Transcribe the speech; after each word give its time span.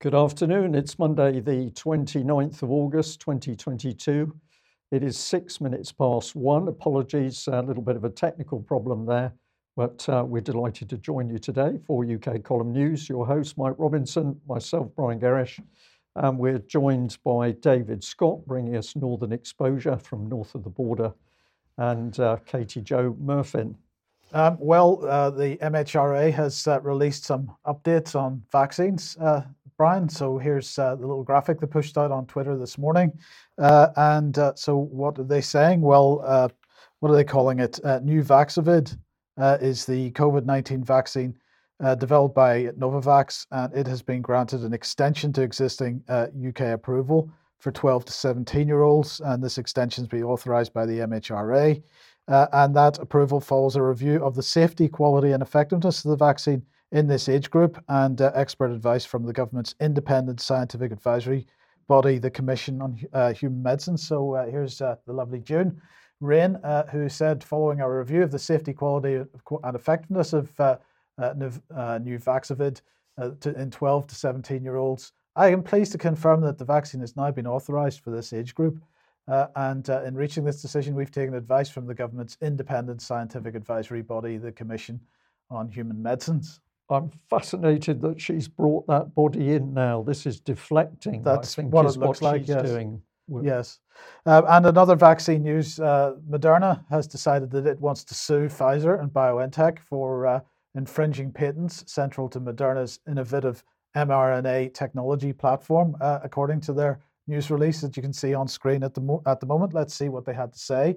Good 0.00 0.14
afternoon. 0.14 0.76
It's 0.76 0.96
Monday, 0.96 1.40
the 1.40 1.72
29th 1.72 2.62
of 2.62 2.70
August, 2.70 3.18
2022. 3.18 4.32
It 4.92 5.02
is 5.02 5.18
six 5.18 5.60
minutes 5.60 5.90
past 5.90 6.36
one. 6.36 6.68
Apologies, 6.68 7.48
a 7.48 7.62
little 7.62 7.82
bit 7.82 7.96
of 7.96 8.04
a 8.04 8.08
technical 8.08 8.60
problem 8.60 9.06
there, 9.06 9.32
but 9.76 10.08
uh, 10.08 10.22
we're 10.24 10.40
delighted 10.40 10.88
to 10.90 10.98
join 10.98 11.28
you 11.28 11.40
today 11.40 11.80
for 11.84 12.04
UK 12.04 12.44
Column 12.44 12.70
News. 12.70 13.08
Your 13.08 13.26
host, 13.26 13.58
Mike 13.58 13.74
Robinson, 13.76 14.40
myself, 14.48 14.86
Brian 14.94 15.18
Gerrish. 15.18 15.60
And 16.14 16.38
we're 16.38 16.60
joined 16.60 17.18
by 17.24 17.50
David 17.50 18.04
Scott, 18.04 18.46
bringing 18.46 18.76
us 18.76 18.94
Northern 18.94 19.32
Exposure 19.32 19.98
from 19.98 20.28
north 20.28 20.54
of 20.54 20.62
the 20.62 20.70
border, 20.70 21.12
and 21.76 22.20
uh, 22.20 22.36
Katie 22.46 22.82
Jo 22.82 23.16
Murfin. 23.20 23.74
Um, 24.32 24.58
well, 24.60 25.04
uh, 25.06 25.30
the 25.30 25.56
MHRA 25.56 26.32
has 26.32 26.66
uh, 26.66 26.80
released 26.82 27.24
some 27.24 27.56
updates 27.66 28.14
on 28.14 28.42
vaccines, 28.52 29.16
uh, 29.20 29.42
Brian. 29.78 30.08
So 30.08 30.38
here's 30.38 30.76
uh, 30.78 30.96
the 30.96 31.06
little 31.06 31.22
graphic 31.22 31.60
they 31.60 31.66
pushed 31.66 31.96
out 31.96 32.10
on 32.10 32.26
Twitter 32.26 32.58
this 32.58 32.76
morning. 32.76 33.12
Uh, 33.56 33.88
and 33.96 34.36
uh, 34.36 34.52
so, 34.56 34.76
what 34.76 35.18
are 35.20 35.24
they 35.24 35.40
saying? 35.40 35.80
Well, 35.80 36.52
what 37.00 37.12
are 37.12 37.14
they 37.14 37.24
calling 37.24 37.60
it? 37.60 37.78
Nuvaxovid 37.84 38.98
is 39.62 39.86
the 39.86 40.10
COVID 40.10 40.44
19 40.44 40.82
vaccine 40.82 41.38
developed 41.98 42.34
by 42.34 42.64
Novavax, 42.76 43.46
and 43.52 43.72
it 43.72 43.86
has 43.86 44.02
been 44.02 44.20
granted 44.20 44.62
an 44.64 44.74
extension 44.74 45.32
to 45.34 45.42
existing 45.42 46.02
UK 46.10 46.60
approval 46.72 47.30
for 47.58 47.70
12 47.70 48.04
to 48.06 48.12
17 48.12 48.66
year 48.66 48.82
olds. 48.82 49.20
And 49.24 49.42
this 49.42 49.58
extension 49.58 50.02
has 50.02 50.08
been 50.08 50.24
authorized 50.24 50.72
by 50.72 50.86
the 50.86 50.98
MHRA. 50.98 51.80
Uh, 52.26 52.46
and 52.52 52.76
that 52.76 52.98
approval 52.98 53.40
follows 53.40 53.76
a 53.76 53.82
review 53.82 54.22
of 54.24 54.34
the 54.34 54.42
safety, 54.42 54.86
quality, 54.88 55.32
and 55.32 55.42
effectiveness 55.42 56.04
of 56.04 56.10
the 56.10 56.16
vaccine 56.16 56.62
in 56.92 57.06
this 57.06 57.28
age 57.28 57.50
group 57.50 57.82
and 57.88 58.20
uh, 58.20 58.32
expert 58.34 58.70
advice 58.70 59.04
from 59.04 59.24
the 59.24 59.32
government's 59.32 59.74
independent 59.80 60.40
scientific 60.40 60.92
advisory 60.92 61.46
body, 61.86 62.18
the 62.18 62.30
Commission 62.30 62.80
on 62.82 62.98
uh, 63.12 63.32
Human 63.32 63.62
Medicine. 63.62 63.96
So 63.96 64.34
uh, 64.34 64.46
here's 64.46 64.80
uh, 64.80 64.96
the 65.06 65.12
lovely 65.12 65.40
June 65.40 65.80
Raine, 66.20 66.56
uh, 66.64 66.86
who 66.86 67.08
said, 67.08 67.44
following 67.44 67.80
our 67.80 67.98
review 67.98 68.22
of 68.22 68.30
the 68.30 68.38
safety, 68.38 68.72
quality, 68.72 69.22
and 69.62 69.76
effectiveness 69.76 70.32
of 70.32 70.50
Nuvaxovid 71.18 72.80
in 73.44 73.70
12 73.70 74.06
to 74.06 74.14
17 74.14 74.62
year 74.62 74.76
olds, 74.76 75.12
I 75.38 75.48
am 75.48 75.62
pleased 75.62 75.92
to 75.92 75.98
confirm 75.98 76.40
that 76.40 76.58
the 76.58 76.64
vaccine 76.64 77.00
has 77.00 77.16
now 77.16 77.30
been 77.30 77.46
authorized 77.46 78.00
for 78.00 78.10
this 78.10 78.32
age 78.32 78.56
group. 78.56 78.82
Uh, 79.28 79.46
and 79.54 79.88
uh, 79.88 80.02
in 80.02 80.16
reaching 80.16 80.44
this 80.44 80.60
decision, 80.60 80.94
we've 80.94 81.12
taken 81.12 81.34
advice 81.34 81.68
from 81.68 81.86
the 81.86 81.94
government's 81.94 82.36
independent 82.40 83.00
scientific 83.00 83.54
advisory 83.54 84.02
body, 84.02 84.36
the 84.36 84.50
Commission 84.50 85.00
on 85.48 85.68
Human 85.68 86.02
Medicines. 86.02 86.60
I'm 86.90 87.10
fascinated 87.28 88.00
that 88.00 88.20
she's 88.20 88.48
brought 88.48 88.86
that 88.86 89.14
body 89.14 89.52
in 89.52 89.74
now. 89.74 90.02
This 90.02 90.26
is 90.26 90.40
deflecting. 90.40 91.22
That's 91.22 91.56
what 91.56 91.84
it 91.84 91.96
looks 91.98 92.20
what 92.20 92.22
like. 92.22 92.40
she's 92.42 92.48
yes. 92.50 92.70
doing. 92.70 93.02
Yes. 93.42 93.80
Uh, 94.24 94.42
and 94.48 94.66
another 94.66 94.96
vaccine 94.96 95.42
news 95.42 95.78
uh, 95.80 96.14
Moderna 96.30 96.84
has 96.88 97.06
decided 97.06 97.50
that 97.50 97.66
it 97.66 97.78
wants 97.78 98.04
to 98.04 98.14
sue 98.14 98.46
Pfizer 98.46 99.00
and 99.02 99.10
BioNTech 99.12 99.78
for 99.80 100.26
uh, 100.26 100.40
infringing 100.74 101.30
patents 101.32 101.84
central 101.86 102.28
to 102.30 102.40
Moderna's 102.40 103.00
innovative 103.06 103.62
mRNA 103.96 104.72
technology 104.72 105.32
platform, 105.32 105.96
uh, 106.00 106.20
according 106.22 106.60
to 106.62 106.72
their 106.72 107.00
news 107.26 107.50
release 107.50 107.82
that 107.82 107.96
you 107.96 108.02
can 108.02 108.12
see 108.12 108.32
on 108.32 108.48
screen 108.48 108.82
at 108.82 108.94
the, 108.94 109.00
mo- 109.00 109.22
at 109.26 109.40
the 109.40 109.46
moment. 109.46 109.74
Let's 109.74 109.94
see 109.94 110.08
what 110.08 110.24
they 110.24 110.34
had 110.34 110.52
to 110.52 110.58
say. 110.58 110.96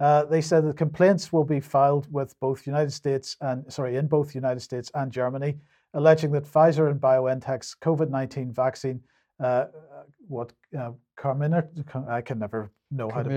Uh, 0.00 0.24
they 0.24 0.40
said 0.40 0.66
that 0.66 0.76
complaints 0.76 1.30
will 1.32 1.44
be 1.44 1.60
filed 1.60 2.06
with 2.10 2.34
both 2.40 2.66
United 2.66 2.92
States 2.92 3.36
and 3.42 3.70
sorry 3.70 3.96
in 3.96 4.06
both 4.06 4.34
United 4.34 4.60
States 4.60 4.90
and 4.94 5.12
Germany, 5.12 5.58
alleging 5.94 6.32
that 6.32 6.44
Pfizer 6.44 6.90
and 6.90 6.98
BioNTech's 6.98 7.76
COVID-19 7.82 8.52
vaccine, 8.52 9.00
uh, 9.40 9.66
what 10.26 10.52
uh, 10.78 10.92
Carmina, 11.16 11.64
I 12.08 12.22
can 12.22 12.38
never 12.38 12.70
know 12.90 13.10
how 13.10 13.22
to 13.22 13.30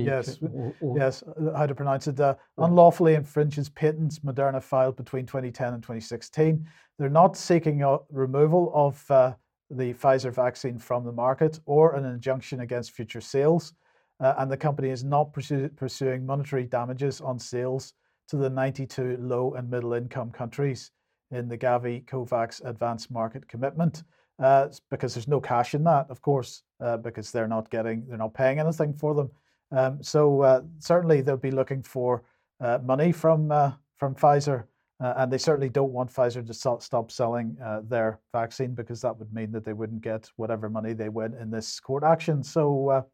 yes 0.00 0.38
or, 0.42 0.74
or, 0.80 0.98
yes 0.98 1.22
uh, 1.22 1.56
how 1.56 1.66
to 1.66 1.74
pronounce 1.74 2.08
it, 2.08 2.18
uh, 2.20 2.34
unlawfully 2.58 3.14
infringes 3.14 3.68
patents 3.68 4.18
Moderna 4.18 4.62
filed 4.62 4.96
between 4.96 5.24
2010 5.24 5.74
and 5.74 5.82
2016. 5.82 6.66
They're 6.98 7.08
not 7.08 7.36
seeking 7.36 7.82
a 7.82 7.98
removal 8.10 8.72
of 8.74 9.10
uh, 9.10 9.34
the 9.70 9.94
Pfizer 9.94 10.32
vaccine 10.32 10.78
from 10.78 11.04
the 11.04 11.12
market 11.12 11.60
or 11.64 11.94
an 11.94 12.04
injunction 12.04 12.60
against 12.60 12.90
future 12.90 13.20
sales. 13.20 13.72
Uh, 14.20 14.34
and 14.38 14.50
the 14.50 14.56
company 14.56 14.90
is 14.90 15.04
not 15.04 15.32
pursue, 15.32 15.68
pursuing 15.70 16.24
monetary 16.24 16.64
damages 16.64 17.20
on 17.20 17.38
sales 17.38 17.94
to 18.28 18.36
the 18.36 18.48
92 18.48 19.18
low 19.20 19.54
and 19.54 19.68
middle 19.68 19.94
income 19.94 20.30
countries 20.30 20.90
in 21.30 21.48
the 21.48 21.58
Gavi 21.58 22.04
COVAX 22.04 22.64
advanced 22.64 23.10
market 23.10 23.48
commitment. 23.48 24.04
Uh, 24.38 24.68
because 24.90 25.14
there's 25.14 25.28
no 25.28 25.40
cash 25.40 25.74
in 25.74 25.84
that, 25.84 26.06
of 26.10 26.20
course, 26.20 26.62
uh, 26.80 26.96
because 26.96 27.30
they're 27.30 27.46
not 27.46 27.70
getting, 27.70 28.04
they're 28.08 28.18
not 28.18 28.34
paying 28.34 28.58
anything 28.58 28.92
for 28.92 29.14
them. 29.14 29.30
Um, 29.70 30.02
so 30.02 30.40
uh, 30.40 30.62
certainly 30.78 31.20
they'll 31.20 31.36
be 31.36 31.50
looking 31.50 31.82
for 31.82 32.24
uh, 32.60 32.78
money 32.82 33.12
from 33.12 33.50
uh, 33.50 33.72
from 33.96 34.14
Pfizer 34.14 34.64
and 35.00 35.32
they 35.32 35.38
certainly 35.38 35.68
don't 35.68 35.92
want 35.92 36.12
Pfizer 36.12 36.46
to 36.46 36.80
stop 36.80 37.10
selling 37.10 37.56
their 37.88 38.20
vaccine 38.32 38.72
because 38.72 39.00
that 39.00 39.18
would 39.18 39.32
mean 39.32 39.50
that 39.50 39.64
they 39.64 39.72
wouldn't 39.72 40.00
get 40.00 40.30
whatever 40.36 40.70
money 40.70 40.92
they 40.92 41.08
win 41.08 41.34
in 41.34 41.50
this 41.50 41.80
court 41.80 42.04
action. 42.04 42.40
So, 42.40 43.04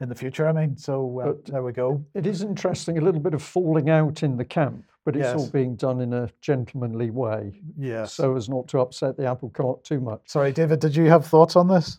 in 0.00 0.08
the 0.08 0.14
future, 0.14 0.46
I 0.46 0.52
mean, 0.52 0.76
so 0.76 1.20
uh, 1.20 1.50
there 1.50 1.62
we 1.62 1.72
go. 1.72 2.04
It 2.14 2.26
is 2.26 2.42
interesting, 2.42 2.98
a 2.98 3.00
little 3.00 3.20
bit 3.20 3.34
of 3.34 3.42
falling 3.42 3.90
out 3.90 4.22
in 4.22 4.36
the 4.36 4.44
camp, 4.44 4.84
but 5.04 5.16
it's 5.16 5.24
yes. 5.24 5.36
all 5.36 5.48
being 5.48 5.74
done 5.74 6.00
in 6.00 6.12
a 6.12 6.30
gentlemanly 6.40 7.10
way. 7.10 7.60
Yes. 7.76 8.14
So 8.14 8.36
as 8.36 8.48
not 8.48 8.68
to 8.68 8.78
upset 8.80 9.16
the 9.16 9.26
apple 9.26 9.50
cart 9.50 9.82
too 9.82 10.00
much. 10.00 10.20
Sorry, 10.26 10.52
David, 10.52 10.80
did 10.80 10.94
you 10.94 11.06
have 11.06 11.26
thoughts 11.26 11.56
on 11.56 11.68
this? 11.68 11.98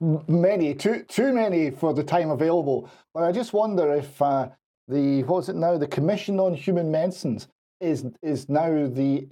Many, 0.00 0.74
too, 0.74 1.02
too 1.08 1.32
many 1.32 1.70
for 1.70 1.92
the 1.94 2.04
time 2.04 2.30
available. 2.30 2.90
But 3.14 3.24
I 3.24 3.32
just 3.32 3.52
wonder 3.52 3.94
if 3.94 4.20
uh, 4.20 4.48
the 4.86 5.22
what's 5.24 5.48
it 5.48 5.56
now? 5.56 5.76
The 5.78 5.86
Commission 5.86 6.40
on 6.40 6.54
Human 6.54 6.90
Medicines 6.90 7.48
is 7.80 8.06
is 8.22 8.48
now 8.48 8.88
the 8.88 9.26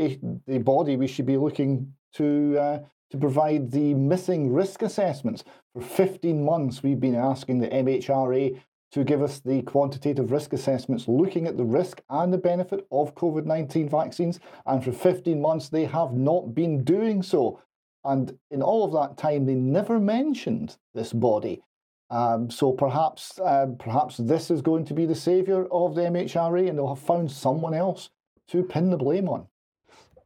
the 0.47 0.59
body 0.59 0.97
we 0.97 1.06
should 1.06 1.27
be 1.27 1.37
looking 1.37 1.93
to 2.15 2.59
uh, 2.59 2.78
to 3.10 3.18
provide 3.18 3.70
the 3.70 3.94
missing 3.94 4.52
risk 4.52 4.82
assessments. 4.82 5.44
For 5.74 5.82
15 5.82 6.44
months, 6.44 6.82
we've 6.82 7.00
been 7.00 7.14
asking 7.14 7.58
the 7.60 7.68
MHRA 7.68 8.60
to 8.92 9.04
give 9.04 9.22
us 9.22 9.40
the 9.40 9.62
quantitative 9.62 10.30
risk 10.30 10.52
assessments 10.52 11.08
looking 11.08 11.46
at 11.46 11.56
the 11.56 11.64
risk 11.64 12.00
and 12.08 12.32
the 12.32 12.38
benefit 12.38 12.86
of 12.90 13.14
COVID 13.14 13.44
19 13.44 13.88
vaccines. 13.88 14.40
And 14.64 14.82
for 14.82 14.92
15 14.92 15.40
months, 15.40 15.68
they 15.68 15.84
have 15.84 16.12
not 16.12 16.54
been 16.54 16.84
doing 16.84 17.22
so. 17.22 17.60
And 18.04 18.38
in 18.50 18.62
all 18.62 18.84
of 18.84 18.92
that 18.92 19.18
time, 19.18 19.46
they 19.46 19.54
never 19.54 19.98
mentioned 19.98 20.76
this 20.94 21.12
body. 21.12 21.62
Um, 22.08 22.50
so 22.50 22.72
perhaps, 22.72 23.38
uh, 23.40 23.66
perhaps 23.78 24.16
this 24.16 24.50
is 24.50 24.62
going 24.62 24.84
to 24.86 24.94
be 24.94 25.06
the 25.06 25.14
saviour 25.14 25.66
of 25.72 25.96
the 25.96 26.02
MHRA, 26.02 26.68
and 26.68 26.78
they'll 26.78 26.94
have 26.94 27.00
found 27.00 27.32
someone 27.32 27.74
else 27.74 28.10
to 28.48 28.62
pin 28.62 28.90
the 28.90 28.96
blame 28.96 29.28
on. 29.28 29.48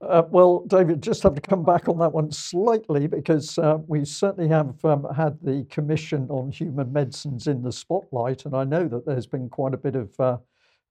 Uh, 0.01 0.23
well, 0.31 0.65
David, 0.67 1.03
just 1.03 1.23
have 1.23 1.35
to 1.35 1.41
come 1.41 1.63
back 1.63 1.89
on 1.89 1.99
that 1.99 2.13
one 2.13 2.33
slightly 2.33 3.07
because 3.07 3.59
uh, 3.59 3.79
we 3.87 4.05
certainly 4.05 4.49
have 4.49 4.83
um, 4.85 5.07
had 5.15 5.39
the 5.43 5.67
Commission 5.69 6.27
on 6.31 6.51
Human 6.51 6.91
Medicines 6.91 7.47
in 7.47 7.63
the 7.63 7.73
spotlight, 7.73 8.47
and 8.47 8.57
I 8.57 8.65
know 8.65 8.89
that 8.89 9.05
there's 9.05 9.27
been 9.27 9.51
quite 9.51 9.75
a 9.75 9.79
bit 9.79 9.97
of 9.97 10.19
uh, 10.19 10.39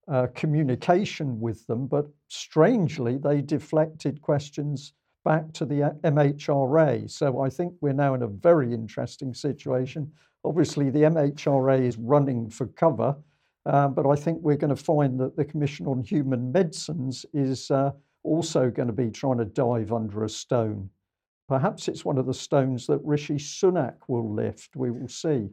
uh 0.08 0.28
communication 0.36 1.40
with 1.40 1.66
them, 1.68 1.88
but 1.88 2.08
strangely, 2.28 3.18
they 3.18 3.42
deflected 3.42 4.22
questions 4.22 4.94
back 5.26 5.52
to 5.54 5.66
the 5.66 5.96
MHRA. 6.04 7.10
So 7.10 7.42
I 7.42 7.50
think 7.50 7.74
we're 7.82 7.94
now 7.94 8.14
in 8.14 8.22
a 8.22 8.28
very 8.28 8.74
interesting 8.74 9.34
situation 9.34 10.12
Obviously, 10.46 10.90
the 10.90 11.00
MHRA 11.00 11.82
is 11.82 11.98
running 11.98 12.50
for 12.50 12.68
cover, 12.68 13.16
uh, 13.66 13.90
but 13.90 14.08
I 14.08 14.16
think 14.16 14.40
we're 14.42 14.56
going 14.56 14.76
to 14.76 14.82
find 14.82 15.20
that 15.20 15.36
the 15.36 15.44
Commission 15.44 15.86
on 15.86 16.02
Human 16.02 16.52
Medicines 16.52 17.26
is 17.34 17.70
uh, 17.70 17.92
also 18.24 18.70
going 18.70 18.88
to 18.88 18.94
be 18.94 19.12
trying 19.12 19.38
to 19.38 19.46
dive 19.46 19.92
under 19.92 20.24
a 20.24 20.30
stone. 20.30 20.90
Perhaps 21.48 21.88
it's 21.88 22.06
one 22.06 22.18
of 22.18 22.26
the 22.26 22.34
stones 22.34 22.86
that 22.88 23.00
Rishi 23.04 23.36
Sunak 23.36 23.96
will 24.08 24.34
lift. 24.34 24.76
We 24.76 24.92
will 24.92 25.08
see. 25.08 25.50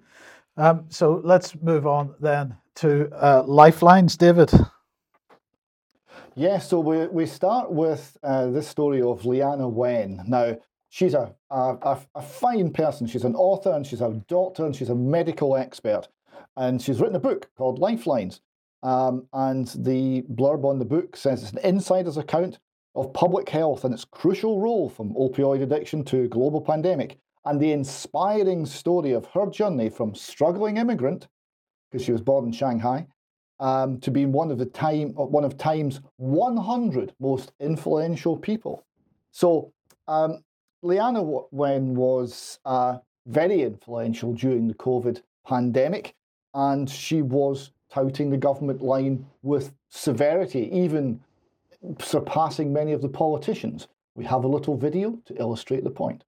Um, 0.57 0.87
so 0.89 1.21
let's 1.25 1.55
move 1.63 1.87
on 1.87 2.15
then 2.21 2.57
to 2.77 3.09
uh, 3.13 3.43
lifelines, 3.47 4.17
David. 4.17 4.51
Yeah, 6.35 6.59
so 6.59 6.81
we, 6.81 7.07
we 7.07 7.25
start 7.25 7.73
with 7.73 8.17
uh, 8.23 8.49
this 8.49 8.69
story 8.69 9.01
of 9.01 9.23
Leana 9.23 9.71
Wen. 9.71 10.23
Now, 10.27 10.59
she's 10.91 11.15
a, 11.15 11.35
a, 11.51 11.99
a, 12.15 12.23
fine 12.23 12.73
person. 12.73 13.07
She's 13.07 13.25
an 13.25 13.35
author 13.35 13.73
and 13.73 13.87
she's 13.87 14.03
a 14.03 14.23
doctor 14.29 14.67
and 14.67 14.77
she's 14.77 14.91
a 14.91 14.95
medical 14.95 15.57
expert. 15.57 16.09
And 16.59 16.81
she's 16.81 17.01
written 17.01 17.17
a 17.17 17.21
book 17.21 17.49
called 17.57 17.79
Lifelines. 17.79 18.43
Um, 18.87 19.27
and 19.33 19.67
the 19.67 20.23
blurb 20.33 20.65
on 20.65 20.79
the 20.79 20.85
book 20.85 21.17
says 21.17 21.43
it's 21.43 21.51
an 21.51 21.59
insider's 21.59 22.19
account 22.19 22.61
of 22.95 23.13
public 23.13 23.49
health 23.49 23.83
and 23.83 23.93
its 23.93 24.05
crucial 24.05 24.61
role 24.61 24.89
from 24.89 25.13
opioid 25.15 25.61
addiction 25.61 26.05
to 26.05 26.29
global 26.29 26.61
pandemic, 26.61 27.19
and 27.45 27.61
the 27.61 27.73
inspiring 27.73 28.65
story 28.65 29.11
of 29.11 29.27
her 29.27 29.51
journey 29.51 29.91
from 29.91 30.15
struggling 30.15 30.77
immigrant, 30.77 31.27
because 31.91 32.05
she 32.05 32.13
was 32.13 32.21
born 32.21 32.45
in 32.45 32.53
Shanghai, 32.53 33.09
um, 33.59 33.99
to 34.03 34.13
being 34.13 34.31
one 34.31 34.53
of 34.53 34.59
the 34.59 34.67
time 34.67 35.09
one 35.15 35.45
of 35.45 35.59
Time's 35.59 36.01
100 36.19 37.13
most 37.19 37.51
influential 37.59 38.37
people. 38.37 38.87
So 39.33 39.73
um, 40.07 40.45
Leana 40.85 41.49
Wen 41.51 41.97
was 41.97 42.61
uh, 42.65 42.99
very 43.27 43.63
influential 43.63 44.33
during 44.33 44.69
the 44.69 44.75
COVID 44.75 45.23
pandemic, 45.45 46.15
and 46.55 46.89
she 46.89 47.23
was 47.23 47.73
touting 47.91 48.31
the 48.31 48.37
government 48.37 48.83
line 48.83 49.27
with 49.43 49.73
severity, 49.89 50.71
even 50.73 51.21
surpassing 52.01 52.73
many 52.73 52.93
of 52.93 53.03
the 53.03 53.09
politicians. 53.09 53.89
We 54.15 54.25
have 54.25 54.45
a 54.45 54.49
little 54.49 54.77
video 54.77 55.19
to 55.27 55.41
illustrate 55.41 55.85
the 55.85 55.91
point. 55.91 56.25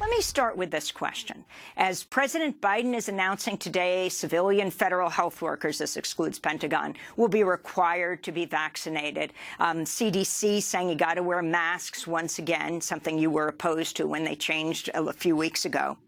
Let 0.00 0.10
me 0.10 0.20
start 0.20 0.56
with 0.56 0.70
this 0.70 0.92
question. 0.92 1.44
As 1.76 2.04
President 2.04 2.60
Biden 2.60 2.94
is 2.94 3.08
announcing 3.08 3.58
today, 3.58 4.08
civilian 4.08 4.70
federal 4.70 5.10
health 5.10 5.42
workers, 5.42 5.78
this 5.78 5.96
excludes 5.96 6.38
Pentagon, 6.38 6.94
will 7.16 7.28
be 7.28 7.42
required 7.42 8.22
to 8.22 8.32
be 8.32 8.44
vaccinated. 8.44 9.32
Um, 9.58 9.78
CDC 9.78 10.62
saying 10.62 10.88
you 10.88 10.94
got 10.94 11.14
to 11.14 11.22
wear 11.22 11.42
masks 11.42 12.06
once 12.06 12.38
again, 12.38 12.80
something 12.80 13.18
you 13.18 13.30
were 13.30 13.48
opposed 13.48 13.96
to 13.96 14.06
when 14.06 14.22
they 14.22 14.36
changed 14.36 14.90
a 14.94 15.12
few 15.12 15.34
weeks 15.34 15.64
ago. 15.64 15.98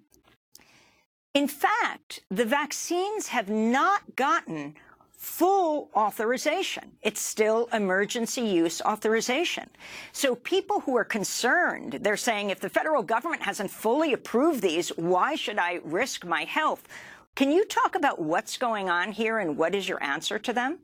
In 1.38 1.46
fact, 1.46 2.18
the 2.30 2.44
vaccines 2.44 3.28
have 3.28 3.48
not 3.48 4.16
gotten 4.16 4.74
full 5.12 5.88
authorization. 5.94 6.90
It's 7.00 7.20
still 7.20 7.68
emergency 7.72 8.40
use 8.40 8.82
authorization. 8.82 9.70
So 10.10 10.34
people 10.34 10.80
who 10.80 10.96
are 10.96 11.04
concerned, 11.04 12.00
they're 12.02 12.16
saying 12.16 12.50
if 12.50 12.58
the 12.58 12.68
federal 12.68 13.04
government 13.04 13.44
hasn't 13.44 13.70
fully 13.70 14.14
approved 14.14 14.62
these, 14.62 14.88
why 14.96 15.36
should 15.36 15.60
I 15.60 15.78
risk 15.84 16.24
my 16.24 16.42
health? 16.42 16.88
Can 17.36 17.52
you 17.52 17.64
talk 17.66 17.94
about 17.94 18.20
what's 18.20 18.56
going 18.56 18.90
on 18.90 19.12
here 19.12 19.38
and 19.38 19.56
what 19.56 19.76
is 19.76 19.88
your 19.88 20.02
answer 20.02 20.40
to 20.40 20.52
them? 20.52 20.80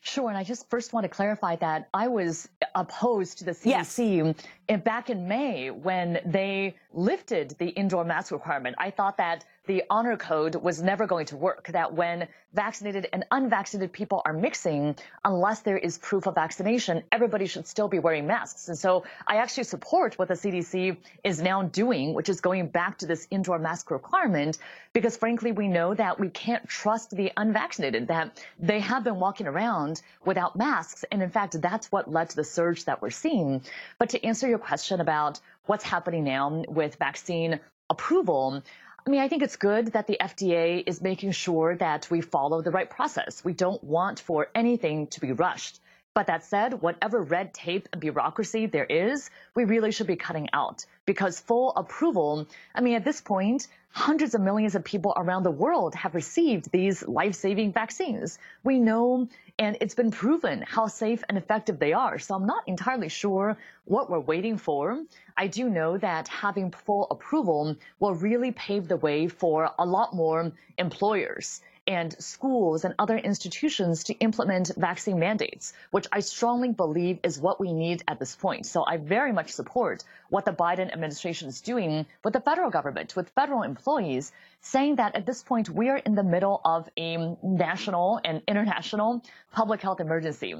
Sure, 0.00 0.28
and 0.28 0.38
I 0.38 0.44
just 0.44 0.70
first 0.70 0.92
want 0.92 1.04
to 1.04 1.08
clarify 1.08 1.56
that 1.56 1.88
I 1.92 2.06
was 2.06 2.48
opposed 2.74 3.38
to 3.38 3.44
the 3.44 3.50
CDC 3.50 4.34
yes. 4.68 4.80
back 4.82 5.10
in 5.10 5.26
May 5.26 5.70
when 5.70 6.20
they 6.24 6.76
lifted 6.92 7.54
the 7.58 7.68
indoor 7.68 8.04
mask 8.04 8.32
requirement. 8.32 8.76
I 8.78 8.90
thought 8.90 9.18
that 9.18 9.44
the 9.66 9.84
honor 9.90 10.16
code 10.16 10.54
was 10.54 10.82
never 10.82 11.06
going 11.06 11.26
to 11.26 11.36
work, 11.36 11.68
that 11.68 11.92
when 11.92 12.26
vaccinated 12.54 13.06
and 13.12 13.24
unvaccinated 13.30 13.92
people 13.92 14.22
are 14.24 14.32
mixing, 14.32 14.96
unless 15.26 15.60
there 15.60 15.76
is 15.76 15.98
proof 15.98 16.26
of 16.26 16.34
vaccination, 16.34 17.02
everybody 17.12 17.46
should 17.46 17.66
still 17.66 17.86
be 17.86 17.98
wearing 17.98 18.26
masks. 18.26 18.68
And 18.68 18.78
so 18.78 19.04
I 19.26 19.36
actually 19.36 19.64
support 19.64 20.18
what 20.18 20.28
the 20.28 20.34
CDC 20.34 20.96
is 21.22 21.42
now 21.42 21.64
doing, 21.64 22.14
which 22.14 22.30
is 22.30 22.40
going 22.40 22.68
back 22.68 22.96
to 22.98 23.06
this 23.06 23.28
indoor 23.30 23.58
mask 23.58 23.90
requirement, 23.90 24.56
because 24.94 25.18
frankly, 25.18 25.52
we 25.52 25.68
know 25.68 25.92
that 25.92 26.18
we 26.18 26.30
can't 26.30 26.66
trust 26.66 27.10
the 27.14 27.30
unvaccinated, 27.36 28.08
that 28.08 28.42
they 28.58 28.80
have 28.80 29.04
been 29.04 29.20
walking 29.20 29.46
around 29.46 30.00
without 30.24 30.56
masks. 30.56 31.04
And 31.12 31.22
in 31.22 31.28
fact, 31.28 31.60
that's 31.60 31.92
what 31.92 32.10
led 32.10 32.30
to 32.30 32.36
the 32.36 32.44
surge 32.44 32.86
that 32.86 33.02
we're 33.02 33.10
seeing. 33.10 33.60
But 33.98 34.08
to 34.10 34.24
answer 34.24 34.48
your 34.48 34.58
question 34.58 35.02
about 35.02 35.40
what's 35.68 35.84
happening 35.84 36.24
now 36.24 36.64
with 36.68 36.96
vaccine 36.96 37.60
approval, 37.90 38.62
I 39.06 39.10
mean, 39.10 39.20
I 39.20 39.28
think 39.28 39.42
it's 39.42 39.56
good 39.56 39.92
that 39.92 40.06
the 40.06 40.18
FDA 40.20 40.82
is 40.86 41.00
making 41.00 41.32
sure 41.32 41.76
that 41.76 42.10
we 42.10 42.20
follow 42.20 42.62
the 42.62 42.70
right 42.70 42.88
process. 42.88 43.44
We 43.44 43.52
don't 43.52 43.82
want 43.84 44.20
for 44.20 44.48
anything 44.54 45.06
to 45.08 45.20
be 45.20 45.32
rushed. 45.32 45.80
But 46.14 46.26
that 46.26 46.44
said, 46.44 46.80
whatever 46.80 47.22
red 47.22 47.54
tape 47.54 47.88
and 47.92 48.00
bureaucracy 48.00 48.66
there 48.66 48.84
is, 48.84 49.30
we 49.54 49.64
really 49.64 49.92
should 49.92 50.06
be 50.06 50.16
cutting 50.16 50.48
out 50.52 50.84
because 51.06 51.38
full 51.38 51.72
approval, 51.76 52.48
I 52.74 52.80
mean, 52.80 52.96
at 52.96 53.04
this 53.04 53.20
point, 53.20 53.68
hundreds 53.98 54.36
of 54.36 54.40
millions 54.40 54.76
of 54.76 54.84
people 54.84 55.12
around 55.16 55.42
the 55.42 55.50
world 55.50 55.92
have 55.96 56.14
received 56.14 56.70
these 56.70 57.06
life 57.08 57.34
saving 57.34 57.72
vaccines. 57.72 58.38
We 58.62 58.78
know 58.78 59.28
and 59.58 59.76
it's 59.80 59.96
been 59.96 60.12
proven 60.12 60.62
how 60.62 60.86
safe 60.86 61.24
and 61.28 61.36
effective 61.36 61.80
they 61.80 61.92
are. 61.92 62.16
So 62.20 62.36
I'm 62.36 62.46
not 62.46 62.62
entirely 62.68 63.08
sure 63.08 63.56
what 63.86 64.08
we're 64.08 64.20
waiting 64.20 64.56
for. 64.56 65.02
I 65.36 65.48
do 65.48 65.68
know 65.68 65.98
that 65.98 66.28
having 66.28 66.70
full 66.70 67.08
approval 67.10 67.76
will 67.98 68.14
really 68.14 68.52
pave 68.52 68.86
the 68.86 68.96
way 68.96 69.26
for 69.26 69.68
a 69.76 69.84
lot 69.84 70.14
more 70.14 70.52
employers 70.78 71.60
and 71.88 72.14
schools 72.22 72.84
and 72.84 72.94
other 72.98 73.16
institutions 73.16 74.04
to 74.04 74.12
implement 74.14 74.70
vaccine 74.76 75.18
mandates, 75.18 75.72
which 75.90 76.06
I 76.12 76.20
strongly 76.20 76.70
believe 76.70 77.18
is 77.22 77.40
what 77.40 77.58
we 77.58 77.72
need 77.72 78.04
at 78.06 78.18
this 78.18 78.36
point. 78.36 78.66
So 78.66 78.84
I 78.86 78.98
very 78.98 79.32
much 79.32 79.52
support 79.52 80.04
what 80.28 80.44
the 80.44 80.52
Biden 80.52 80.92
administration 80.92 81.48
is 81.48 81.62
doing 81.62 82.04
with 82.22 82.34
the 82.34 82.42
federal 82.42 82.70
government, 82.70 83.16
with 83.16 83.30
federal 83.30 83.62
employees, 83.62 84.30
saying 84.60 84.96
that 84.96 85.16
at 85.16 85.24
this 85.24 85.42
point 85.42 85.70
we 85.70 85.88
are 85.88 85.96
in 85.96 86.14
the 86.14 86.22
middle 86.22 86.60
of 86.62 86.86
a 86.98 87.16
national 87.42 88.20
and 88.22 88.42
international 88.46 89.24
public 89.50 89.80
health 89.80 90.00
emergency. 90.00 90.54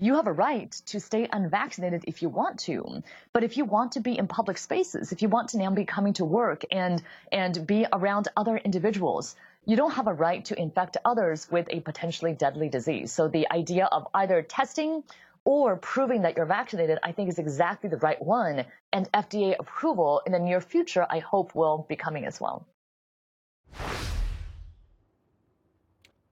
You 0.00 0.16
have 0.16 0.26
a 0.26 0.32
right 0.32 0.70
to 0.86 1.00
stay 1.00 1.28
unvaccinated 1.32 2.04
if 2.08 2.20
you 2.20 2.28
want 2.28 2.58
to, 2.60 3.02
but 3.32 3.44
if 3.44 3.56
you 3.56 3.64
want 3.64 3.92
to 3.92 4.00
be 4.00 4.18
in 4.18 4.26
public 4.26 4.58
spaces, 4.58 5.12
if 5.12 5.22
you 5.22 5.28
want 5.28 5.50
to 5.50 5.58
now 5.58 5.70
be 5.70 5.84
coming 5.84 6.12
to 6.14 6.24
work 6.24 6.64
and 6.70 7.00
and 7.30 7.66
be 7.66 7.86
around 7.90 8.28
other 8.36 8.56
individuals, 8.56 9.36
you 9.66 9.76
don't 9.76 9.92
have 9.92 10.06
a 10.06 10.12
right 10.12 10.44
to 10.46 10.60
infect 10.60 10.96
others 11.04 11.48
with 11.50 11.66
a 11.70 11.80
potentially 11.80 12.32
deadly 12.32 12.68
disease. 12.68 13.12
So 13.12 13.28
the 13.28 13.50
idea 13.50 13.86
of 13.86 14.06
either 14.14 14.42
testing 14.42 15.02
or 15.44 15.76
proving 15.76 16.22
that 16.22 16.36
you're 16.36 16.46
vaccinated, 16.46 16.98
I 17.02 17.12
think 17.12 17.28
is 17.28 17.38
exactly 17.38 17.90
the 17.90 17.98
right 17.98 18.20
one. 18.20 18.64
And 18.92 19.10
FDA 19.12 19.56
approval 19.58 20.22
in 20.26 20.32
the 20.32 20.38
near 20.38 20.60
future, 20.60 21.06
I 21.08 21.18
hope 21.18 21.54
will 21.54 21.86
be 21.88 21.96
coming 21.96 22.24
as 22.24 22.40
well. 22.40 22.66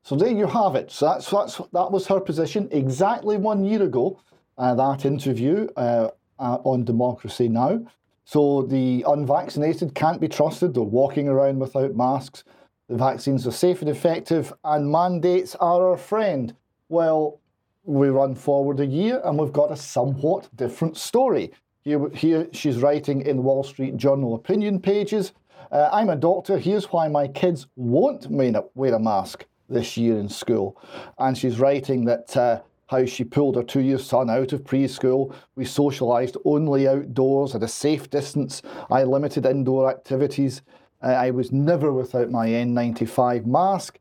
So 0.05 0.17
there 0.17 0.33
you 0.33 0.47
have 0.47 0.75
it. 0.75 0.91
So 0.91 1.07
that's, 1.07 1.31
that's 1.31 1.57
that 1.73 1.93
was 1.93 2.07
her 2.09 2.21
position 2.21 2.69
exactly 2.71 3.37
one 3.37 3.65
year 3.65 3.83
ago. 3.83 4.21
Uh, 4.59 4.75
that 4.75 5.07
interview 5.07 5.69
uh, 5.77 6.09
uh, 6.39 6.59
on 6.65 6.85
Democracy 6.85 7.49
Now. 7.49 7.81
So 8.25 8.63
the 8.63 9.05
unvaccinated 9.07 9.95
can't 9.95 10.21
be 10.21 10.29
trusted. 10.29 10.75
They're 10.75 10.83
walking 10.83 11.29
around 11.29 11.59
without 11.59 11.95
masks. 11.97 12.45
The 12.89 12.97
vaccines 12.97 13.47
are 13.47 13.53
safe 13.53 13.81
and 13.81 13.91
effective, 13.91 14.53
and 14.65 14.91
mandates 14.91 15.55
are 15.57 15.91
our 15.91 15.97
friend. 15.97 16.55
Well, 16.89 17.41
we 17.85 18.09
run 18.09 18.35
forward 18.35 18.81
a 18.81 18.87
year 18.87 19.21
and 19.25 19.39
we've 19.39 19.53
got 19.53 19.73
a 19.73 19.77
somewhat 19.77 20.49
different 20.57 20.97
story. 20.97 21.53
Here, 21.83 22.09
here 22.11 22.49
she's 22.53 22.79
writing 22.79 23.23
in 23.23 23.43
Wall 23.43 23.65
Street 23.65 23.97
Journal 23.97 24.35
opinion 24.35 24.79
pages. 24.81 25.33
Uh, 25.71 25.89
I'm 25.93 26.11
a 26.11 26.17
doctor. 26.17 26.59
Here's 26.59 26.93
why 26.93 27.09
my 27.09 27.27
kids 27.27 27.67
won't 27.77 28.27
wear 28.31 28.95
a 28.95 28.99
mask 29.01 29.47
this 29.69 29.97
year 29.97 30.19
in 30.19 30.29
school. 30.29 30.81
And 31.19 31.37
she's 31.37 31.59
writing 31.59 32.05
that 32.05 32.37
uh, 32.37 32.61
how 32.87 33.05
she 33.07 33.25
pulled 33.25 33.57
her 33.57 33.63
two 33.63 33.81
year 33.81 33.99
son 33.99 34.31
out 34.31 34.53
of 34.53 34.63
preschool. 34.63 35.35
We 35.57 35.65
socialised 35.65 36.37
only 36.45 36.87
outdoors 36.87 37.55
at 37.55 37.63
a 37.63 37.69
safe 37.69 38.11
distance. 38.11 38.63
I 38.91 39.03
limited 39.05 39.47
indoor 39.47 39.91
activities. 39.91 40.63
Uh, 41.03 41.09
I 41.09 41.31
was 41.31 41.53
never 41.53 41.93
without 41.93 42.31
my 42.31 42.49
N95 42.49 43.47
mask. 43.47 43.99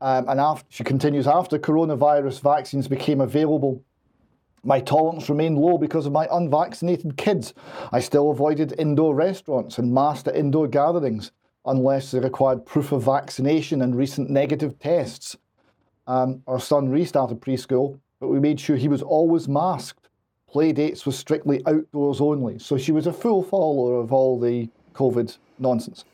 Um, 0.00 0.28
and 0.28 0.40
after, 0.40 0.66
she 0.68 0.84
continues, 0.84 1.26
after 1.26 1.58
coronavirus 1.58 2.40
vaccines 2.40 2.86
became 2.86 3.20
available, 3.20 3.82
my 4.62 4.80
tolerance 4.80 5.28
remained 5.28 5.58
low 5.58 5.78
because 5.78 6.06
of 6.06 6.12
my 6.12 6.28
unvaccinated 6.30 7.16
kids. 7.16 7.54
I 7.92 8.00
still 8.00 8.30
avoided 8.30 8.74
indoor 8.78 9.14
restaurants 9.14 9.78
and 9.78 9.92
masked 9.92 10.28
at 10.28 10.36
indoor 10.36 10.68
gatherings 10.68 11.32
unless 11.64 12.10
they 12.10 12.20
required 12.20 12.64
proof 12.64 12.92
of 12.92 13.04
vaccination 13.04 13.82
and 13.82 13.96
recent 13.96 14.30
negative 14.30 14.78
tests. 14.78 15.36
Um, 16.06 16.42
our 16.46 16.60
son 16.60 16.88
restarted 16.88 17.40
preschool, 17.40 17.98
but 18.20 18.28
we 18.28 18.40
made 18.40 18.58
sure 18.58 18.76
he 18.76 18.88
was 18.88 19.02
always 19.02 19.48
masked. 19.48 20.08
Play 20.48 20.72
dates 20.72 21.04
were 21.04 21.12
strictly 21.12 21.62
outdoors 21.66 22.20
only, 22.20 22.58
so 22.58 22.78
she 22.78 22.92
was 22.92 23.06
a 23.06 23.12
full 23.12 23.42
follower 23.42 24.00
of 24.00 24.12
all 24.12 24.40
the 24.40 24.68
COVID 24.94 25.36
nonsense. 25.58 26.04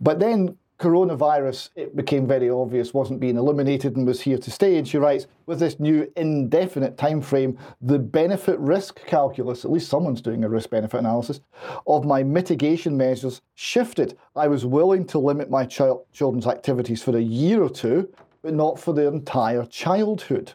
But 0.00 0.18
then 0.18 0.56
coronavirus, 0.78 1.70
it 1.74 1.96
became 1.96 2.26
very 2.26 2.50
obvious, 2.50 2.92
wasn't 2.92 3.18
being 3.18 3.36
eliminated 3.36 3.96
and 3.96 4.06
was 4.06 4.20
here 4.20 4.36
to 4.36 4.50
stay. 4.50 4.76
And 4.76 4.86
she 4.86 4.98
writes, 4.98 5.26
with 5.46 5.58
this 5.58 5.80
new 5.80 6.10
indefinite 6.16 6.98
time 6.98 7.22
frame, 7.22 7.58
the 7.80 7.98
benefit 7.98 8.58
risk 8.58 9.00
calculus, 9.06 9.64
at 9.64 9.70
least 9.70 9.88
someone's 9.88 10.20
doing 10.20 10.44
a 10.44 10.48
risk 10.48 10.70
benefit 10.70 10.98
analysis, 10.98 11.40
of 11.86 12.04
my 12.04 12.22
mitigation 12.22 12.96
measures 12.96 13.40
shifted. 13.54 14.18
I 14.34 14.48
was 14.48 14.66
willing 14.66 15.06
to 15.06 15.18
limit 15.18 15.50
my 15.50 15.64
child, 15.64 16.04
children's 16.12 16.46
activities 16.46 17.02
for 17.02 17.16
a 17.16 17.22
year 17.22 17.62
or 17.62 17.70
two, 17.70 18.12
but 18.42 18.52
not 18.52 18.78
for 18.78 18.92
their 18.92 19.08
entire 19.08 19.64
childhood. 19.64 20.52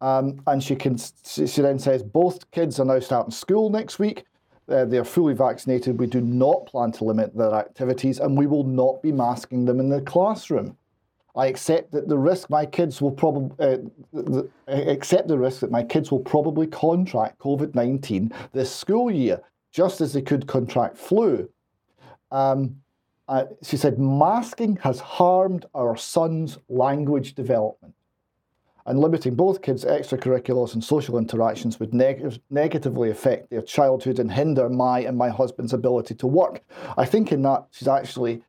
Um, 0.00 0.40
and 0.46 0.62
she, 0.62 0.76
can, 0.76 0.96
she 0.96 1.60
then 1.60 1.78
says 1.78 2.02
both 2.02 2.50
kids 2.50 2.80
are 2.80 2.84
now 2.84 3.00
starting 3.00 3.32
school 3.32 3.68
next 3.68 3.98
week. 3.98 4.24
Uh, 4.68 4.84
they 4.84 4.98
are 4.98 5.04
fully 5.04 5.34
vaccinated. 5.34 5.98
We 5.98 6.06
do 6.06 6.20
not 6.20 6.66
plan 6.66 6.92
to 6.92 7.04
limit 7.04 7.34
their 7.34 7.54
activities 7.54 8.18
and 8.18 8.36
we 8.36 8.46
will 8.46 8.64
not 8.64 9.02
be 9.02 9.12
masking 9.12 9.64
them 9.64 9.80
in 9.80 9.88
the 9.88 10.02
classroom. 10.02 10.76
I 11.34 11.46
accept 11.46 11.92
that 11.92 12.08
the 12.08 12.18
risk 12.18 12.50
my 12.50 12.66
kids 12.66 13.00
will 13.00 13.12
probably 13.12 13.56
uh, 13.60 14.42
accept 14.66 15.28
the 15.28 15.38
risk 15.38 15.60
that 15.60 15.70
my 15.70 15.84
kids 15.84 16.10
will 16.10 16.20
probably 16.20 16.66
contract 16.66 17.38
COVID 17.38 17.74
nineteen 17.74 18.32
this 18.52 18.74
school 18.74 19.10
year, 19.10 19.40
just 19.70 20.00
as 20.00 20.12
they 20.12 20.22
could 20.22 20.46
contract 20.46 20.98
flu. 20.98 21.48
Um, 22.30 22.82
uh, 23.28 23.44
she 23.62 23.76
said 23.76 23.98
masking 23.98 24.76
has 24.76 25.00
harmed 25.00 25.66
our 25.74 25.96
son's 25.96 26.58
language 26.68 27.34
development. 27.34 27.94
And 28.88 29.00
limiting 29.00 29.34
both 29.34 29.60
kids' 29.60 29.84
extracurriculars 29.84 30.72
and 30.72 30.82
social 30.82 31.18
interactions 31.18 31.78
would 31.78 31.92
neg- 31.92 32.40
negatively 32.48 33.10
affect 33.10 33.50
their 33.50 33.60
childhood 33.60 34.18
and 34.18 34.32
hinder 34.32 34.70
my 34.70 35.00
and 35.00 35.16
my 35.16 35.28
husband's 35.28 35.74
ability 35.74 36.14
to 36.14 36.26
work. 36.26 36.62
I 36.96 37.04
think 37.04 37.30
in 37.30 37.42
that 37.42 37.66
she's 37.70 37.86
actually 37.86 38.40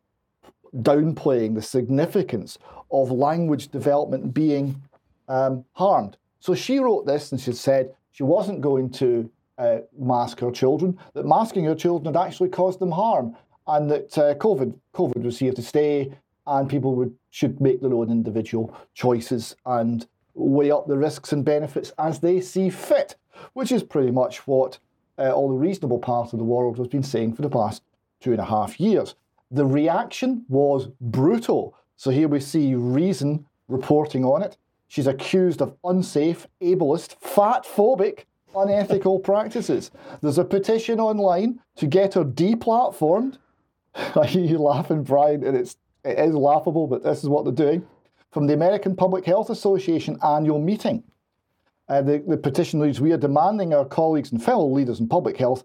downplaying 0.78 1.56
the 1.56 1.62
significance 1.62 2.58
of 2.90 3.12
language 3.12 3.68
development 3.68 4.34
being 4.34 4.82
um, 5.28 5.66
harmed. 5.74 6.16
So 6.40 6.56
she 6.56 6.80
wrote 6.80 7.06
this 7.06 7.34
and 7.34 7.42
she 7.42 7.52
said 7.52 7.94
she 8.12 8.24
wasn't 8.24 8.62
going 8.62 8.92
to 8.92 9.30
uh, 9.58 9.80
mask 10.00 10.40
her 10.40 10.52
children, 10.52 10.98
that 11.16 11.26
masking 11.26 11.66
her 11.66 11.76
children 11.76 12.14
had 12.14 12.26
actually 12.26 12.48
caused 12.48 12.80
them 12.80 12.92
harm, 12.92 13.36
and 13.68 13.92
that 13.92 14.18
uh, 14.18 14.36
COVID, 14.36 14.74
COVID 14.96 15.22
was 15.24 15.38
here 15.38 15.52
to 15.52 15.62
stay, 15.62 16.14
and 16.48 16.70
people 16.70 16.96
would, 16.96 17.14
should 17.30 17.60
make 17.60 17.82
their 17.82 17.94
own 17.94 18.10
individual 18.10 18.74
choices 18.94 19.58
and 19.66 20.08
weigh 20.34 20.72
up 20.72 20.88
the 20.88 20.98
risks 20.98 21.32
and 21.32 21.44
benefits 21.44 21.92
as 21.98 22.20
they 22.20 22.42
see 22.42 22.70
fit, 22.70 23.16
which 23.54 23.72
is 23.72 23.84
pretty 23.84 24.12
much 24.12 24.48
what 24.48 24.80
uh, 25.18 25.32
all 25.32 25.50
the 25.50 25.56
reasonable 25.56 26.00
part 26.00 26.34
of 26.34 26.40
the 26.40 26.46
world 26.46 26.78
has 26.78 26.88
been 26.88 27.04
saying 27.04 27.34
for 27.34 27.42
the 27.42 27.50
past 27.50 27.84
two 28.22 28.32
and 28.32 28.40
a 28.40 28.46
half 28.46 28.80
years. 28.80 29.16
The 29.52 29.66
reaction 29.66 30.46
was 30.48 30.88
brutal. 31.02 31.76
So 31.98 32.12
here 32.12 32.28
we 32.28 32.40
see 32.40 32.76
Reason 32.76 33.46
reporting 33.68 34.24
on 34.24 34.44
it. 34.44 34.58
She's 34.88 35.08
accused 35.08 35.62
of 35.62 35.76
unsafe, 35.84 36.48
ableist, 36.62 37.20
fat 37.20 37.64
phobic, 37.66 38.26
unethical 38.56 39.20
practices. 39.32 39.92
There's 40.22 40.38
a 40.38 40.46
petition 40.46 41.00
online 41.00 41.60
to 41.76 41.88
get 41.88 42.16
her 42.16 42.24
deplatformed. 42.24 43.38
I 43.94 44.26
hear 44.26 44.46
you 44.46 44.58
laughing, 44.58 45.04
Brian, 45.04 45.44
and 45.44 45.56
it's 45.56 45.78
it 46.04 46.18
is 46.18 46.34
laughable, 46.34 46.88
but 46.88 47.04
this 47.04 47.24
is 47.24 47.30
what 47.30 47.44
they're 47.44 47.54
doing. 47.54 47.86
From 48.32 48.48
the 48.48 48.54
American 48.54 48.96
Public 48.96 49.26
Health 49.26 49.50
Association 49.50 50.18
annual 50.24 50.60
meeting. 50.60 51.04
Uh, 51.88 52.02
the, 52.02 52.24
the 52.28 52.38
petition 52.38 52.80
reads 52.80 53.02
We 53.02 53.12
are 53.12 53.18
demanding 53.18 53.74
our 53.74 53.86
colleagues 53.86 54.32
and 54.32 54.44
fellow 54.44 54.68
leaders 54.68 55.00
in 55.00 55.08
public 55.08 55.38
health 55.38 55.64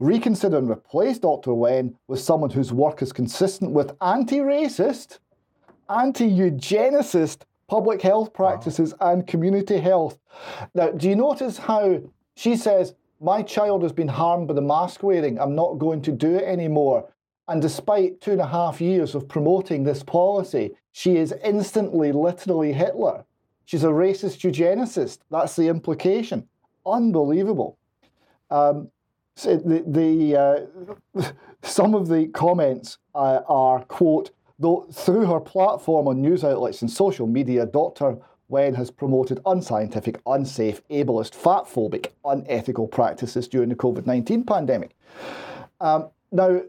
reconsider 0.00 0.58
and 0.58 0.70
replace 0.70 1.18
Dr. 1.18 1.54
Wen 1.54 1.96
with 2.08 2.20
someone 2.20 2.50
whose 2.50 2.72
work 2.72 3.02
is 3.02 3.12
consistent 3.12 3.72
with 3.72 3.92
anti 4.00 4.38
racist, 4.38 5.18
anti 5.88 6.28
eugenicist 6.28 7.42
public 7.68 8.02
health 8.02 8.32
practices 8.32 8.94
wow. 9.00 9.12
and 9.12 9.26
community 9.26 9.78
health. 9.78 10.18
Now, 10.74 10.90
do 10.90 11.08
you 11.08 11.16
notice 11.16 11.58
how 11.58 12.00
she 12.36 12.56
says, 12.56 12.94
My 13.20 13.42
child 13.42 13.82
has 13.82 13.92
been 13.92 14.08
harmed 14.08 14.48
by 14.48 14.54
the 14.54 14.62
mask 14.62 15.02
wearing, 15.02 15.38
I'm 15.38 15.54
not 15.54 15.78
going 15.78 16.02
to 16.02 16.12
do 16.12 16.36
it 16.36 16.44
anymore. 16.44 17.08
And 17.48 17.60
despite 17.60 18.20
two 18.20 18.32
and 18.32 18.40
a 18.40 18.46
half 18.46 18.80
years 18.80 19.14
of 19.14 19.28
promoting 19.28 19.84
this 19.84 20.02
policy, 20.02 20.74
she 20.92 21.16
is 21.16 21.34
instantly, 21.44 22.12
literally 22.12 22.72
Hitler. 22.72 23.24
She's 23.66 23.84
a 23.84 23.88
racist 23.88 24.40
eugenicist. 24.40 25.18
That's 25.30 25.56
the 25.56 25.68
implication. 25.68 26.48
Unbelievable. 26.86 27.78
Um, 28.50 28.90
so 29.36 29.56
the, 29.56 29.84
the 29.86 30.36
uh, 31.16 31.30
some 31.62 31.94
of 31.94 32.08
the 32.08 32.28
comments 32.28 32.98
uh, 33.14 33.40
are 33.48 33.84
quote 33.84 34.30
though 34.58 34.86
through 34.92 35.26
her 35.26 35.40
platform 35.40 36.06
on 36.08 36.22
news 36.22 36.44
outlets 36.44 36.82
and 36.82 36.90
social 36.90 37.26
media, 37.26 37.66
Dr. 37.66 38.16
Wen 38.48 38.74
has 38.74 38.90
promoted 38.90 39.40
unscientific, 39.46 40.20
unsafe, 40.26 40.86
ableist, 40.88 41.32
fatphobic, 41.32 42.10
unethical 42.24 42.86
practices 42.86 43.48
during 43.48 43.68
the 43.68 43.74
COVID 43.74 44.06
19 44.06 44.44
pandemic. 44.44 44.94
Um, 45.80 46.10
now, 46.30 46.62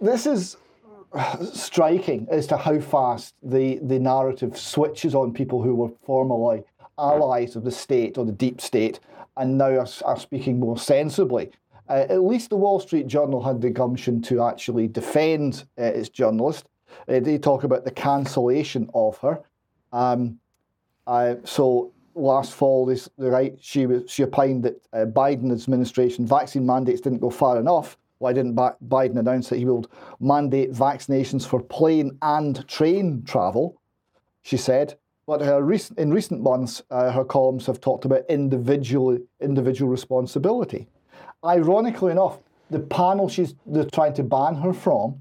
this 0.00 0.26
is 0.26 0.56
striking 1.52 2.26
as 2.30 2.46
to 2.46 2.56
how 2.56 2.78
fast 2.78 3.34
the, 3.42 3.78
the 3.82 3.98
narrative 3.98 4.58
switches 4.58 5.14
on 5.14 5.32
people 5.32 5.62
who 5.62 5.74
were 5.74 5.90
formerly 6.04 6.62
allies 6.98 7.56
of 7.56 7.64
the 7.64 7.70
state 7.70 8.18
or 8.18 8.24
the 8.24 8.32
deep 8.32 8.60
state 8.60 9.00
and 9.36 9.56
now 9.56 9.70
are, 9.70 9.86
are 10.04 10.18
speaking 10.18 10.58
more 10.58 10.76
sensibly. 10.76 11.50
Uh, 11.88 12.04
at 12.10 12.22
least 12.22 12.50
the 12.50 12.56
Wall 12.56 12.80
Street 12.80 13.06
Journal 13.06 13.42
had 13.42 13.62
the 13.62 13.70
gumption 13.70 14.20
to 14.22 14.42
actually 14.42 14.88
defend 14.88 15.64
uh, 15.78 15.84
its 15.84 16.08
journalist. 16.08 16.68
Uh, 17.08 17.20
they 17.20 17.38
talk 17.38 17.64
about 17.64 17.84
the 17.84 17.90
cancellation 17.90 18.90
of 18.94 19.16
her. 19.18 19.40
Um, 19.92 20.38
uh, 21.06 21.36
so 21.44 21.92
last 22.14 22.52
fall, 22.52 22.84
this, 22.84 23.08
the 23.16 23.30
right 23.30 23.56
she 23.60 23.86
was 23.86 24.10
she 24.10 24.24
opined 24.24 24.64
that 24.64 24.82
uh, 24.92 25.06
Biden 25.06 25.50
administration 25.50 26.26
vaccine 26.26 26.66
mandates 26.66 27.00
didn't 27.00 27.20
go 27.20 27.30
far 27.30 27.58
enough. 27.58 27.96
Why 28.18 28.32
didn't 28.32 28.56
Biden 28.56 29.18
announce 29.18 29.48
that 29.48 29.58
he 29.58 29.64
would 29.64 29.86
mandate 30.18 30.72
vaccinations 30.72 31.46
for 31.46 31.62
plane 31.62 32.18
and 32.22 32.66
train 32.66 33.22
travel? 33.24 33.80
She 34.42 34.56
said. 34.56 34.98
But 35.26 35.42
recent, 35.62 35.98
in 35.98 36.10
recent 36.10 36.40
months, 36.40 36.82
uh, 36.90 37.12
her 37.12 37.24
columns 37.24 37.66
have 37.66 37.82
talked 37.82 38.06
about 38.06 38.22
individual 38.30 39.18
individual 39.40 39.90
responsibility. 39.90 40.88
Ironically 41.44 42.12
enough, 42.12 42.38
the 42.70 42.80
panel 42.80 43.28
she's 43.28 43.54
they're 43.66 43.84
trying 43.84 44.14
to 44.14 44.22
ban 44.22 44.54
her 44.54 44.72
from, 44.72 45.20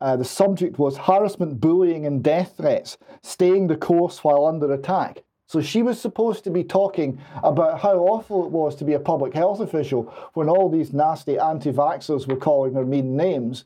uh, 0.00 0.16
the 0.16 0.24
subject 0.24 0.78
was 0.78 0.96
harassment, 0.96 1.60
bullying, 1.60 2.06
and 2.06 2.22
death 2.22 2.54
threats, 2.56 2.96
staying 3.22 3.66
the 3.66 3.76
course 3.76 4.22
while 4.22 4.46
under 4.46 4.72
attack. 4.72 5.23
So 5.46 5.60
she 5.60 5.82
was 5.82 6.00
supposed 6.00 6.44
to 6.44 6.50
be 6.50 6.64
talking 6.64 7.20
about 7.42 7.80
how 7.80 7.98
awful 7.98 8.44
it 8.44 8.50
was 8.50 8.74
to 8.76 8.84
be 8.84 8.94
a 8.94 9.00
public 9.00 9.34
health 9.34 9.60
official 9.60 10.04
when 10.32 10.48
all 10.48 10.70
these 10.70 10.92
nasty 10.92 11.38
anti 11.38 11.70
vaxxers 11.70 12.26
were 12.26 12.36
calling 12.36 12.74
her 12.74 12.84
mean 12.84 13.16
names. 13.16 13.64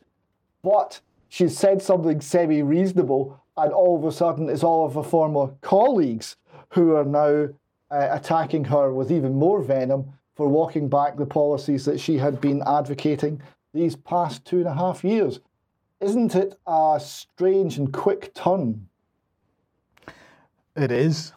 But 0.63 1.01
she 1.29 1.49
said 1.49 1.81
something 1.81 2.21
semi 2.21 2.63
reasonable, 2.63 3.41
and 3.57 3.73
all 3.73 3.97
of 3.97 4.05
a 4.05 4.13
sudden 4.13 4.49
it's 4.49 4.65
all 4.65 4.87
of 4.87 4.95
her 4.95 5.03
former 5.03 5.55
colleagues 5.61 6.37
who 6.71 6.97
are 6.97 7.05
now 7.05 7.49
uh, 7.91 8.09
attacking 8.11 8.65
her 8.65 8.93
with 8.93 9.11
even 9.11 9.35
more 9.35 9.63
venom 9.63 10.13
for 10.35 10.49
walking 10.49 10.89
back 10.89 11.17
the 11.17 11.27
policies 11.27 11.85
that 11.85 12.01
she 12.01 12.19
had 12.19 12.41
been 12.41 12.63
advocating 12.67 13.41
these 13.73 13.97
past 13.97 14.45
two 14.45 14.59
and 14.59 14.67
a 14.67 14.75
half 14.75 15.05
years. 15.05 15.41
Isn't 16.01 16.35
it 16.35 16.59
a 16.67 17.01
strange 17.03 17.79
and 17.79 17.93
quick 17.93 18.35
turn? 18.35 18.89
It 20.77 20.93
is. 20.93 21.33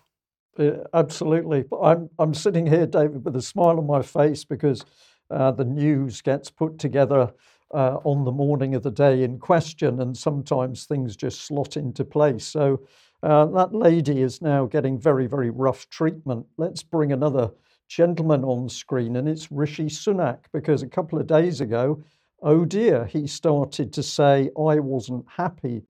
Uh, 0.61 0.83
absolutely. 0.93 1.65
I'm, 1.81 2.09
I'm 2.19 2.33
sitting 2.33 2.67
here, 2.67 2.85
David, 2.85 3.25
with 3.25 3.35
a 3.35 3.41
smile 3.41 3.79
on 3.79 3.87
my 3.87 4.01
face 4.01 4.43
because 4.43 4.85
uh, 5.31 5.51
the 5.51 5.65
news 5.65 6.21
gets 6.21 6.51
put 6.51 6.77
together 6.77 7.33
uh, 7.73 7.97
on 8.03 8.25
the 8.25 8.31
morning 8.31 8.75
of 8.75 8.83
the 8.83 8.91
day 8.91 9.23
in 9.23 9.39
question, 9.39 10.01
and 10.01 10.15
sometimes 10.15 10.85
things 10.85 11.15
just 11.15 11.41
slot 11.41 11.77
into 11.77 12.03
place. 12.03 12.45
So 12.45 12.81
uh, 13.23 13.45
that 13.47 13.73
lady 13.73 14.21
is 14.21 14.41
now 14.41 14.65
getting 14.65 14.99
very, 14.99 15.25
very 15.25 15.49
rough 15.49 15.89
treatment. 15.89 16.45
Let's 16.57 16.83
bring 16.83 17.11
another 17.11 17.51
gentleman 17.87 18.43
on 18.43 18.69
screen, 18.69 19.15
and 19.15 19.27
it's 19.27 19.51
Rishi 19.51 19.85
Sunak, 19.85 20.39
because 20.53 20.83
a 20.83 20.87
couple 20.87 21.17
of 21.17 21.27
days 21.27 21.61
ago, 21.61 22.03
oh 22.41 22.65
dear, 22.65 23.05
he 23.05 23.25
started 23.25 23.93
to 23.93 24.03
say, 24.03 24.49
I 24.57 24.79
wasn't 24.79 25.25
happy 25.27 25.83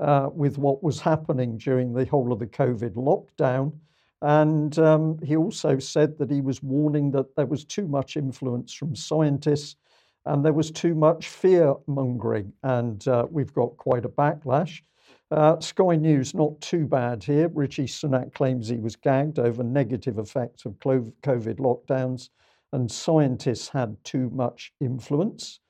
uh, 0.00 0.28
with 0.32 0.58
what 0.58 0.82
was 0.82 1.00
happening 1.00 1.56
during 1.56 1.92
the 1.92 2.04
whole 2.04 2.32
of 2.32 2.40
the 2.40 2.46
COVID 2.46 2.94
lockdown. 2.94 3.72
And 4.22 4.76
um, 4.78 5.18
he 5.22 5.36
also 5.36 5.78
said 5.78 6.18
that 6.18 6.30
he 6.30 6.40
was 6.40 6.62
warning 6.62 7.10
that 7.12 7.36
there 7.36 7.46
was 7.46 7.64
too 7.64 7.86
much 7.86 8.16
influence 8.16 8.72
from 8.72 8.96
scientists 8.96 9.76
and 10.26 10.44
there 10.44 10.52
was 10.52 10.70
too 10.70 10.94
much 10.94 11.28
fear 11.28 11.74
mongering. 11.86 12.52
And 12.62 13.06
uh, 13.08 13.26
we've 13.30 13.52
got 13.52 13.76
quite 13.76 14.04
a 14.04 14.08
backlash. 14.08 14.82
Uh, 15.30 15.60
Sky 15.60 15.96
News, 15.96 16.34
not 16.34 16.60
too 16.60 16.86
bad 16.86 17.22
here. 17.22 17.48
Rishi 17.48 17.84
Sunak 17.84 18.34
claims 18.34 18.68
he 18.68 18.78
was 18.78 18.96
gagged 18.96 19.38
over 19.38 19.62
negative 19.62 20.18
effects 20.18 20.64
of 20.64 20.78
COVID 20.78 21.58
lockdowns, 21.58 22.30
and 22.72 22.90
scientists 22.90 23.68
had 23.68 23.96
too 24.04 24.30
much 24.30 24.72
influence. 24.80 25.60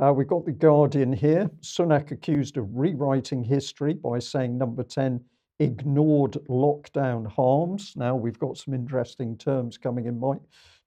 Uh, 0.00 0.12
we've 0.14 0.28
got 0.28 0.46
The 0.46 0.52
Guardian 0.52 1.12
here. 1.12 1.50
Sunak 1.60 2.10
accused 2.10 2.56
of 2.56 2.74
rewriting 2.74 3.44
history 3.44 3.92
by 3.92 4.18
saying 4.18 4.56
number 4.56 4.82
10 4.82 5.22
ignored 5.62 6.32
lockdown 6.48 7.26
harms. 7.26 7.94
Now 7.96 8.16
we've 8.16 8.38
got 8.38 8.58
some 8.58 8.74
interesting 8.74 9.36
terms 9.36 9.78
coming 9.78 10.06
in, 10.06 10.18
Mike. 10.18 10.40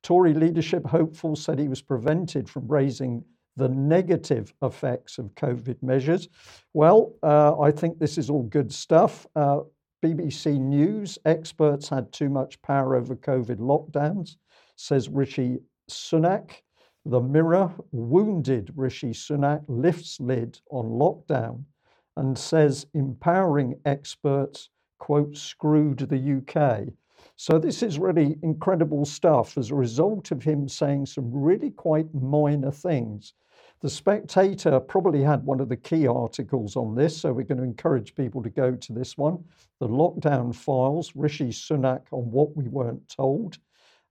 Tory 0.03 0.34
leadership 0.34 0.86
hopeful 0.86 1.36
said 1.36 1.58
he 1.58 1.67
was 1.67 1.82
prevented 1.82 2.50
from 2.50 2.67
raising 2.67 3.24
the 3.55 3.70
negative 3.70 4.53
effects 4.62 5.17
of 5.17 5.34
COVID 5.36 5.82
measures. 5.82 6.27
Well, 6.74 7.13
uh, 7.24 7.60
I 7.60 7.72
think 7.72 7.98
this 7.98 8.17
is 8.17 8.29
all 8.29 8.44
good 8.44 8.72
stuff. 8.72 9.25
Uh, 9.36 9.62
BBC 10.03 10.60
News 10.60 11.17
experts 11.25 11.89
had 11.89 12.12
too 12.12 12.29
much 12.29 12.62
power 12.62 12.96
over 12.96 13.15
COVID 13.15 13.58
lockdowns, 13.58 14.36
says 14.75 15.10
Rishi 15.10 15.60
Sunak. 15.89 16.51
The 17.05 17.22
Mirror 17.22 17.72
wounded 17.91 18.74
Rishi 18.75 19.12
Sunak 19.12 19.63
lifts 19.67 20.20
lid 20.20 20.60
on 20.70 20.86
lockdown 20.86 21.63
and 22.17 22.38
says 22.38 22.88
empowering 22.93 23.79
experts, 23.86 24.69
quote, 25.00 25.36
screwed 25.36 26.00
the 26.00 26.38
UK. 26.38 26.93
So 27.38 27.60
this 27.60 27.84
is 27.84 28.00
really 28.00 28.38
incredible 28.43 29.03
stuff 29.05 29.57
as 29.57 29.72
a 29.72 29.75
result 29.75 30.31
of 30.31 30.43
him 30.43 30.69
saying 30.69 31.07
some 31.07 31.31
really 31.34 31.72
quite 31.72 32.13
minor 32.13 32.72
things 32.72 33.34
The 33.81 33.89
Spectator 33.89 34.79
probably 34.79 35.22
had 35.22 35.45
one 35.45 35.60
of 35.60 35.69
the 35.69 35.77
key 35.77 36.07
articles 36.07 36.75
on 36.75 36.95
this, 36.95 37.17
so 37.17 37.34
we're 37.34 37.43
going 37.43 37.57
to 37.57 37.63
encourage 37.63 38.15
people 38.15 38.41
to 38.41 38.50
go 38.50 38.75
to 38.75 38.93
this 38.93 39.17
one. 39.17 39.43
The 39.79 39.88
Lockdown 39.88 40.55
Files, 40.55 41.13
Rishi 41.15 41.50
Sunak 41.50 42.01
on 42.12 42.31
What 42.31 42.55
We 42.55 42.69
Weren't 42.69 43.07
Told. 43.10 43.57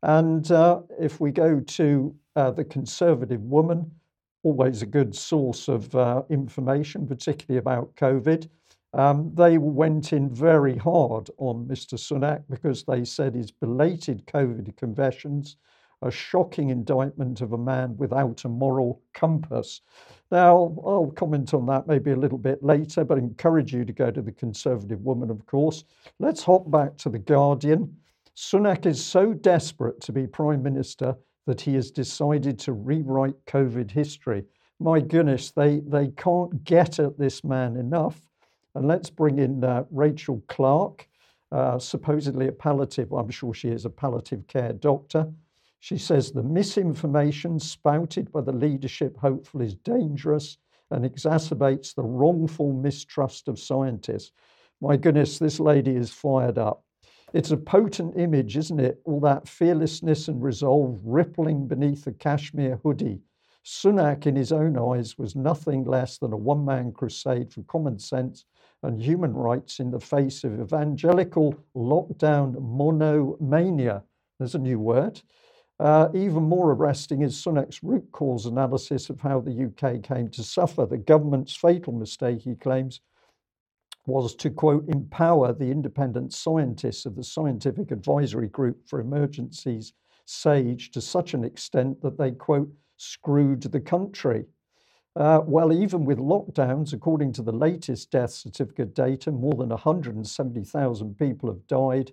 And 0.02 0.50
uh, 0.52 0.82
if 1.00 1.18
we 1.18 1.32
go 1.32 1.61
to 1.61 2.14
uh, 2.37 2.50
The 2.50 2.64
Conservative 2.64 3.40
Woman, 3.40 3.90
always 4.44 4.82
a 4.82 4.86
good 4.86 5.14
source 5.14 5.68
of 5.68 5.94
uh, 5.94 6.22
information, 6.30 7.06
particularly 7.06 7.58
about 7.58 7.94
COVID. 7.96 8.48
Um, 8.92 9.32
they 9.34 9.58
went 9.58 10.12
in 10.12 10.32
very 10.32 10.76
hard 10.76 11.28
on 11.38 11.66
Mr. 11.66 11.94
Sunak 11.98 12.44
because 12.48 12.84
they 12.84 13.04
said 13.04 13.34
his 13.34 13.50
belated 13.50 14.24
COVID 14.26 14.76
confessions 14.76 15.56
a 16.04 16.10
shocking 16.10 16.68
indictment 16.70 17.40
of 17.40 17.52
a 17.52 17.58
man 17.58 17.96
without 17.96 18.44
a 18.44 18.48
moral 18.48 19.00
compass. 19.14 19.80
Now, 20.30 20.76
I'll 20.84 21.12
comment 21.16 21.54
on 21.54 21.66
that 21.66 21.86
maybe 21.86 22.10
a 22.10 22.16
little 22.16 22.38
bit 22.38 22.62
later, 22.62 23.04
but 23.04 23.16
I 23.16 23.20
encourage 23.20 23.72
you 23.72 23.84
to 23.84 23.92
go 23.92 24.10
to 24.10 24.20
the 24.20 24.32
Conservative 24.32 25.00
Woman, 25.00 25.30
of 25.30 25.44
course. 25.46 25.84
Let's 26.18 26.42
hop 26.42 26.70
back 26.70 26.96
to 26.98 27.08
The 27.08 27.18
Guardian. 27.18 27.96
Sunak 28.36 28.84
is 28.84 29.02
so 29.02 29.32
desperate 29.32 30.00
to 30.02 30.12
be 30.12 30.26
Prime 30.26 30.62
Minister 30.62 31.16
that 31.46 31.60
he 31.60 31.74
has 31.74 31.90
decided 31.90 32.58
to 32.60 32.72
rewrite 32.72 33.44
COVID 33.46 33.90
history. 33.90 34.44
My 34.80 35.00
goodness, 35.00 35.50
they, 35.50 35.80
they 35.80 36.08
can't 36.08 36.64
get 36.64 36.98
at 36.98 37.18
this 37.18 37.44
man 37.44 37.76
enough. 37.76 38.20
And 38.74 38.88
let's 38.88 39.10
bring 39.10 39.38
in 39.38 39.62
uh, 39.62 39.84
Rachel 39.90 40.42
Clarke, 40.48 41.08
uh, 41.52 41.78
supposedly 41.78 42.48
a 42.48 42.52
palliative, 42.52 43.12
I'm 43.12 43.30
sure 43.30 43.54
she 43.54 43.68
is 43.68 43.84
a 43.84 43.90
palliative 43.90 44.46
care 44.48 44.72
doctor. 44.72 45.30
She 45.78 45.98
says 45.98 46.32
the 46.32 46.42
misinformation 46.42 47.60
spouted 47.60 48.32
by 48.32 48.40
the 48.40 48.52
leadership 48.52 49.16
hopeful 49.18 49.60
is 49.60 49.74
dangerous 49.74 50.56
and 50.90 51.04
exacerbates 51.04 51.94
the 51.94 52.02
wrongful 52.02 52.72
mistrust 52.72 53.48
of 53.48 53.58
scientists. 53.58 54.32
My 54.80 54.96
goodness, 54.96 55.38
this 55.38 55.60
lady 55.60 55.94
is 55.94 56.10
fired 56.10 56.58
up. 56.58 56.84
It's 57.35 57.50
a 57.50 57.57
potent 57.57 58.17
image, 58.17 58.57
isn't 58.57 58.79
it? 58.79 59.00
All 59.05 59.19
that 59.23 59.49
fearlessness 59.49 60.29
and 60.29 60.41
resolve 60.41 61.00
rippling 61.03 61.67
beneath 61.67 62.07
a 62.07 62.12
cashmere 62.12 62.79
hoodie. 62.85 63.23
Sunak, 63.64 64.25
in 64.26 64.37
his 64.37 64.53
own 64.53 64.79
eyes, 64.79 65.19
was 65.19 65.35
nothing 65.35 65.83
less 65.83 66.17
than 66.17 66.33
a 66.33 66.37
one 66.37 66.64
man 66.64 66.93
crusade 66.93 67.53
for 67.53 67.64
common 67.64 67.99
sense 67.99 68.45
and 68.85 69.03
human 69.03 69.35
rights 69.35 69.81
in 69.81 69.91
the 69.91 69.99
face 69.99 70.45
of 70.45 70.61
evangelical 70.61 71.57
lockdown 71.75 72.55
monomania. 72.61 74.05
There's 74.38 74.55
a 74.55 74.61
new 74.61 74.79
word. 74.79 75.21
Uh, 75.81 76.11
even 76.14 76.45
more 76.45 76.71
arresting 76.71 77.23
is 77.23 77.35
Sunak's 77.35 77.83
root 77.83 78.07
cause 78.12 78.47
analysis 78.47 79.11
of 79.11 79.21
how 79.21 79.41
the 79.41 79.64
UK 79.64 80.05
came 80.05 80.29
to 80.29 80.45
suffer. 80.45 80.87
The 80.87 80.99
government's 80.99 81.57
fatal 81.57 81.95
mistake, 81.95 82.43
he 82.43 82.55
claims, 82.55 83.00
was 84.06 84.34
to, 84.37 84.50
quote, 84.50 84.88
empower 84.88 85.52
the 85.52 85.70
independent 85.70 86.32
scientists 86.32 87.06
of 87.06 87.16
the 87.16 87.25
Scientific 87.25 87.90
Advisory 87.90 88.49
Group 88.49 88.87
for 88.87 89.00
Emergencies, 89.00 89.92
SAGE, 90.26 90.90
to 90.90 91.00
such 91.00 91.34
an 91.34 91.44
extent 91.44 92.00
that 92.02 92.18
they, 92.18 92.32
quote, 92.32 92.70
screwed 92.96 93.62
the 93.62 93.80
country. 93.80 94.44
Uh, 95.16 95.40
well, 95.46 95.73
even 95.73 96.04
with 96.04 96.18
lockdowns, 96.18 96.92
according 96.92 97.32
to 97.32 97.42
the 97.42 97.52
latest 97.52 98.11
death 98.11 98.30
certificate 98.30 98.94
data, 98.94 99.30
more 99.30 99.54
than 99.54 99.68
170,000 99.68 101.18
people 101.18 101.49
have 101.49 101.66
died 101.66 102.12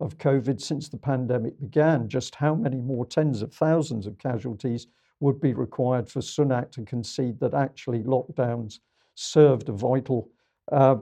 of 0.00 0.18
COVID 0.18 0.60
since 0.60 0.88
the 0.88 0.96
pandemic 0.96 1.60
began. 1.60 2.08
Just 2.08 2.34
how 2.34 2.54
many 2.54 2.80
more 2.80 3.06
tens 3.06 3.42
of 3.42 3.52
thousands 3.52 4.06
of 4.06 4.18
casualties 4.18 4.88
would 5.20 5.40
be 5.40 5.52
required 5.52 6.08
for 6.08 6.20
Sunak 6.20 6.72
to 6.72 6.82
concede 6.82 7.38
that 7.40 7.54
actually 7.54 8.02
lockdowns 8.02 8.80
served 9.14 9.68
a 9.68 9.72
vital 9.72 10.30
uh, 10.72 10.96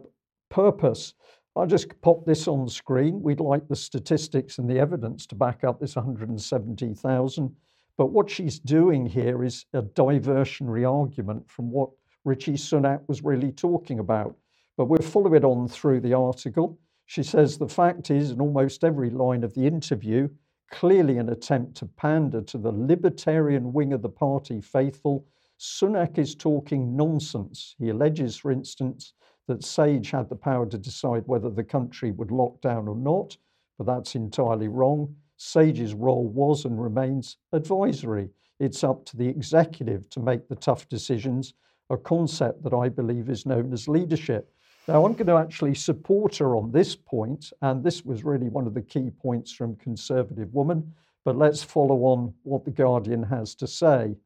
purpose? 0.48 1.14
I'll 1.56 1.66
just 1.66 2.00
pop 2.02 2.24
this 2.24 2.46
on 2.46 2.64
the 2.64 2.70
screen. 2.70 3.20
We'd 3.22 3.40
like 3.40 3.66
the 3.68 3.76
statistics 3.76 4.58
and 4.58 4.70
the 4.70 4.78
evidence 4.78 5.26
to 5.26 5.34
back 5.34 5.64
up 5.64 5.80
this 5.80 5.96
170,000. 5.96 7.56
But 7.96 8.12
what 8.12 8.30
she's 8.30 8.60
doing 8.60 9.06
here 9.06 9.42
is 9.42 9.66
a 9.72 9.82
diversionary 9.82 10.88
argument 10.88 11.50
from 11.50 11.70
what 11.72 11.90
Rishi 12.24 12.52
Sunak 12.52 13.00
was 13.08 13.24
really 13.24 13.50
talking 13.50 13.98
about. 13.98 14.36
But 14.76 14.84
we'll 14.84 15.02
follow 15.02 15.34
it 15.34 15.44
on 15.44 15.66
through 15.66 16.00
the 16.00 16.14
article. 16.14 16.78
She 17.06 17.24
says 17.24 17.58
the 17.58 17.68
fact 17.68 18.10
is, 18.12 18.30
in 18.30 18.40
almost 18.40 18.84
every 18.84 19.10
line 19.10 19.42
of 19.42 19.54
the 19.54 19.66
interview, 19.66 20.28
clearly 20.70 21.18
an 21.18 21.30
attempt 21.30 21.76
to 21.78 21.86
pander 21.86 22.42
to 22.42 22.58
the 22.58 22.70
libertarian 22.70 23.72
wing 23.72 23.92
of 23.92 24.02
the 24.02 24.08
party 24.08 24.60
faithful, 24.60 25.26
Sunak 25.58 26.18
is 26.18 26.36
talking 26.36 26.96
nonsense. 26.96 27.74
He 27.78 27.88
alleges, 27.88 28.36
for 28.36 28.52
instance, 28.52 29.14
that 29.48 29.64
Sage 29.64 30.10
had 30.12 30.28
the 30.28 30.36
power 30.36 30.66
to 30.66 30.78
decide 30.78 31.24
whether 31.26 31.50
the 31.50 31.64
country 31.64 32.12
would 32.12 32.30
lock 32.30 32.60
down 32.60 32.86
or 32.86 32.94
not, 32.94 33.36
but 33.76 33.86
that's 33.86 34.14
entirely 34.14 34.68
wrong. 34.68 35.14
Sage's 35.36 35.94
role 35.94 36.28
was 36.28 36.64
and 36.64 36.80
remains 36.80 37.38
advisory. 37.52 38.28
It's 38.60 38.84
up 38.84 39.04
to 39.06 39.16
the 39.16 39.28
executive 39.28 40.08
to 40.10 40.20
make 40.20 40.48
the 40.48 40.56
tough 40.56 40.88
decisions, 40.88 41.54
a 41.90 41.96
concept 41.96 42.62
that 42.64 42.74
I 42.74 42.88
believe 42.88 43.30
is 43.30 43.46
known 43.46 43.72
as 43.72 43.88
leadership. 43.88 44.52
Now, 44.88 45.04
I'm 45.04 45.12
going 45.12 45.26
to 45.26 45.36
actually 45.36 45.74
support 45.74 46.36
her 46.36 46.56
on 46.56 46.72
this 46.72 46.96
point, 46.96 47.52
and 47.62 47.84
this 47.84 48.04
was 48.04 48.24
really 48.24 48.48
one 48.48 48.66
of 48.66 48.74
the 48.74 48.82
key 48.82 49.10
points 49.10 49.52
from 49.52 49.76
Conservative 49.76 50.52
Woman. 50.54 50.94
But 51.24 51.36
let's 51.36 51.62
follow 51.62 52.04
on 52.04 52.32
what 52.42 52.64
The 52.64 52.70
Guardian 52.70 53.22
has 53.24 53.54
to 53.56 53.66
say. 53.66 54.16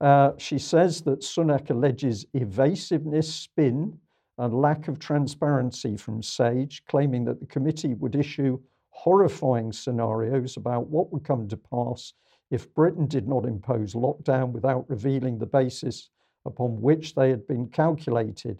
Uh, 0.00 0.32
she 0.36 0.58
says 0.58 1.02
that 1.02 1.20
Sunak 1.20 1.70
alleges 1.70 2.26
evasiveness, 2.34 3.32
spin, 3.32 3.98
and 4.40 4.54
lack 4.54 4.88
of 4.88 4.98
transparency 4.98 5.98
from 5.98 6.22
SAGE, 6.22 6.82
claiming 6.86 7.26
that 7.26 7.40
the 7.40 7.46
committee 7.46 7.92
would 7.92 8.16
issue 8.16 8.58
horrifying 8.88 9.70
scenarios 9.70 10.56
about 10.56 10.86
what 10.86 11.12
would 11.12 11.24
come 11.24 11.46
to 11.46 11.58
pass 11.58 12.14
if 12.50 12.72
Britain 12.74 13.06
did 13.06 13.28
not 13.28 13.44
impose 13.44 13.92
lockdown 13.92 14.50
without 14.50 14.88
revealing 14.88 15.38
the 15.38 15.44
basis 15.44 16.08
upon 16.46 16.80
which 16.80 17.14
they 17.14 17.28
had 17.28 17.46
been 17.46 17.68
calculated. 17.68 18.58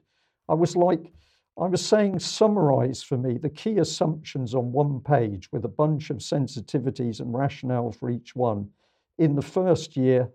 I 0.51 0.55
was 0.55 0.77
like, 0.77 1.14
I 1.59 1.66
was 1.66 1.85
saying 1.85 2.19
summarize 2.19 3.03
for 3.03 3.16
me 3.16 3.38
the 3.38 3.49
key 3.49 3.79
assumptions 3.79 4.55
on 4.55 4.73
one 4.73 5.01
page 5.01 5.49
with 5.51 5.64
a 5.64 5.69
bunch 5.69 6.11
of 6.11 6.19
sensitivities 6.19 7.21
and 7.21 7.33
rationale 7.33 7.90
for 7.90 8.11
each 8.11 8.37
one. 8.37 8.69
In 9.16 9.35
the 9.35 9.43
first 9.43 9.97
year, 9.97 10.31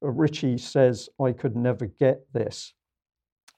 Rishi 0.00 0.56
says, 0.56 1.10
I 1.22 1.32
could 1.32 1.54
never 1.54 1.84
get 1.84 2.32
this. 2.32 2.72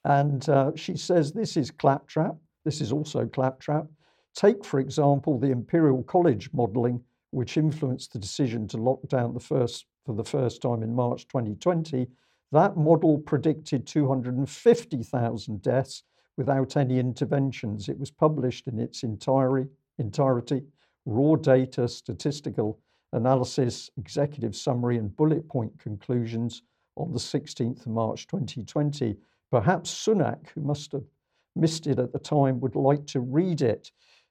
And 0.05 0.49
uh, 0.49 0.73
she 0.75 0.97
says, 0.97 1.33
This 1.33 1.57
is 1.57 1.71
claptrap. 1.71 2.37
This 2.65 2.81
is 2.81 2.93
also 2.93 3.27
claptrap. 3.27 3.87
Take, 4.35 4.65
for 4.65 4.79
example, 4.81 5.39
the 5.39 5.51
Imperial 5.51 6.03
College 6.05 6.51
modelling, 6.53 7.03
which 7.31 7.57
influenced 7.57 8.13
the 8.13 8.19
decision 8.19 8.69
to 8.69 8.77
lock 8.77 9.01
down 9.09 9.35
the 9.35 9.41
first, 9.41 9.87
for 10.07 10.15
the 10.15 10.25
first 10.25 10.63
time 10.63 10.83
in 10.83 10.95
March 10.95 11.27
2020. 11.29 12.07
That 12.53 12.77
model 12.77 13.19
predicted 13.19 13.87
250,000 13.87 15.63
deaths 15.63 16.03
without 16.37 16.77
any 16.77 16.99
interventions. 16.99 17.89
It 17.89 17.99
was 17.99 18.11
published 18.11 18.69
in 18.69 18.79
its 18.79 19.03
entirety, 19.03 19.69
entirety 19.99 20.63
raw 21.05 21.35
data, 21.37 21.89
statistical 21.89 22.79
analysis, 23.13 23.91
executive 23.97 24.55
summary, 24.55 24.99
and 24.99 25.15
bullet 25.17 25.49
point 25.49 25.73
conclusions 25.79 26.63
on 26.97 27.13
the 27.13 27.19
16th 27.19 27.81
of 27.81 27.93
March 27.93 28.27
2020. 28.27 29.17
Perhaps 29.51 29.91
Sunak, 29.91 30.49
who 30.55 30.61
must 30.61 30.93
have 30.93 31.05
missed 31.57 31.87
it 31.87 31.99
at 31.99 32.13
the 32.13 32.19
time, 32.19 32.61
would 32.61 32.77
like 32.77 33.07
to 33.07 33.21
read 33.21 33.63
it. 33.63 33.91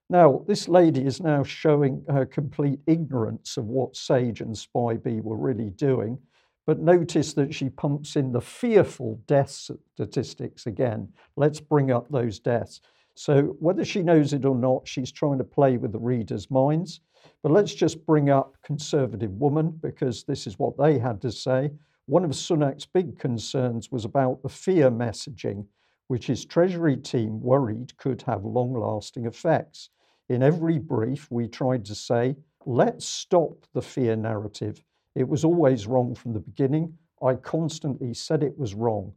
Now, 0.10 0.44
this 0.48 0.68
lady 0.70 1.06
is 1.06 1.20
now 1.20 1.44
showing 1.44 2.06
her 2.10 2.26
complete 2.26 2.80
ignorance 2.88 3.58
of 3.58 3.66
what 3.66 3.98
SAGE 3.98 4.42
and 4.42 4.58
SPI-B 4.58 5.22
were 5.22 5.36
really 5.36 5.72
doing. 5.72 6.20
But 6.66 6.80
notice 6.80 7.34
that 7.34 7.54
she 7.54 7.70
pumps 7.70 8.16
in 8.16 8.32
the 8.32 8.42
fearful 8.42 9.22
death 9.26 9.50
statistics 9.50 10.66
again. 10.66 11.10
Let's 11.36 11.60
bring 11.60 11.92
up 11.92 12.10
those 12.10 12.40
deaths. 12.40 12.82
So, 13.16 13.56
whether 13.60 13.84
she 13.84 14.04
knows 14.04 14.34
it 14.34 14.46
or 14.46 14.56
not, 14.56 14.88
she's 14.88 15.12
trying 15.12 15.40
to 15.40 15.44
play 15.44 15.78
with 15.78 15.92
the 15.92 16.00
readers' 16.00 16.52
minds. 16.52 17.02
But 17.42 17.52
let's 17.52 17.74
just 17.74 18.06
bring 18.06 18.30
up 18.30 18.56
Conservative 18.64 19.32
Woman 19.32 19.80
because 19.82 20.24
this 20.24 20.46
is 20.46 20.60
what 20.60 20.78
they 20.78 21.00
had 21.00 21.22
to 21.22 21.32
say. 21.32 21.72
One 22.08 22.26
of 22.26 22.32
Sunak's 22.32 22.86
big 22.86 23.20
concerns 23.20 23.92
was 23.92 24.04
about 24.04 24.42
the 24.42 24.50
fear 24.50 24.90
messaging, 24.90 25.68
which 26.08 26.28
his 26.28 26.44
Treasury 26.44 26.98
team 26.98 27.40
worried 27.40 27.96
could 27.98 28.24
have 28.24 28.44
long 28.44 28.74
lasting 28.74 29.26
effects. 29.26 29.90
In 30.28 30.42
every 30.42 30.80
brief, 30.80 31.30
we 31.30 31.48
tried 31.48 31.86
to 31.86 31.96
say, 31.96 32.36
let's 32.66 33.06
stop 33.06 33.66
the 33.74 33.82
fear 33.82 34.16
narrative 34.16 34.84
it 35.18 35.28
was 35.28 35.44
always 35.44 35.88
wrong 35.88 36.14
from 36.14 36.34
the 36.34 36.40
beginning. 36.40 36.96
I 37.24 37.34
constantly 37.34 38.14
said 38.14 38.44
it 38.44 38.56
was 38.56 38.76
wrong. 38.76 39.14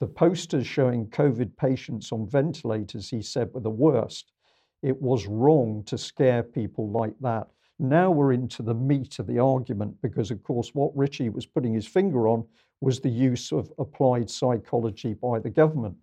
The 0.00 0.06
posters 0.06 0.66
showing 0.66 1.08
COVID 1.08 1.58
patients 1.58 2.10
on 2.10 2.26
ventilators, 2.26 3.10
he 3.10 3.20
said, 3.20 3.52
were 3.52 3.60
the 3.60 3.68
worst. 3.68 4.32
It 4.80 5.02
was 5.02 5.26
wrong 5.26 5.82
to 5.84 5.98
scare 5.98 6.42
people 6.42 6.90
like 6.90 7.12
that. 7.20 7.48
Now 7.82 8.12
we're 8.12 8.32
into 8.32 8.62
the 8.62 8.74
meat 8.74 9.18
of 9.18 9.26
the 9.26 9.40
argument 9.40 10.00
because, 10.02 10.30
of 10.30 10.40
course, 10.44 10.70
what 10.72 10.96
Rishi 10.96 11.30
was 11.30 11.46
putting 11.46 11.74
his 11.74 11.84
finger 11.84 12.28
on 12.28 12.44
was 12.80 13.00
the 13.00 13.10
use 13.10 13.50
of 13.50 13.72
applied 13.76 14.30
psychology 14.30 15.14
by 15.14 15.40
the 15.40 15.50
government. 15.50 15.96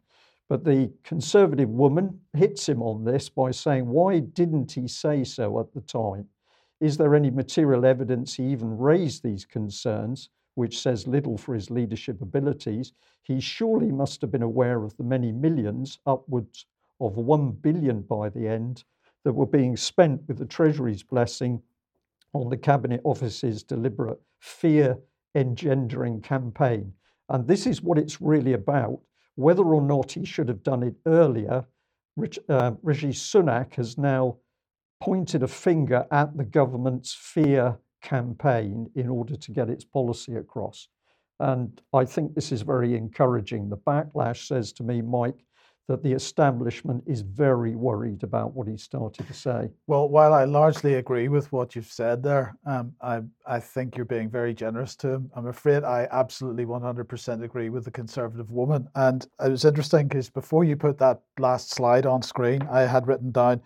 But 0.49 0.65
the 0.65 0.91
conservative 1.05 1.69
woman 1.69 2.19
hits 2.33 2.67
him 2.67 2.81
on 2.81 3.05
this 3.05 3.29
by 3.29 3.51
saying, 3.51 3.87
Why 3.87 4.19
didn't 4.19 4.73
he 4.73 4.89
say 4.89 5.23
so 5.23 5.57
at 5.61 5.73
the 5.73 5.79
time? 5.79 6.27
Is 6.81 6.97
there 6.97 7.15
any 7.15 7.29
material 7.29 7.85
evidence 7.85 8.33
he 8.33 8.43
even 8.47 8.77
raised 8.77 9.23
these 9.23 9.45
concerns, 9.45 10.31
which 10.55 10.81
says 10.81 11.07
little 11.07 11.37
for 11.37 11.55
his 11.55 11.69
leadership 11.69 12.21
abilities? 12.21 12.91
He 13.23 13.39
surely 13.39 13.93
must 13.93 14.19
have 14.19 14.31
been 14.31 14.43
aware 14.43 14.83
of 14.83 14.97
the 14.97 15.05
many 15.05 15.31
millions, 15.31 15.99
upwards 16.05 16.65
of 16.99 17.15
1 17.15 17.51
billion 17.51 18.01
by 18.01 18.27
the 18.27 18.49
end, 18.49 18.83
that 19.23 19.31
were 19.31 19.45
being 19.45 19.77
spent 19.77 20.21
with 20.27 20.37
the 20.37 20.45
Treasury's 20.45 21.03
blessing 21.03 21.61
on 22.33 22.49
the 22.49 22.57
Cabinet 22.57 23.01
Office's 23.03 23.63
deliberate 23.63 24.19
fear 24.39 24.97
engendering 25.35 26.21
campaign. 26.21 26.93
And 27.29 27.47
this 27.47 27.67
is 27.67 27.81
what 27.81 27.97
it's 27.97 28.21
really 28.21 28.53
about. 28.53 28.99
Whether 29.35 29.63
or 29.63 29.81
not 29.81 30.11
he 30.11 30.25
should 30.25 30.47
have 30.49 30.63
done 30.63 30.83
it 30.83 30.95
earlier, 31.05 31.65
Rich, 32.17 32.39
uh, 32.49 32.71
Rishi 32.81 33.09
Sunak 33.09 33.75
has 33.75 33.97
now 33.97 34.37
pointed 35.01 35.43
a 35.43 35.47
finger 35.47 36.05
at 36.11 36.35
the 36.35 36.43
government's 36.43 37.13
fear 37.13 37.77
campaign 38.01 38.89
in 38.95 39.07
order 39.09 39.35
to 39.35 39.51
get 39.51 39.69
its 39.69 39.85
policy 39.85 40.35
across. 40.35 40.87
And 41.39 41.81
I 41.93 42.03
think 42.03 42.35
this 42.35 42.51
is 42.51 42.63
very 42.63 42.95
encouraging. 42.95 43.69
The 43.69 43.77
backlash 43.77 44.47
says 44.47 44.73
to 44.73 44.83
me, 44.83 45.01
Mike, 45.01 45.45
that 45.89 46.04
the 46.04 46.13
establishment 46.13 47.04
is 47.08 47.21
very 47.21 47.75
worried 47.75 48.21
about 48.21 48.54
what 48.54 48.67
he 48.67 48.78
started 48.78 49.25
to 49.25 49.34
say. 49.34 49.71
Well, 49.88 50.08
while 50.08 50.36
I 50.36 50.43
largely 50.43 50.93
agree 50.93 51.30
with 51.30 51.52
what 51.52 51.75
you've 51.75 51.91
said 51.91 52.21
there, 52.21 52.56
um, 52.67 52.93
I, 53.02 53.21
I 53.47 53.60
think 53.60 53.97
you're 53.97 54.06
being 54.06 54.30
very 54.30 54.54
generous 54.54 54.95
to 54.97 55.10
him. 55.10 55.32
I'm 55.36 55.47
afraid 55.47 55.84
I 55.84 56.08
absolutely 56.12 56.63
100% 56.63 57.43
agree 57.43 57.69
with 57.71 57.86
the 57.86 57.91
conservative 57.91 58.52
woman. 58.52 58.88
And 58.93 59.28
it 59.43 59.49
was 59.49 59.65
interesting 59.65 60.08
because 60.08 60.30
before 60.30 60.63
you 60.63 60.75
put 60.75 60.99
that 60.99 61.21
last 61.39 61.71
slide 61.71 62.06
on 62.06 62.21
screen, 62.21 62.62
I 62.71 62.82
had 62.82 63.08
written 63.08 63.32
down, 63.32 63.60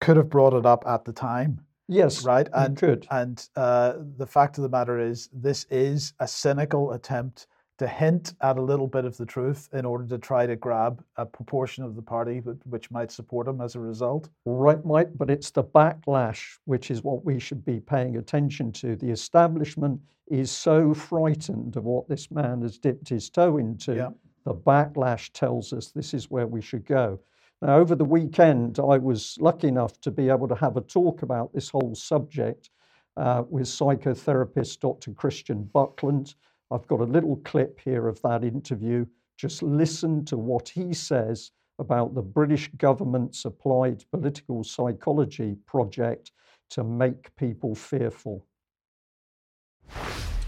could 0.00 0.16
have 0.16 0.28
brought 0.28 0.54
it 0.54 0.66
up 0.66 0.82
at 0.84 1.04
the 1.04 1.12
time. 1.12 1.60
Yes, 1.86 2.24
right. 2.24 2.48
And 2.54 2.76
could. 2.76 3.06
And 3.12 3.48
uh, 3.54 3.94
the 4.16 4.26
fact 4.26 4.58
of 4.58 4.62
the 4.62 4.68
matter 4.68 4.98
is, 4.98 5.28
this 5.32 5.64
is 5.70 6.12
a 6.18 6.26
cynical 6.26 6.90
attempt 6.90 7.46
to 7.78 7.86
hint 7.86 8.34
at 8.40 8.58
a 8.58 8.62
little 8.62 8.86
bit 8.86 9.04
of 9.04 9.16
the 9.16 9.26
truth 9.26 9.68
in 9.72 9.84
order 9.84 10.04
to 10.06 10.18
try 10.18 10.46
to 10.46 10.56
grab 10.56 11.02
a 11.16 11.24
proportion 11.24 11.84
of 11.84 11.94
the 11.94 12.02
party 12.02 12.38
which 12.64 12.90
might 12.90 13.10
support 13.10 13.46
him 13.46 13.60
as 13.60 13.76
a 13.76 13.80
result. 13.80 14.28
Right, 14.44 14.84
Mike, 14.84 15.10
but 15.16 15.30
it's 15.30 15.50
the 15.50 15.64
backlash 15.64 16.58
which 16.64 16.90
is 16.90 17.02
what 17.02 17.24
we 17.24 17.38
should 17.38 17.64
be 17.64 17.80
paying 17.80 18.16
attention 18.16 18.72
to. 18.72 18.96
The 18.96 19.10
establishment 19.10 20.00
is 20.26 20.50
so 20.50 20.92
frightened 20.92 21.76
of 21.76 21.84
what 21.84 22.08
this 22.08 22.30
man 22.30 22.62
has 22.62 22.78
dipped 22.78 23.08
his 23.08 23.30
toe 23.30 23.58
into. 23.58 23.94
Yeah. 23.94 24.10
The 24.44 24.54
backlash 24.54 25.30
tells 25.32 25.72
us 25.72 25.90
this 25.90 26.14
is 26.14 26.30
where 26.30 26.46
we 26.46 26.60
should 26.60 26.84
go. 26.84 27.20
Now, 27.60 27.76
over 27.76 27.94
the 27.94 28.04
weekend, 28.04 28.78
I 28.78 28.98
was 28.98 29.36
lucky 29.40 29.68
enough 29.68 30.00
to 30.02 30.10
be 30.10 30.28
able 30.28 30.48
to 30.48 30.54
have 30.54 30.76
a 30.76 30.80
talk 30.80 31.22
about 31.22 31.52
this 31.52 31.68
whole 31.70 31.94
subject 31.94 32.70
uh, 33.16 33.42
with 33.48 33.66
psychotherapist 33.66 34.78
Dr. 34.80 35.12
Christian 35.12 35.64
Buckland. 35.64 36.34
I've 36.70 36.86
got 36.86 37.00
a 37.00 37.04
little 37.04 37.36
clip 37.44 37.80
here 37.80 38.08
of 38.08 38.20
that 38.22 38.44
interview. 38.44 39.06
Just 39.36 39.62
listen 39.62 40.24
to 40.26 40.36
what 40.36 40.68
he 40.68 40.92
says 40.92 41.50
about 41.78 42.14
the 42.14 42.22
British 42.22 42.68
government's 42.76 43.44
applied 43.44 44.04
political 44.10 44.64
psychology 44.64 45.56
project 45.66 46.32
to 46.70 46.84
make 46.84 47.34
people 47.36 47.74
fearful. 47.74 48.44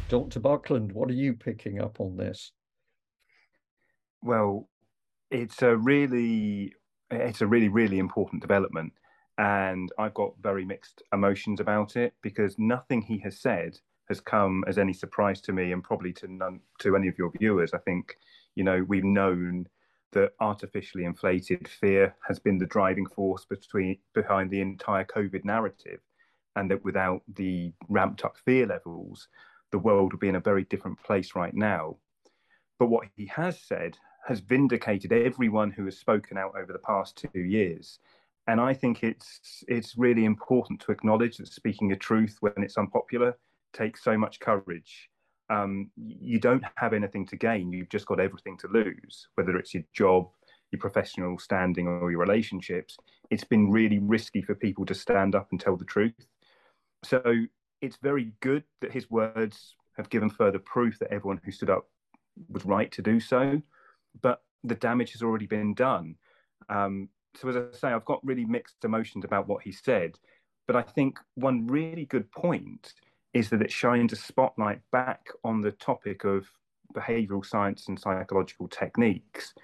Dr. 0.08 0.40
Buckland, 0.40 0.92
what 0.92 1.08
are 1.08 1.14
you 1.14 1.34
picking 1.34 1.80
up 1.80 2.00
on 2.00 2.16
this? 2.16 2.52
Well, 4.22 4.68
it's 5.30 5.62
a 5.62 5.76
really 5.76 6.74
it's 7.10 7.40
a 7.40 7.46
really 7.46 7.68
really 7.68 7.98
important 7.98 8.40
development 8.42 8.92
and 9.38 9.90
I've 9.98 10.14
got 10.14 10.34
very 10.40 10.64
mixed 10.64 11.02
emotions 11.12 11.60
about 11.60 11.96
it 11.96 12.14
because 12.22 12.56
nothing 12.58 13.02
he 13.02 13.18
has 13.20 13.40
said 13.40 13.78
has 14.10 14.20
come 14.20 14.64
as 14.66 14.76
any 14.76 14.92
surprise 14.92 15.40
to 15.40 15.52
me 15.52 15.72
and 15.72 15.82
probably 15.82 16.12
to 16.12 16.28
none 16.28 16.60
to 16.80 16.96
any 16.96 17.08
of 17.08 17.16
your 17.16 17.32
viewers. 17.38 17.72
I 17.72 17.78
think 17.78 18.16
you 18.56 18.64
know 18.64 18.84
we've 18.86 19.04
known 19.04 19.66
that 20.12 20.32
artificially 20.40 21.04
inflated 21.04 21.68
fear 21.68 22.14
has 22.26 22.40
been 22.40 22.58
the 22.58 22.66
driving 22.66 23.06
force 23.06 23.44
between 23.44 23.96
behind 24.12 24.50
the 24.50 24.60
entire 24.60 25.04
COVID 25.04 25.44
narrative, 25.44 26.00
and 26.56 26.70
that 26.70 26.84
without 26.84 27.22
the 27.36 27.72
ramped 27.88 28.24
up 28.24 28.36
fear 28.44 28.66
levels, 28.66 29.28
the 29.70 29.78
world 29.78 30.12
would 30.12 30.20
be 30.20 30.28
in 30.28 30.36
a 30.36 30.40
very 30.40 30.64
different 30.64 31.00
place 31.04 31.36
right 31.36 31.54
now. 31.54 31.96
But 32.80 32.90
what 32.90 33.06
he 33.14 33.26
has 33.26 33.60
said 33.60 33.96
has 34.26 34.40
vindicated 34.40 35.12
everyone 35.12 35.70
who 35.70 35.84
has 35.84 35.96
spoken 35.96 36.36
out 36.36 36.54
over 36.56 36.72
the 36.72 36.78
past 36.80 37.16
two 37.16 37.40
years. 37.40 38.00
And 38.48 38.60
I 38.60 38.74
think 38.74 39.04
it's 39.04 39.62
it's 39.68 39.96
really 39.96 40.24
important 40.24 40.80
to 40.80 40.92
acknowledge 40.92 41.36
that 41.36 41.46
speaking 41.46 41.88
the 41.88 41.96
truth 41.96 42.36
when 42.40 42.52
it's 42.56 42.76
unpopular 42.76 43.36
takes 43.72 44.02
so 44.02 44.16
much 44.16 44.40
courage. 44.40 45.08
Um, 45.48 45.90
you 45.96 46.38
don't 46.38 46.64
have 46.76 46.92
anything 46.92 47.26
to 47.26 47.36
gain. 47.36 47.72
You've 47.72 47.88
just 47.88 48.06
got 48.06 48.20
everything 48.20 48.56
to 48.58 48.68
lose, 48.68 49.28
whether 49.34 49.56
it's 49.56 49.74
your 49.74 49.82
job, 49.92 50.28
your 50.70 50.78
professional 50.78 51.38
standing, 51.38 51.88
or 51.88 52.10
your 52.10 52.20
relationships. 52.20 52.96
It's 53.30 53.44
been 53.44 53.70
really 53.70 53.98
risky 53.98 54.42
for 54.42 54.54
people 54.54 54.86
to 54.86 54.94
stand 54.94 55.34
up 55.34 55.48
and 55.50 55.60
tell 55.60 55.76
the 55.76 55.84
truth. 55.84 56.14
So 57.04 57.22
it's 57.80 57.98
very 58.02 58.32
good 58.40 58.64
that 58.80 58.92
his 58.92 59.10
words 59.10 59.74
have 59.96 60.10
given 60.10 60.30
further 60.30 60.58
proof 60.58 60.98
that 60.98 61.12
everyone 61.12 61.40
who 61.44 61.50
stood 61.50 61.70
up 61.70 61.88
was 62.48 62.64
right 62.64 62.90
to 62.92 63.02
do 63.02 63.18
so. 63.18 63.60
But 64.22 64.42
the 64.62 64.74
damage 64.74 65.12
has 65.12 65.22
already 65.22 65.46
been 65.46 65.74
done. 65.74 66.16
Um, 66.68 67.08
so, 67.34 67.48
as 67.48 67.56
I 67.56 67.62
say, 67.76 67.88
I've 67.88 68.04
got 68.04 68.24
really 68.24 68.44
mixed 68.44 68.84
emotions 68.84 69.24
about 69.24 69.48
what 69.48 69.62
he 69.62 69.72
said. 69.72 70.18
But 70.66 70.76
I 70.76 70.82
think 70.82 71.18
one 71.34 71.66
really 71.66 72.04
good 72.04 72.30
point 72.30 72.92
is 73.32 73.48
that 73.50 73.62
it 73.62 73.70
shines 73.70 74.12
a 74.12 74.16
spotlight 74.16 74.80
back 74.90 75.28
on 75.44 75.60
the 75.60 75.72
topic 75.72 76.24
of 76.24 76.50
behavioral 76.94 77.44
science 77.44 77.88
and 77.88 77.98
psychological 77.98 78.68
techniques. 78.68 79.54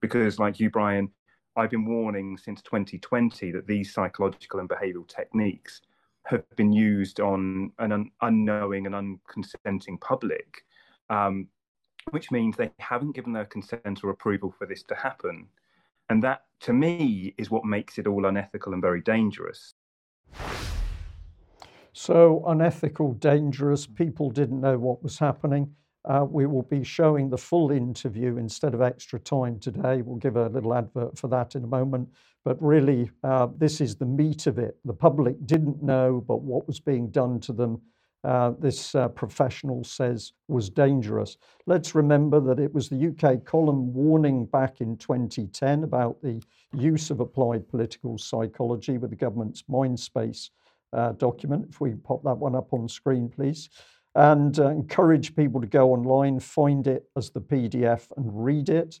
Because, 0.00 0.38
like 0.38 0.58
you, 0.58 0.70
Brian, 0.70 1.10
I've 1.56 1.70
been 1.70 1.84
warning 1.84 2.38
since 2.38 2.62
2020 2.62 3.52
that 3.52 3.66
these 3.66 3.92
psychological 3.92 4.60
and 4.60 4.68
behavioral 4.68 5.06
techniques 5.06 5.82
have 6.24 6.44
been 6.56 6.72
used 6.72 7.20
on 7.20 7.72
an 7.78 7.92
un- 7.92 8.10
unknowing 8.22 8.86
and 8.86 8.94
unconsenting 8.94 10.00
public, 10.00 10.64
um, 11.10 11.48
which 12.10 12.30
means 12.30 12.56
they 12.56 12.70
haven't 12.78 13.12
given 13.12 13.32
their 13.32 13.44
consent 13.44 14.02
or 14.02 14.10
approval 14.10 14.54
for 14.56 14.66
this 14.66 14.82
to 14.84 14.94
happen. 14.94 15.46
And 16.08 16.22
that, 16.22 16.42
to 16.60 16.72
me, 16.72 17.34
is 17.36 17.50
what 17.50 17.64
makes 17.64 17.98
it 17.98 18.06
all 18.06 18.26
unethical 18.26 18.72
and 18.72 18.82
very 18.82 19.00
dangerous. 19.00 19.74
So 21.92 22.44
unethical, 22.46 23.14
dangerous, 23.14 23.86
people 23.86 24.30
didn't 24.30 24.60
know 24.60 24.78
what 24.78 25.02
was 25.02 25.18
happening. 25.18 25.74
Uh, 26.04 26.24
we 26.28 26.46
will 26.46 26.62
be 26.62 26.82
showing 26.82 27.28
the 27.28 27.36
full 27.36 27.72
interview 27.72 28.36
instead 28.38 28.74
of 28.74 28.80
extra 28.80 29.18
time 29.18 29.58
today. 29.58 30.00
We'll 30.00 30.16
give 30.16 30.36
a 30.36 30.48
little 30.48 30.72
advert 30.72 31.18
for 31.18 31.28
that 31.28 31.56
in 31.56 31.64
a 31.64 31.66
moment. 31.66 32.08
But 32.44 32.62
really, 32.62 33.10
uh, 33.22 33.48
this 33.58 33.80
is 33.80 33.96
the 33.96 34.06
meat 34.06 34.46
of 34.46 34.58
it. 34.58 34.78
The 34.84 34.94
public 34.94 35.44
didn't 35.44 35.82
know, 35.82 36.24
but 36.26 36.40
what 36.40 36.66
was 36.66 36.80
being 36.80 37.10
done 37.10 37.38
to 37.40 37.52
them, 37.52 37.82
uh, 38.24 38.52
this 38.58 38.94
uh, 38.94 39.08
professional 39.08 39.84
says, 39.84 40.32
was 40.48 40.70
dangerous. 40.70 41.36
Let's 41.66 41.94
remember 41.94 42.40
that 42.40 42.58
it 42.58 42.72
was 42.72 42.88
the 42.88 43.08
UK 43.08 43.44
column 43.44 43.92
warning 43.92 44.46
back 44.46 44.80
in 44.80 44.96
2010 44.96 45.84
about 45.84 46.22
the 46.22 46.42
use 46.72 47.10
of 47.10 47.20
applied 47.20 47.68
political 47.68 48.16
psychology 48.16 48.96
with 48.96 49.10
the 49.10 49.16
government's 49.16 49.64
mind 49.68 49.98
Mindspace 49.98 50.48
uh, 50.92 51.12
document. 51.12 51.66
If 51.70 51.80
we 51.80 51.94
pop 51.94 52.22
that 52.24 52.36
one 52.36 52.54
up 52.54 52.72
on 52.72 52.88
screen, 52.88 53.28
please. 53.28 53.70
And 54.14 54.58
uh, 54.58 54.68
encourage 54.68 55.36
people 55.36 55.60
to 55.60 55.66
go 55.66 55.92
online, 55.92 56.40
find 56.40 56.86
it 56.86 57.04
as 57.16 57.30
the 57.30 57.40
PDF 57.40 58.08
and 58.16 58.44
read 58.44 58.68
it. 58.68 58.98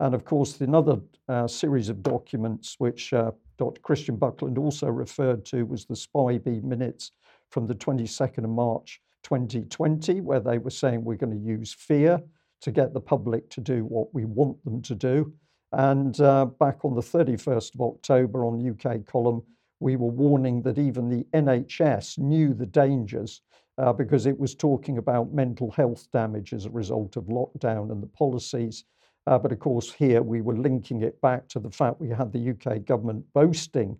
And 0.00 0.14
of 0.14 0.24
course, 0.24 0.60
another 0.60 1.00
uh, 1.28 1.46
series 1.46 1.88
of 1.88 2.02
documents 2.02 2.76
which 2.78 3.12
uh, 3.12 3.32
Dr. 3.58 3.80
Christian 3.80 4.16
Buckland 4.16 4.58
also 4.58 4.88
referred 4.88 5.44
to 5.46 5.64
was 5.64 5.84
the 5.84 5.96
SPI-B 5.96 6.60
minutes 6.60 7.12
from 7.50 7.66
the 7.66 7.74
22nd 7.74 8.44
of 8.44 8.50
March 8.50 9.00
2020, 9.22 10.20
where 10.20 10.40
they 10.40 10.58
were 10.58 10.70
saying 10.70 11.04
we're 11.04 11.16
going 11.16 11.38
to 11.38 11.46
use 11.46 11.72
fear 11.72 12.20
to 12.62 12.70
get 12.70 12.92
the 12.92 13.00
public 13.00 13.48
to 13.50 13.60
do 13.60 13.84
what 13.84 14.12
we 14.14 14.24
want 14.24 14.62
them 14.64 14.80
to 14.82 14.94
do. 14.94 15.32
And 15.72 16.18
uh, 16.20 16.46
back 16.46 16.84
on 16.84 16.94
the 16.94 17.00
31st 17.00 17.74
of 17.74 17.80
October 17.80 18.44
on 18.44 18.68
UK 18.70 19.06
column, 19.06 19.42
we 19.82 19.96
were 19.96 20.08
warning 20.08 20.62
that 20.62 20.78
even 20.78 21.08
the 21.08 21.26
NHS 21.34 22.18
knew 22.18 22.54
the 22.54 22.66
dangers 22.66 23.42
uh, 23.78 23.92
because 23.92 24.26
it 24.26 24.38
was 24.38 24.54
talking 24.54 24.98
about 24.98 25.32
mental 25.32 25.70
health 25.70 26.06
damage 26.12 26.52
as 26.52 26.66
a 26.66 26.70
result 26.70 27.16
of 27.16 27.24
lockdown 27.24 27.90
and 27.90 28.02
the 28.02 28.06
policies. 28.06 28.84
Uh, 29.26 29.38
but 29.38 29.52
of 29.52 29.58
course, 29.58 29.92
here 29.92 30.22
we 30.22 30.40
were 30.40 30.56
linking 30.56 31.02
it 31.02 31.20
back 31.20 31.48
to 31.48 31.58
the 31.58 31.70
fact 31.70 32.00
we 32.00 32.08
had 32.08 32.32
the 32.32 32.50
UK 32.50 32.84
government 32.84 33.24
boasting 33.34 33.96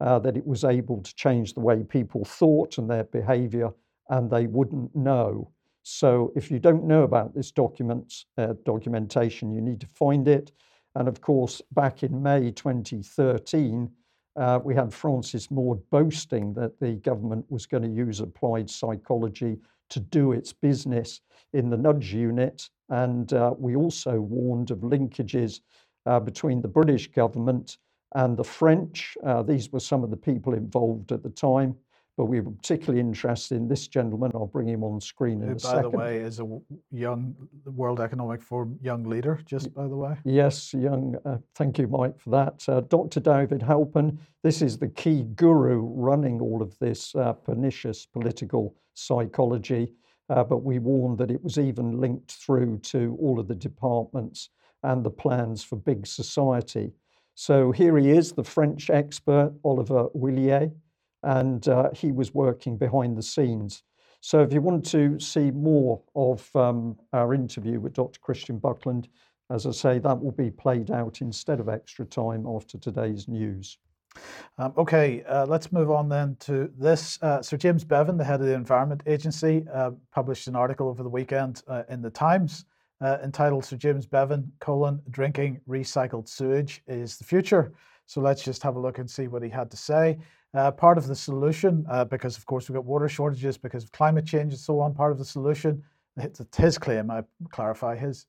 uh, 0.00 0.18
that 0.18 0.36
it 0.36 0.46
was 0.46 0.64
able 0.64 1.02
to 1.02 1.14
change 1.14 1.54
the 1.54 1.60
way 1.60 1.82
people 1.82 2.24
thought 2.24 2.78
and 2.78 2.90
their 2.90 3.04
behaviour, 3.04 3.70
and 4.10 4.30
they 4.30 4.46
wouldn't 4.46 4.94
know. 4.94 5.50
So 5.82 6.32
if 6.34 6.50
you 6.50 6.58
don't 6.58 6.84
know 6.84 7.02
about 7.02 7.34
this 7.34 7.50
document, 7.50 8.12
uh, 8.38 8.54
documentation, 8.64 9.52
you 9.52 9.60
need 9.60 9.80
to 9.80 9.86
find 9.86 10.26
it. 10.28 10.52
And 10.94 11.08
of 11.08 11.20
course, 11.20 11.60
back 11.72 12.02
in 12.02 12.22
May 12.22 12.50
2013, 12.50 13.90
uh, 14.36 14.60
we 14.62 14.74
had 14.74 14.92
Francis 14.92 15.50
Maude 15.50 15.82
boasting 15.90 16.52
that 16.54 16.78
the 16.80 16.92
government 16.96 17.44
was 17.48 17.66
going 17.66 17.82
to 17.82 17.88
use 17.88 18.20
applied 18.20 18.68
psychology 18.68 19.58
to 19.90 20.00
do 20.00 20.32
its 20.32 20.52
business 20.52 21.20
in 21.52 21.70
the 21.70 21.76
nudge 21.76 22.12
unit. 22.12 22.68
And 22.88 23.32
uh, 23.32 23.54
we 23.56 23.76
also 23.76 24.20
warned 24.20 24.70
of 24.70 24.78
linkages 24.78 25.60
uh, 26.06 26.20
between 26.20 26.60
the 26.60 26.68
British 26.68 27.10
government 27.10 27.78
and 28.14 28.36
the 28.36 28.44
French. 28.44 29.16
Uh, 29.24 29.42
these 29.42 29.72
were 29.72 29.80
some 29.80 30.04
of 30.04 30.10
the 30.10 30.16
people 30.16 30.54
involved 30.54 31.12
at 31.12 31.22
the 31.22 31.30
time 31.30 31.76
but 32.16 32.26
we 32.26 32.40
were 32.40 32.52
particularly 32.52 33.00
interested 33.00 33.56
in 33.56 33.68
this 33.68 33.88
gentleman. 33.88 34.30
I'll 34.34 34.46
bring 34.46 34.68
him 34.68 34.84
on 34.84 35.00
screen 35.00 35.42
in 35.42 35.48
Who, 35.48 35.52
a 35.52 35.54
by 35.54 35.60
second. 35.60 35.82
the 35.82 35.98
way, 35.98 36.16
is 36.18 36.40
a 36.40 36.58
young 36.92 37.34
World 37.66 38.00
Economic 38.00 38.42
Forum 38.42 38.78
young 38.80 39.04
leader, 39.04 39.40
just 39.46 39.74
by 39.74 39.88
the 39.88 39.96
way. 39.96 40.16
Yes, 40.24 40.72
young. 40.72 41.16
Uh, 41.24 41.38
thank 41.54 41.78
you, 41.78 41.88
Mike, 41.88 42.18
for 42.18 42.30
that. 42.30 42.64
Uh, 42.68 42.80
Dr. 42.82 43.20
David 43.20 43.60
Halpern. 43.60 44.18
this 44.42 44.62
is 44.62 44.78
the 44.78 44.88
key 44.88 45.24
guru 45.34 45.80
running 45.82 46.40
all 46.40 46.62
of 46.62 46.78
this 46.78 47.14
uh, 47.16 47.32
pernicious 47.32 48.06
political 48.06 48.74
psychology. 48.94 49.92
Uh, 50.30 50.42
but 50.42 50.58
we 50.62 50.78
warned 50.78 51.18
that 51.18 51.30
it 51.30 51.42
was 51.42 51.58
even 51.58 52.00
linked 52.00 52.32
through 52.32 52.78
to 52.78 53.16
all 53.20 53.38
of 53.38 53.46
the 53.48 53.54
departments 53.54 54.50
and 54.82 55.04
the 55.04 55.10
plans 55.10 55.62
for 55.62 55.76
big 55.76 56.06
society. 56.06 56.92
So 57.34 57.72
here 57.72 57.98
he 57.98 58.10
is, 58.10 58.32
the 58.32 58.44
French 58.44 58.90
expert, 58.90 59.52
Olivier 59.64 60.06
Oullier 60.14 60.70
and 61.24 61.68
uh, 61.68 61.90
he 61.94 62.12
was 62.12 62.34
working 62.34 62.76
behind 62.76 63.16
the 63.16 63.22
scenes. 63.22 63.82
So 64.20 64.40
if 64.40 64.52
you 64.52 64.62
want 64.62 64.86
to 64.86 65.18
see 65.20 65.50
more 65.50 66.00
of 66.14 66.48
um, 66.56 66.96
our 67.12 67.34
interview 67.34 67.78
with 67.80 67.92
Dr. 67.92 68.18
Christian 68.20 68.58
Buckland, 68.58 69.08
as 69.50 69.66
I 69.66 69.72
say, 69.72 69.98
that 69.98 70.22
will 70.22 70.32
be 70.32 70.50
played 70.50 70.90
out 70.90 71.20
instead 71.20 71.60
of 71.60 71.68
extra 71.68 72.06
time 72.06 72.46
after 72.46 72.78
today's 72.78 73.28
news. 73.28 73.76
Um, 74.58 74.72
okay, 74.78 75.22
uh, 75.24 75.44
let's 75.46 75.72
move 75.72 75.90
on 75.90 76.08
then 76.08 76.36
to 76.40 76.70
this. 76.78 77.18
Uh, 77.20 77.42
Sir 77.42 77.56
James 77.56 77.84
Bevan, 77.84 78.16
the 78.16 78.24
head 78.24 78.40
of 78.40 78.46
the 78.46 78.54
Environment 78.54 79.02
Agency, 79.06 79.66
uh, 79.72 79.90
published 80.12 80.46
an 80.46 80.56
article 80.56 80.88
over 80.88 81.02
the 81.02 81.08
weekend 81.08 81.62
uh, 81.66 81.82
in 81.88 82.00
the 82.00 82.10
Times 82.10 82.64
uh, 83.00 83.18
entitled 83.22 83.64
"Sir 83.64 83.76
James 83.76 84.06
Bevan: 84.06 84.50
colon, 84.60 85.02
Drinking 85.10 85.60
recycled 85.68 86.28
sewage 86.28 86.82
is 86.86 87.16
the 87.16 87.24
future." 87.24 87.72
So 88.06 88.20
let's 88.20 88.42
just 88.42 88.62
have 88.62 88.76
a 88.76 88.80
look 88.80 88.98
and 88.98 89.10
see 89.10 89.28
what 89.28 89.42
he 89.42 89.48
had 89.48 89.70
to 89.70 89.76
say. 89.76 90.18
Uh, 90.54 90.70
part 90.70 90.96
of 90.96 91.08
the 91.08 91.16
solution, 91.16 91.84
uh, 91.90 92.04
because 92.04 92.38
of 92.38 92.46
course 92.46 92.68
we've 92.68 92.76
got 92.76 92.84
water 92.84 93.08
shortages 93.08 93.58
because 93.58 93.82
of 93.82 93.90
climate 93.90 94.24
change 94.24 94.52
and 94.52 94.60
so 94.60 94.78
on, 94.78 94.94
part 94.94 95.10
of 95.10 95.18
the 95.18 95.24
solution, 95.24 95.82
it's 96.16 96.40
his 96.56 96.78
claim, 96.78 97.10
I 97.10 97.24
clarify 97.50 97.96
his 97.96 98.26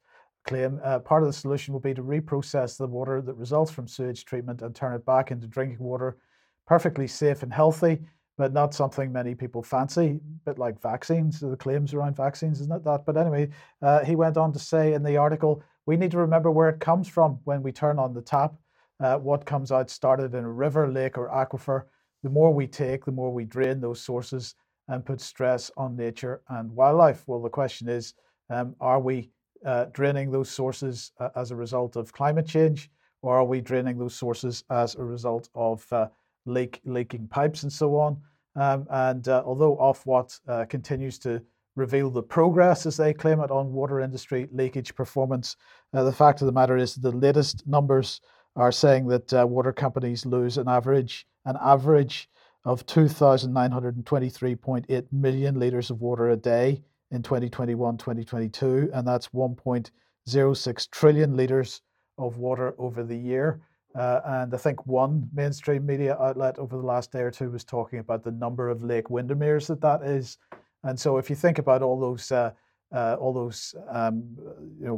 claim, 0.48 0.80
uh, 0.84 1.00
part 1.00 1.22
of 1.22 1.28
the 1.28 1.34
solution 1.34 1.72
will 1.72 1.82
be 1.82 1.94
to 1.94 2.02
reprocess 2.02 2.78
the 2.78 2.88
water 2.88 3.22
that 3.22 3.36
results 3.36 3.72
from 3.72 3.88
sewage 3.88 4.26
treatment 4.26 4.64
and 4.64 4.74
turn 4.74 4.96
it 4.96 5.06
back 5.06 5.30
into 5.30 5.46
drinking 5.46 5.78
water, 5.80 6.18
perfectly 6.66 7.06
safe 7.06 7.44
and 7.44 7.54
healthy, 7.54 8.00
but 8.40 8.54
not 8.54 8.74
something 8.74 9.12
many 9.12 9.36
people 9.36 9.62
fancy, 9.62 10.20
a 10.20 10.50
bit 10.50 10.58
like 10.58 10.82
vaccines, 10.82 11.40
the 11.40 11.56
claims 11.56 11.94
around 11.94 12.16
vaccines, 12.16 12.60
isn't 12.60 12.76
it 12.76 12.84
that? 12.84 13.06
But 13.06 13.18
anyway, 13.18 13.50
uh, 13.84 14.04
he 14.04 14.16
went 14.16 14.36
on 14.36 14.52
to 14.54 14.60
say 14.60 14.94
in 14.94 15.04
the 15.04 15.18
article, 15.18 15.64
we 15.86 15.96
need 15.96 16.12
to 16.12 16.18
remember 16.18 16.50
where 16.50 16.70
it 16.70 16.80
comes 16.80 17.08
from 17.08 17.40
when 17.44 17.62
we 17.62 17.72
turn 17.72 18.00
on 18.00 18.16
the 18.16 18.22
tap. 18.22 18.56
Uh, 19.00 19.18
what 19.18 19.46
comes 19.46 19.72
out 19.72 19.92
started 19.92 20.34
in 20.34 20.44
a 20.44 20.52
river, 20.52 20.92
lake, 20.92 21.18
or 21.20 21.30
aquifer 21.30 21.84
the 22.26 22.32
more 22.32 22.52
we 22.52 22.66
take, 22.66 23.06
the 23.06 23.12
more 23.12 23.32
we 23.32 23.46
drain 23.46 23.80
those 23.80 24.02
sources 24.02 24.56
and 24.88 25.06
put 25.06 25.22
stress 25.22 25.70
on 25.78 25.96
nature 25.96 26.42
and 26.50 26.72
wildlife. 26.72 27.24
Well, 27.28 27.40
the 27.40 27.50
question 27.50 27.88
is 27.88 28.16
um, 28.50 28.76
are 28.82 29.00
we 29.00 29.30
uh, 29.64 29.86
draining 29.94 30.32
those 30.32 30.50
sources 30.50 31.12
uh, 31.20 31.30
as 31.36 31.52
a 31.52 31.56
result 31.56 31.96
of 31.96 32.12
climate 32.12 32.48
change, 32.48 32.90
or 33.22 33.38
are 33.38 33.46
we 33.46 33.62
draining 33.62 34.00
those 34.00 34.16
sources 34.16 34.64
as 34.72 34.96
a 34.96 35.04
result 35.04 35.50
of 35.54 35.86
uh, 35.94 36.08
leak, 36.48 36.82
leaking 36.84 37.28
pipes 37.28 37.62
and 37.62 37.72
so 37.72 37.96
on? 37.96 38.18
Um, 38.56 38.88
and 38.90 39.28
uh, 39.28 39.44
although 39.46 39.78
Ofwat 39.78 40.40
uh, 40.48 40.66
continues 40.66 41.20
to 41.20 41.44
reveal 41.76 42.10
the 42.10 42.24
progress, 42.24 42.88
as 42.88 42.98
they 42.98 43.14
claim 43.14 43.40
it, 43.40 43.52
on 43.52 43.72
water 43.72 44.00
industry 44.00 44.50
leakage 44.52 44.96
performance, 44.96 45.58
uh, 45.94 46.04
the 46.04 46.12
fact 46.12 46.42
of 46.42 46.48
the 46.48 46.54
matter 46.54 46.76
is 46.76 46.96
the 46.96 47.12
latest 47.12 47.68
numbers 47.68 48.20
are 48.56 48.72
saying 48.72 49.08
that 49.08 49.48
water 49.48 49.74
companies 49.74 50.26
lose 50.26 50.58
an 50.58 50.68
average 50.68 51.28
an 51.46 51.58
average 51.62 52.30
of 52.66 52.86
2,923.8 52.88 55.06
million 55.12 55.60
litres 55.60 55.92
of 55.92 56.02
water 56.02 56.32
a 56.32 56.36
day 56.36 56.82
in 57.12 57.22
2021 57.22 57.98
2022, 57.98 58.90
and 58.94 59.08
that's 59.08 59.28
1.06 59.30 60.90
trillion 60.90 61.38
litres 61.38 61.82
of 62.18 62.38
water 62.38 62.74
over 62.78 63.04
the 63.04 63.16
year. 63.16 63.62
Uh, 63.96 64.20
and 64.26 64.54
I 64.54 64.58
think 64.58 64.86
one 64.88 65.30
mainstream 65.34 65.86
media 65.86 66.18
outlet 66.20 66.60
over 66.60 66.76
the 66.76 66.84
last 66.84 67.14
day 67.14 67.22
or 67.22 67.32
two 67.32 67.52
was 67.52 67.64
talking 67.64 68.00
about 68.00 68.26
the 68.26 68.32
number 68.32 68.68
of 68.70 68.84
Lake 68.84 69.10
Windermere's 69.10 69.68
that 69.68 69.80
that 69.82 70.02
is. 70.02 70.38
And 70.84 71.00
so, 71.00 71.18
if 71.18 71.30
you 71.30 71.36
think 71.36 71.60
about 71.60 71.82
all 71.82 72.00
those, 72.00 72.32
uh, 72.32 72.52
uh, 72.92 73.16
all 73.20 73.34
those, 73.34 73.76
um, 73.90 74.38
you 74.80 74.88
know, 74.88 74.98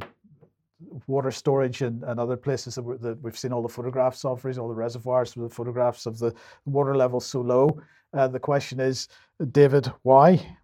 water 1.08 1.32
storage 1.32 1.82
and, 1.82 2.04
and 2.04 2.20
other 2.20 2.38
places 2.38 2.76
that, 2.76 3.02
that, 3.02 3.22
we've 3.22 3.38
seen 3.38 3.52
all 3.52 3.62
the 3.62 3.70
photographs 3.70 4.24
of, 4.26 4.46
all 4.46 4.68
the 4.68 4.76
reservoirs 4.76 5.36
with 5.36 5.50
the 5.50 5.56
photographs 5.56 6.06
of 6.06 6.20
the 6.20 6.34
water 6.66 6.96
levels 6.96 7.26
so 7.26 7.42
low. 7.42 7.82
Uh, 8.14 8.28
the 8.28 8.40
question 8.40 8.80
is, 8.80 9.08
David, 9.52 9.92
why? 10.04 10.58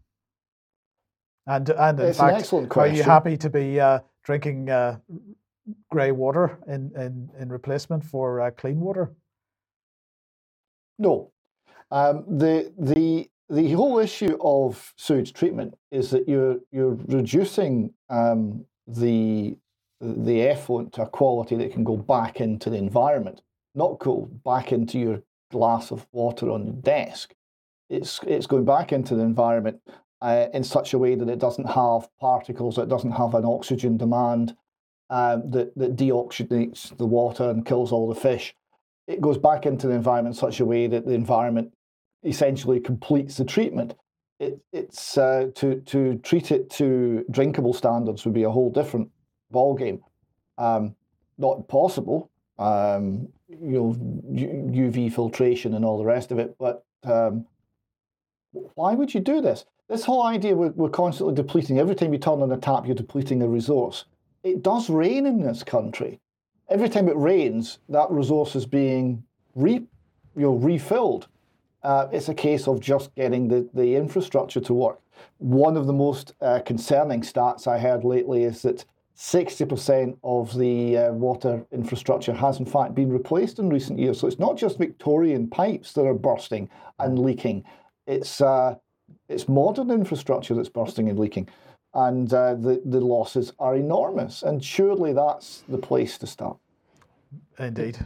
And 1.45 1.69
and 1.69 1.99
in 1.99 2.07
it's 2.07 2.19
fact, 2.19 2.53
are 2.77 2.87
you 2.87 3.03
happy 3.03 3.35
to 3.37 3.49
be 3.49 3.79
uh, 3.79 3.99
drinking 4.23 4.69
uh, 4.69 4.97
grey 5.91 6.11
water 6.11 6.57
in, 6.67 6.91
in, 6.95 7.29
in 7.37 7.49
replacement 7.49 8.03
for 8.03 8.39
uh, 8.39 8.51
clean 8.51 8.79
water? 8.79 9.11
No. 10.97 11.31
Um, 11.91 12.23
the 12.37 12.71
the 12.77 13.29
the 13.49 13.71
whole 13.73 13.99
issue 13.99 14.37
of 14.41 14.93
sewage 14.97 15.33
treatment 15.33 15.75
is 15.91 16.09
that 16.11 16.27
you're 16.29 16.57
you're 16.71 16.97
reducing 17.07 17.93
um, 18.09 18.65
the 18.87 19.57
the 20.03 20.41
effluent 20.41 20.93
to 20.93 21.03
a 21.03 21.07
quality 21.07 21.55
that 21.55 21.71
can 21.71 21.83
go 21.83 21.95
back 21.95 22.41
into 22.41 22.69
the 22.69 22.77
environment, 22.77 23.41
not 23.73 23.99
go 23.99 24.29
back 24.43 24.71
into 24.71 24.99
your 24.99 25.23
glass 25.51 25.91
of 25.91 26.05
water 26.11 26.49
on 26.51 26.65
your 26.65 26.75
desk. 26.75 27.33
It's, 27.89 28.19
it's 28.27 28.47
going 28.47 28.65
back 28.65 28.91
into 28.91 29.15
the 29.15 29.23
environment 29.23 29.79
uh, 30.21 30.47
in 30.53 30.63
such 30.63 30.93
a 30.93 30.97
way 30.97 31.15
that 31.15 31.29
it 31.29 31.39
doesn't 31.39 31.69
have 31.69 32.09
particles, 32.19 32.77
it 32.77 32.89
doesn't 32.89 33.11
have 33.11 33.33
an 33.33 33.45
oxygen 33.45 33.97
demand 33.97 34.55
um, 35.09 35.51
that, 35.51 35.77
that 35.77 35.95
deoxygenates 35.95 36.97
the 36.97 37.05
water 37.05 37.49
and 37.49 37.65
kills 37.65 37.91
all 37.91 38.07
the 38.11 38.19
fish. 38.19 38.55
It 39.07 39.21
goes 39.21 39.37
back 39.37 39.65
into 39.65 39.87
the 39.87 39.93
environment 39.93 40.35
in 40.35 40.39
such 40.39 40.59
a 40.59 40.65
way 40.65 40.87
that 40.87 41.05
the 41.05 41.13
environment 41.13 41.73
essentially 42.23 42.79
completes 42.79 43.37
the 43.37 43.45
treatment. 43.45 43.95
It, 44.39 44.59
it's 44.71 45.17
uh, 45.17 45.49
to 45.55 45.81
to 45.81 46.17
treat 46.19 46.51
it 46.51 46.69
to 46.71 47.23
drinkable 47.29 47.73
standards 47.73 48.25
would 48.25 48.33
be 48.33 48.43
a 48.43 48.49
whole 48.49 48.71
different 48.71 49.09
ball 49.53 49.75
game. 49.75 50.03
Um, 50.57 50.95
not 51.37 51.67
possible, 51.67 52.29
um, 52.59 53.29
you 53.47 53.71
know, 53.71 53.95
UV 54.31 55.13
filtration 55.13 55.73
and 55.73 55.85
all 55.85 55.97
the 55.97 56.05
rest 56.05 56.31
of 56.31 56.39
it. 56.39 56.55
But 56.59 56.85
um, 57.03 57.45
why 58.51 58.93
would 58.93 59.13
you 59.13 59.19
do 59.19 59.41
this? 59.41 59.65
This 59.89 60.05
whole 60.05 60.23
idea 60.23 60.55
we're, 60.55 60.69
we're 60.69 60.89
constantly 60.89 61.35
depleting. 61.35 61.79
Every 61.79 61.95
time 61.95 62.13
you 62.13 62.19
turn 62.19 62.41
on 62.41 62.49
the 62.49 62.57
tap, 62.57 62.85
you're 62.85 62.95
depleting 62.95 63.41
a 63.41 63.47
resource. 63.47 64.05
It 64.43 64.61
does 64.61 64.89
rain 64.89 65.25
in 65.25 65.41
this 65.41 65.63
country. 65.63 66.19
Every 66.69 66.89
time 66.89 67.07
it 67.07 67.17
rains, 67.17 67.79
that 67.89 68.09
resource 68.09 68.55
is 68.55 68.65
being 68.65 69.23
re, 69.55 69.73
you 69.73 69.87
know, 70.35 70.55
refilled. 70.55 71.27
Uh, 71.83 72.07
it's 72.11 72.29
a 72.29 72.33
case 72.33 72.67
of 72.67 72.79
just 72.79 73.13
getting 73.15 73.49
the, 73.49 73.69
the 73.73 73.95
infrastructure 73.95 74.61
to 74.61 74.73
work. 74.73 74.99
One 75.39 75.75
of 75.75 75.85
the 75.85 75.93
most 75.93 76.33
uh, 76.41 76.61
concerning 76.65 77.21
stats 77.21 77.67
I 77.67 77.77
heard 77.77 78.03
lately 78.03 78.43
is 78.45 78.61
that 78.61 78.85
60% 79.15 80.17
of 80.23 80.57
the 80.57 80.97
uh, 80.97 81.11
water 81.11 81.65
infrastructure 81.71 82.33
has 82.33 82.59
in 82.59 82.65
fact 82.65 82.95
been 82.95 83.11
replaced 83.11 83.59
in 83.59 83.69
recent 83.69 83.99
years. 83.99 84.19
So 84.19 84.27
it's 84.27 84.39
not 84.39 84.57
just 84.57 84.77
Victorian 84.77 85.47
pipes 85.47 85.93
that 85.93 86.05
are 86.05 86.15
bursting 86.15 86.69
and 86.99 87.19
leaking. 87.19 87.63
It's 88.07 88.41
uh, 88.41 88.75
it's 89.29 89.47
modern 89.47 89.91
infrastructure 89.91 90.55
that's 90.55 90.69
bursting 90.69 91.09
and 91.09 91.19
leaking, 91.19 91.47
and 91.93 92.33
uh, 92.33 92.55
the 92.55 92.81
the 92.85 92.99
losses 92.99 93.53
are 93.59 93.75
enormous. 93.75 94.41
And 94.41 94.63
surely 94.63 95.13
that's 95.13 95.63
the 95.69 95.77
place 95.77 96.17
to 96.17 96.27
start. 96.27 96.57
Indeed. 97.59 97.99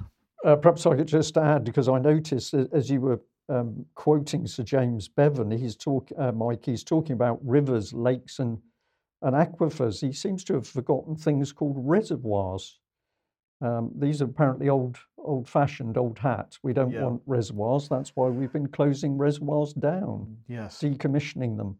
Uh, 0.43 0.55
perhaps 0.55 0.85
I 0.85 0.95
could 0.95 1.07
just 1.07 1.37
add 1.37 1.63
because 1.63 1.89
I 1.89 1.99
noticed 1.99 2.53
as 2.53 2.89
you 2.89 3.01
were 3.01 3.19
um, 3.49 3.85
quoting 3.95 4.45
Sir 4.45 4.63
James 4.63 5.07
Bevan, 5.07 5.51
he's 5.51 5.75
talk, 5.75 6.09
uh, 6.17 6.31
Mike, 6.31 6.65
he's 6.65 6.83
talking 6.83 7.13
about 7.13 7.39
rivers, 7.43 7.93
lakes, 7.93 8.39
and 8.39 8.59
and 9.21 9.35
aquifers, 9.35 10.01
he 10.01 10.13
seems 10.13 10.43
to 10.45 10.53
have 10.55 10.67
forgotten 10.67 11.15
things 11.15 11.51
called 11.51 11.75
reservoirs. 11.77 12.79
Um, 13.61 13.91
these 13.95 14.21
are 14.21 14.25
apparently 14.25 14.69
old, 14.69 14.97
old-fashioned, 15.17 15.97
old 15.97 16.19
hat. 16.19 16.57
We 16.61 16.73
don't 16.73 16.91
yeah. 16.91 17.03
want 17.03 17.21
reservoirs. 17.25 17.89
That's 17.89 18.11
why 18.15 18.27
we've 18.27 18.53
been 18.53 18.67
closing 18.67 19.17
reservoirs 19.17 19.73
down. 19.73 20.37
Yes, 20.47 20.79
decommissioning 20.81 21.57
them. 21.57 21.77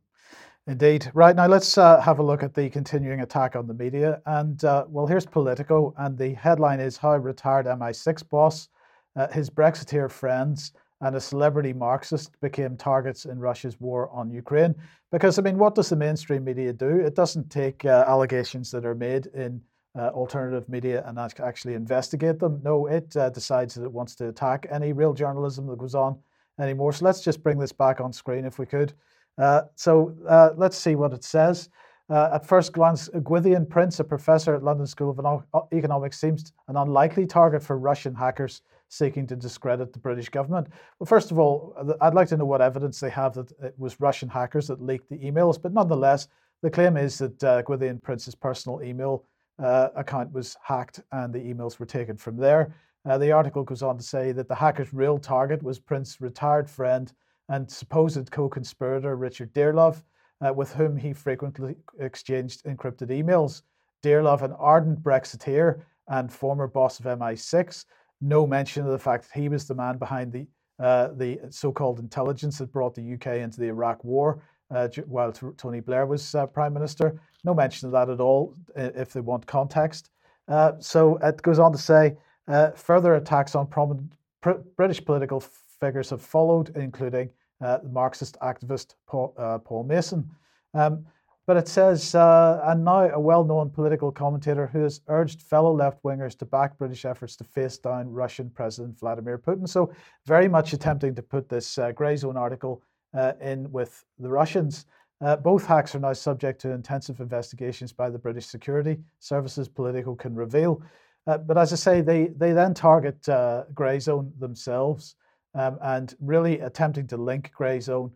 Indeed. 0.65 1.09
Right 1.13 1.35
now, 1.35 1.47
let's 1.47 1.77
uh, 1.77 2.01
have 2.01 2.19
a 2.19 2.23
look 2.23 2.43
at 2.43 2.53
the 2.53 2.69
continuing 2.69 3.21
attack 3.21 3.55
on 3.55 3.67
the 3.67 3.73
media. 3.73 4.21
And 4.25 4.61
uh, 4.65 4.85
well, 4.89 5.07
here's 5.07 5.25
Politico, 5.25 5.93
and 5.97 6.17
the 6.17 6.33
headline 6.33 6.81
is 6.81 6.97
How 6.97 7.15
Retired 7.15 7.67
MI6 7.67 8.27
Boss, 8.29 8.67
uh, 9.15 9.27
His 9.29 9.49
Brexiteer 9.49 10.11
Friends, 10.11 10.73
and 11.01 11.15
a 11.15 11.21
Celebrity 11.21 11.73
Marxist 11.73 12.39
Became 12.41 12.75
Targets 12.75 13.25
in 13.25 13.39
Russia's 13.39 13.79
War 13.79 14.09
on 14.09 14.31
Ukraine. 14.31 14.73
Because, 15.11 15.37
I 15.37 15.41
mean, 15.41 15.57
what 15.57 15.75
does 15.75 15.89
the 15.89 15.95
mainstream 15.95 16.43
media 16.43 16.73
do? 16.73 16.99
It 16.99 17.15
doesn't 17.15 17.49
take 17.49 17.85
uh, 17.85 18.05
allegations 18.07 18.71
that 18.71 18.85
are 18.85 18.95
made 18.95 19.27
in 19.27 19.61
uh, 19.97 20.09
alternative 20.09 20.67
media 20.69 21.03
and 21.07 21.17
actually 21.19 21.73
investigate 21.73 22.39
them. 22.39 22.59
No, 22.63 22.87
it 22.87 23.15
uh, 23.15 23.29
decides 23.29 23.75
that 23.75 23.83
it 23.83 23.91
wants 23.91 24.15
to 24.15 24.29
attack 24.29 24.67
any 24.69 24.93
real 24.93 25.13
journalism 25.13 25.67
that 25.67 25.77
goes 25.77 25.95
on 25.95 26.17
anymore. 26.59 26.93
So 26.93 27.05
let's 27.05 27.21
just 27.21 27.43
bring 27.43 27.57
this 27.57 27.71
back 27.71 28.01
on 28.01 28.11
screen 28.11 28.45
if 28.45 28.59
we 28.59 28.65
could. 28.65 28.93
Uh, 29.37 29.63
so 29.75 30.15
uh, 30.27 30.49
let's 30.55 30.77
see 30.77 30.95
what 30.95 31.13
it 31.13 31.23
says. 31.23 31.69
Uh, 32.09 32.29
at 32.33 32.45
first 32.45 32.71
glance, 32.71 33.09
Gwythian 33.09 33.67
Prins, 33.67 33.99
a 33.99 34.03
professor 34.03 34.55
at 34.55 34.63
London 34.63 34.87
School 34.87 35.09
of 35.09 35.67
Economics, 35.73 36.19
seems 36.19 36.53
an 36.69 36.77
unlikely 36.77 37.25
target 37.25 37.61
for 37.61 37.77
Russian 37.77 38.15
hackers 38.15 38.61
seeking 38.89 39.27
to 39.27 39.35
discredit 39.35 39.93
the 39.93 39.99
British 39.99 40.29
government. 40.29 40.67
Well, 40.99 41.07
first 41.07 41.31
of 41.31 41.39
all, 41.39 41.75
I'd 42.01 42.13
like 42.13 42.29
to 42.29 42.37
know 42.37 42.45
what 42.45 42.61
evidence 42.61 42.99
they 42.99 43.09
have 43.09 43.33
that 43.33 43.51
it 43.61 43.75
was 43.77 43.99
Russian 43.99 44.29
hackers 44.29 44.67
that 44.67 44.81
leaked 44.81 45.09
the 45.09 45.17
emails, 45.17 45.61
but 45.61 45.73
nonetheless, 45.73 46.27
the 46.61 46.69
claim 46.69 46.97
is 46.97 47.17
that 47.19 47.43
uh, 47.43 47.61
Gwythian 47.63 48.01
Prins's 48.01 48.35
personal 48.35 48.81
email 48.81 49.25
uh, 49.59 49.89
account 49.95 50.31
was 50.31 50.57
hacked 50.63 51.01
and 51.11 51.33
the 51.33 51.39
emails 51.39 51.79
were 51.79 51.85
taken 51.85 52.17
from 52.17 52.37
there. 52.37 52.73
Uh, 53.07 53.17
the 53.17 53.31
article 53.31 53.63
goes 53.63 53.83
on 53.83 53.97
to 53.97 54.03
say 54.03 54.31
that 54.31 54.47
the 54.47 54.55
hacker's 54.55 54.93
real 54.93 55.17
target 55.17 55.63
was 55.63 55.79
Prins's 55.79 56.19
retired 56.19 56.69
friend 56.69 57.13
and 57.49 57.69
supposed 57.69 58.29
co 58.31 58.49
conspirator 58.49 59.15
Richard 59.15 59.53
Dearlove, 59.53 60.03
uh, 60.45 60.53
with 60.53 60.73
whom 60.73 60.97
he 60.97 61.13
frequently 61.13 61.75
exchanged 61.99 62.63
encrypted 62.65 63.09
emails. 63.09 63.61
Dearlove, 64.03 64.41
an 64.41 64.53
ardent 64.53 65.01
Brexiteer 65.01 65.81
and 66.09 66.31
former 66.31 66.67
boss 66.67 66.99
of 66.99 67.05
MI6, 67.05 67.85
no 68.21 68.47
mention 68.47 68.85
of 68.85 68.91
the 68.91 68.99
fact 68.99 69.25
that 69.25 69.39
he 69.39 69.49
was 69.49 69.67
the 69.67 69.75
man 69.75 69.97
behind 69.97 70.31
the 70.31 70.47
uh, 70.79 71.09
the 71.15 71.39
so-called 71.49 71.99
intelligence 71.99 72.59
that 72.59 72.71
brought 72.71 72.93
the 72.93 73.13
UK 73.13 73.37
into 73.37 73.59
the 73.59 73.65
Iraq 73.65 74.03
War 74.03 74.43
uh, 74.69 74.87
while 75.07 75.31
Tony 75.31 75.79
Blair 75.79 76.05
was 76.05 76.35
uh, 76.35 76.45
prime 76.45 76.71
minister. 76.71 77.19
No 77.43 77.55
mention 77.55 77.87
of 77.87 77.93
that 77.93 78.09
at 78.09 78.19
all. 78.19 78.55
If 78.75 79.11
they 79.13 79.21
want 79.21 79.47
context, 79.47 80.11
uh, 80.47 80.73
so 80.79 81.17
it 81.17 81.41
goes 81.41 81.59
on 81.59 81.71
to 81.71 81.77
say 81.77 82.15
uh, 82.47 82.71
further 82.71 83.15
attacks 83.15 83.55
on 83.55 83.67
prominent 83.67 84.13
pr- 84.41 84.61
British 84.75 85.03
political 85.03 85.43
figures 85.79 86.09
have 86.09 86.21
followed, 86.21 86.75
including 86.77 87.29
uh, 87.61 87.79
the 87.79 87.89
Marxist 87.89 88.37
activist 88.41 88.95
Paul, 89.07 89.33
uh, 89.37 89.57
Paul 89.57 89.83
Mason. 89.83 90.29
Um, 90.73 91.05
but 91.47 91.55
it 91.55 91.69
says, 91.69 92.13
uh, 92.13 92.59
and 92.65 92.83
now 92.83 93.09
a 93.09 93.19
well 93.19 93.45
known 93.45 93.69
political 93.69 94.11
commentator 94.11 94.67
who 94.67 94.83
has 94.83 94.99
urged 95.07 95.41
fellow 95.41 95.73
left 95.73 96.03
wingers 96.03 96.37
to 96.37 96.45
back 96.45 96.77
British 96.77 97.05
efforts 97.05 97.37
to 97.37 97.45
face 97.45 97.77
down 97.77 98.11
Russian 98.11 98.49
President 98.49 98.99
Vladimir 98.99 99.39
Putin. 99.39 99.67
So, 99.67 99.93
very 100.25 100.49
much 100.49 100.73
attempting 100.73 101.15
to 101.15 101.21
put 101.21 101.47
this 101.47 101.77
uh, 101.77 101.93
grey 101.93 102.17
zone 102.17 102.35
article 102.35 102.83
uh, 103.13 103.31
in 103.39 103.71
with 103.71 104.03
the 104.19 104.27
Russians. 104.27 104.85
Uh, 105.21 105.37
both 105.37 105.65
hacks 105.65 105.95
are 105.95 105.99
now 105.99 106.11
subject 106.11 106.59
to 106.61 106.71
intensive 106.71 107.21
investigations 107.21 107.93
by 107.93 108.09
the 108.09 108.19
British 108.19 108.45
security 108.45 108.97
services, 109.19 109.69
Politico 109.69 110.15
can 110.15 110.35
reveal. 110.35 110.83
Uh, 111.25 111.37
but 111.37 111.57
as 111.57 111.71
I 111.71 111.77
say, 111.77 112.01
they, 112.01 112.27
they 112.27 112.51
then 112.51 112.73
target 112.73 113.27
uh, 113.27 113.63
grey 113.73 113.99
zone 113.99 114.31
themselves 114.37 115.15
um, 115.55 115.79
and 115.81 116.13
really 116.19 116.59
attempting 116.59 117.07
to 117.07 117.17
link 117.17 117.51
grey 117.53 117.79
zone 117.79 118.11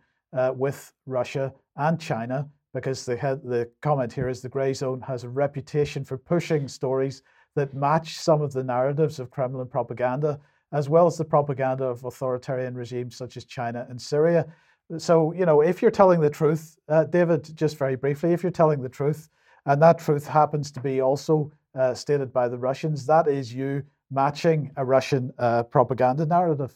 with 0.54 0.94
Russia 1.06 1.52
and 1.78 2.00
China 2.00 2.48
because 2.74 3.06
the, 3.06 3.16
the 3.44 3.70
comment 3.82 4.14
here 4.14 4.30
is 4.30 4.42
the 4.42 4.50
grey 4.50 4.74
zone 4.74 5.02
has 5.02 5.24
a 5.24 5.30
reputation 5.30 6.06
for 6.06 6.18
pushing 6.18 6.68
stories 6.68 7.24
that 7.56 7.74
match 7.74 8.18
some 8.18 8.42
of 8.42 8.54
the 8.54 8.64
narratives 8.64 9.20
of 9.20 9.30
Kremlin 9.30 9.68
propaganda, 9.68 10.40
as 10.72 10.88
well 10.88 11.06
as 11.06 11.18
the 11.18 11.26
propaganda 11.26 11.84
of 11.84 12.04
authoritarian 12.06 12.76
regimes 12.76 13.16
such 13.16 13.36
as 13.36 13.46
China 13.46 13.86
and 13.90 14.02
Syria. 14.02 14.46
So, 14.98 15.34
you 15.34 15.46
know, 15.46 15.62
if 15.62 15.82
you're 15.82 15.92
telling 15.92 16.22
the 16.22 16.30
truth, 16.30 16.78
uh, 16.88 17.06
David, 17.06 17.56
just 17.56 17.78
very 17.78 17.96
briefly, 17.96 18.34
if 18.34 18.44
you're 18.44 18.52
telling 18.52 18.82
the 18.82 18.90
truth, 18.90 19.30
and 19.66 19.82
that 19.82 20.00
truth 20.00 20.26
happens 20.28 20.72
to 20.72 20.80
be 20.80 21.02
also 21.02 21.52
uh, 21.76 21.94
stated 21.94 22.34
by 22.34 22.48
the 22.48 22.58
Russians, 22.58 23.06
that 23.06 23.28
is 23.28 23.54
you 23.54 23.84
matching 24.10 24.72
a 24.76 24.84
Russian 24.84 25.32
uh, 25.38 25.64
propaganda 25.64 26.26
narrative. 26.26 26.76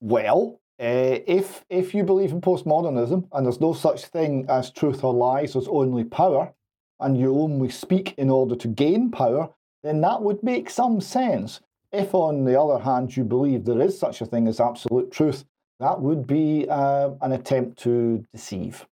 Well, 0.00 0.60
uh, 0.84 1.18
if 1.26 1.64
if 1.70 1.94
you 1.94 2.04
believe 2.04 2.30
in 2.30 2.42
postmodernism 2.42 3.26
and 3.32 3.46
there's 3.46 3.60
no 3.60 3.72
such 3.72 4.04
thing 4.06 4.44
as 4.50 4.70
truth 4.70 5.02
or 5.02 5.14
lies, 5.14 5.54
there's 5.54 5.68
only 5.68 6.04
power, 6.04 6.52
and 7.00 7.18
you 7.18 7.38
only 7.38 7.70
speak 7.70 8.14
in 8.18 8.28
order 8.28 8.54
to 8.54 8.68
gain 8.68 9.10
power, 9.10 9.48
then 9.82 10.02
that 10.02 10.20
would 10.20 10.42
make 10.42 10.68
some 10.68 11.00
sense. 11.00 11.60
If, 11.90 12.12
on 12.12 12.44
the 12.44 12.60
other 12.60 12.82
hand, 12.82 13.16
you 13.16 13.24
believe 13.24 13.64
there 13.64 13.80
is 13.80 13.98
such 13.98 14.20
a 14.20 14.26
thing 14.26 14.46
as 14.46 14.60
absolute 14.60 15.10
truth, 15.10 15.44
that 15.80 16.00
would 16.00 16.26
be 16.26 16.66
uh, 16.68 17.10
an 17.22 17.32
attempt 17.32 17.78
to 17.84 18.24
deceive. 18.32 18.84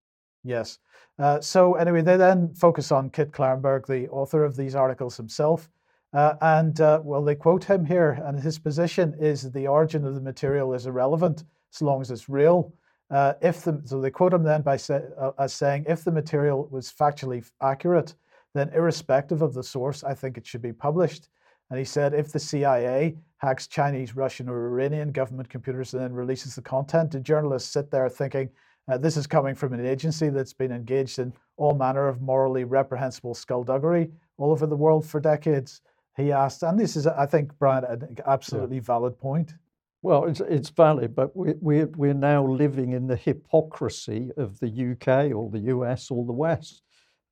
Yes. 0.44 0.78
Uh, 1.18 1.40
so 1.40 1.74
anyway, 1.74 2.02
they 2.02 2.16
then 2.16 2.54
focus 2.54 2.92
on 2.92 3.10
Kit 3.10 3.32
Klarenberg, 3.32 3.86
the 3.86 4.08
author 4.10 4.44
of 4.44 4.56
these 4.56 4.74
articles 4.74 5.16
himself, 5.16 5.68
uh, 6.12 6.34
and 6.40 6.80
uh, 6.80 7.00
well, 7.02 7.24
they 7.24 7.34
quote 7.34 7.64
him 7.64 7.84
here, 7.84 8.20
and 8.24 8.38
his 8.38 8.58
position 8.58 9.14
is 9.18 9.50
the 9.50 9.66
origin 9.66 10.06
of 10.06 10.14
the 10.14 10.20
material 10.20 10.72
is 10.74 10.86
irrelevant 10.86 11.44
so 11.70 11.84
long 11.84 12.00
as 12.00 12.10
it's 12.10 12.28
real. 12.28 12.72
Uh, 13.10 13.34
if 13.42 13.64
the, 13.64 13.80
so 13.84 14.00
they 14.00 14.10
quote 14.10 14.32
him 14.32 14.42
then 14.42 14.62
by 14.62 14.76
say, 14.76 15.02
uh, 15.20 15.32
as 15.38 15.52
saying, 15.52 15.84
if 15.88 16.04
the 16.04 16.12
material 16.12 16.68
was 16.70 16.92
factually 16.92 17.48
accurate, 17.60 18.14
then 18.54 18.70
irrespective 18.74 19.42
of 19.42 19.54
the 19.54 19.62
source, 19.62 20.04
I 20.04 20.14
think 20.14 20.36
it 20.36 20.46
should 20.46 20.62
be 20.62 20.72
published. 20.72 21.28
And 21.70 21.78
he 21.78 21.84
said, 21.84 22.14
if 22.14 22.32
the 22.32 22.38
CIA 22.38 23.16
hacks 23.38 23.66
Chinese, 23.66 24.16
Russian, 24.16 24.48
or 24.48 24.66
Iranian 24.68 25.12
government 25.12 25.48
computers 25.48 25.94
and 25.94 26.02
then 26.02 26.12
releases 26.12 26.54
the 26.54 26.62
content, 26.62 27.10
do 27.10 27.20
journalists 27.20 27.72
sit 27.72 27.90
there 27.90 28.08
thinking 28.08 28.50
uh, 28.90 28.98
this 28.98 29.16
is 29.16 29.26
coming 29.26 29.54
from 29.54 29.72
an 29.72 29.84
agency 29.84 30.30
that's 30.30 30.52
been 30.52 30.72
engaged 30.72 31.20
in 31.20 31.32
all 31.56 31.74
manner 31.74 32.08
of 32.08 32.20
morally 32.20 32.64
reprehensible 32.64 33.34
skullduggery 33.34 34.10
all 34.38 34.50
over 34.50 34.66
the 34.66 34.76
world 34.76 35.06
for 35.06 35.20
decades? 35.20 35.80
he 36.16 36.32
asked, 36.32 36.62
and 36.62 36.78
this 36.78 36.96
is, 36.96 37.06
I 37.06 37.26
think, 37.26 37.56
Brian, 37.58 37.84
an 37.84 38.16
absolutely 38.26 38.76
yeah. 38.76 38.82
valid 38.82 39.18
point. 39.18 39.54
Well, 40.02 40.24
it's, 40.24 40.40
it's 40.40 40.70
valid, 40.70 41.14
but 41.14 41.36
we, 41.36 41.54
we, 41.60 41.84
we're 41.84 42.14
now 42.14 42.46
living 42.46 42.92
in 42.92 43.06
the 43.06 43.16
hypocrisy 43.16 44.30
of 44.36 44.58
the 44.60 44.92
UK 44.92 45.34
or 45.34 45.50
the 45.50 45.70
US 45.74 46.10
or 46.10 46.24
the 46.24 46.32
West. 46.32 46.82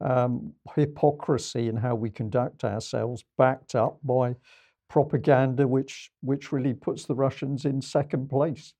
Um, 0.00 0.52
hypocrisy 0.76 1.68
in 1.68 1.76
how 1.76 1.96
we 1.96 2.08
conduct 2.08 2.62
ourselves, 2.62 3.24
backed 3.36 3.74
up 3.74 3.98
by 4.04 4.36
propaganda, 4.88 5.66
which 5.66 6.12
which 6.20 6.52
really 6.52 6.72
puts 6.72 7.04
the 7.04 7.16
Russians 7.16 7.64
in 7.64 7.82
second 7.82 8.28
place. 8.28 8.74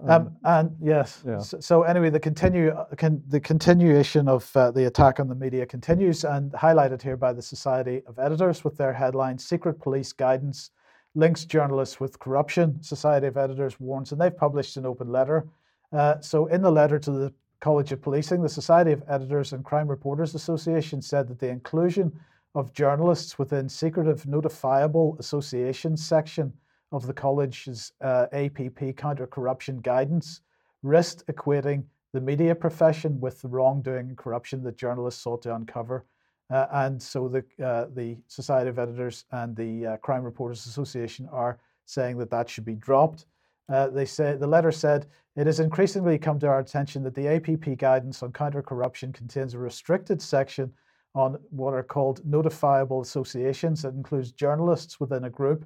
Um, 0.00 0.10
um, 0.10 0.36
and 0.44 0.76
yes, 0.82 1.22
yeah. 1.26 1.38
so, 1.38 1.60
so, 1.60 1.82
anyway, 1.82 2.10
the 2.10 2.20
continue 2.20 2.70
uh, 2.70 2.86
can, 2.96 3.22
the 3.28 3.40
continuation 3.40 4.28
of 4.28 4.50
uh, 4.56 4.70
the 4.70 4.86
attack 4.86 5.20
on 5.20 5.28
the 5.28 5.34
media 5.34 5.64
continues, 5.64 6.24
and 6.24 6.52
highlighted 6.52 7.00
here 7.00 7.16
by 7.16 7.32
the 7.32 7.42
Society 7.42 8.02
of 8.06 8.18
Editors 8.18 8.64
with 8.64 8.76
their 8.76 8.92
headline 8.92 9.38
"Secret 9.38 9.80
Police 9.80 10.12
Guidance 10.12 10.70
Links 11.14 11.44
Journalists 11.44 12.00
with 12.00 12.18
Corruption." 12.18 12.82
Society 12.82 13.26
of 13.26 13.36
Editors 13.36 13.78
warns, 13.80 14.12
and 14.12 14.20
they've 14.20 14.36
published 14.36 14.76
an 14.76 14.86
open 14.86 15.08
letter. 15.08 15.46
Uh, 15.92 16.20
so, 16.20 16.46
in 16.46 16.62
the 16.62 16.70
letter 16.70 16.98
to 16.98 17.10
the 17.10 17.32
College 17.60 17.92
of 17.92 18.02
Policing, 18.02 18.42
the 18.42 18.48
Society 18.48 18.92
of 18.92 19.04
Editors 19.08 19.52
and 19.52 19.64
Crime 19.64 19.88
Reporters 19.88 20.34
Association 20.34 21.00
said 21.00 21.28
that 21.28 21.38
the 21.38 21.48
inclusion 21.48 22.12
of 22.54 22.72
journalists 22.72 23.38
within 23.38 23.68
secretive 23.68 24.24
notifiable 24.24 25.18
associations 25.18 26.04
section 26.04 26.52
of 26.90 27.06
the 27.06 27.12
college's 27.12 27.92
uh, 28.02 28.26
APP 28.32 28.96
counter 28.96 29.26
corruption 29.26 29.78
guidance 29.78 30.40
risked 30.82 31.26
equating 31.26 31.84
the 32.12 32.20
media 32.20 32.54
profession 32.54 33.18
with 33.20 33.40
the 33.40 33.48
wrongdoing 33.48 34.08
and 34.08 34.18
corruption 34.18 34.62
that 34.62 34.76
journalists 34.76 35.22
sought 35.22 35.42
to 35.42 35.54
uncover. 35.54 36.04
Uh, 36.52 36.66
and 36.72 37.02
so 37.02 37.28
the, 37.28 37.44
uh, 37.64 37.86
the 37.94 38.16
Society 38.28 38.68
of 38.68 38.78
Editors 38.78 39.24
and 39.32 39.56
the 39.56 39.86
uh, 39.86 39.96
Crime 39.98 40.22
Reporters 40.22 40.66
Association 40.66 41.28
are 41.32 41.58
saying 41.86 42.18
that 42.18 42.30
that 42.30 42.48
should 42.48 42.64
be 42.64 42.74
dropped. 42.74 43.26
Uh, 43.68 43.88
they 43.88 44.04
say 44.04 44.36
the 44.36 44.46
letter 44.46 44.72
said 44.72 45.06
it 45.34 45.46
has 45.46 45.60
increasingly 45.60 46.18
come 46.18 46.38
to 46.38 46.46
our 46.46 46.58
attention 46.58 47.02
that 47.02 47.14
the 47.14 47.28
APP 47.28 47.78
guidance 47.78 48.22
on 48.22 48.32
counter 48.32 48.62
corruption 48.62 49.12
contains 49.12 49.54
a 49.54 49.58
restricted 49.58 50.20
section 50.20 50.70
on 51.14 51.38
what 51.50 51.72
are 51.72 51.82
called 51.82 52.22
notifiable 52.28 53.00
associations 53.00 53.82
that 53.82 53.94
includes 53.94 54.32
journalists 54.32 55.00
within 55.00 55.24
a 55.24 55.30
group 55.30 55.64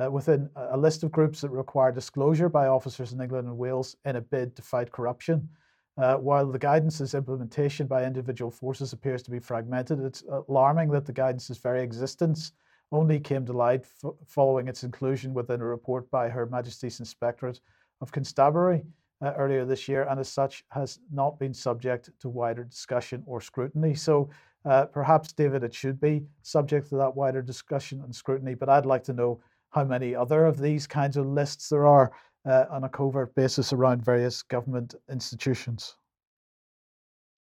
uh, 0.00 0.10
within 0.10 0.50
a 0.56 0.76
list 0.76 1.02
of 1.04 1.12
groups 1.12 1.40
that 1.40 1.50
require 1.50 1.92
disclosure 1.92 2.48
by 2.48 2.66
officers 2.66 3.12
in 3.12 3.20
England 3.20 3.46
and 3.46 3.56
Wales 3.56 3.96
in 4.04 4.16
a 4.16 4.20
bid 4.20 4.56
to 4.56 4.62
fight 4.62 4.90
corruption. 4.90 5.48
Uh, 5.96 6.16
while 6.16 6.46
the 6.46 6.58
guidance's 6.58 7.14
implementation 7.14 7.86
by 7.86 8.04
individual 8.04 8.50
forces 8.50 8.92
appears 8.92 9.22
to 9.22 9.30
be 9.30 9.38
fragmented, 9.38 10.00
it's 10.00 10.24
alarming 10.48 10.90
that 10.90 11.06
the 11.06 11.12
guidance's 11.12 11.58
very 11.58 11.82
existence 11.82 12.52
only 12.90 13.20
came 13.20 13.46
to 13.46 13.52
light 13.52 13.84
f- 14.04 14.12
following 14.26 14.68
its 14.68 14.82
inclusion 14.84 15.32
within 15.32 15.60
a 15.60 15.64
report 15.64 16.10
by 16.10 16.28
Her 16.28 16.46
Majesty's 16.46 17.00
Inspectorate 17.00 17.60
of 18.00 18.10
Constabulary. 18.12 18.84
uh, 19.22 19.32
earlier 19.36 19.64
this 19.64 19.88
year, 19.88 20.06
and 20.10 20.20
as 20.20 20.28
such 20.28 20.64
has 20.70 20.98
not 21.12 21.38
been 21.38 21.54
subject 21.54 22.10
to 22.20 22.28
wider 22.28 22.64
discussion 22.64 23.22
or 23.26 23.40
scrutiny. 23.40 23.94
So 23.94 24.28
uh, 24.64 24.86
perhaps, 24.86 25.32
David, 25.32 25.62
it 25.62 25.74
should 25.74 26.00
be 26.00 26.24
subject 26.42 26.88
to 26.90 26.96
that 26.96 27.14
wider 27.14 27.42
discussion 27.42 28.02
and 28.02 28.14
scrutiny. 28.14 28.54
But 28.54 28.68
I'd 28.68 28.86
like 28.86 29.04
to 29.04 29.12
know 29.12 29.40
how 29.70 29.84
many 29.84 30.14
other 30.14 30.46
of 30.46 30.58
these 30.58 30.86
kinds 30.86 31.16
of 31.16 31.26
lists 31.26 31.68
there 31.68 31.86
are 31.86 32.12
uh, 32.44 32.64
on 32.70 32.84
a 32.84 32.88
covert 32.88 33.34
basis 33.34 33.72
around 33.72 34.04
various 34.04 34.42
government 34.42 34.94
institutions. 35.10 35.96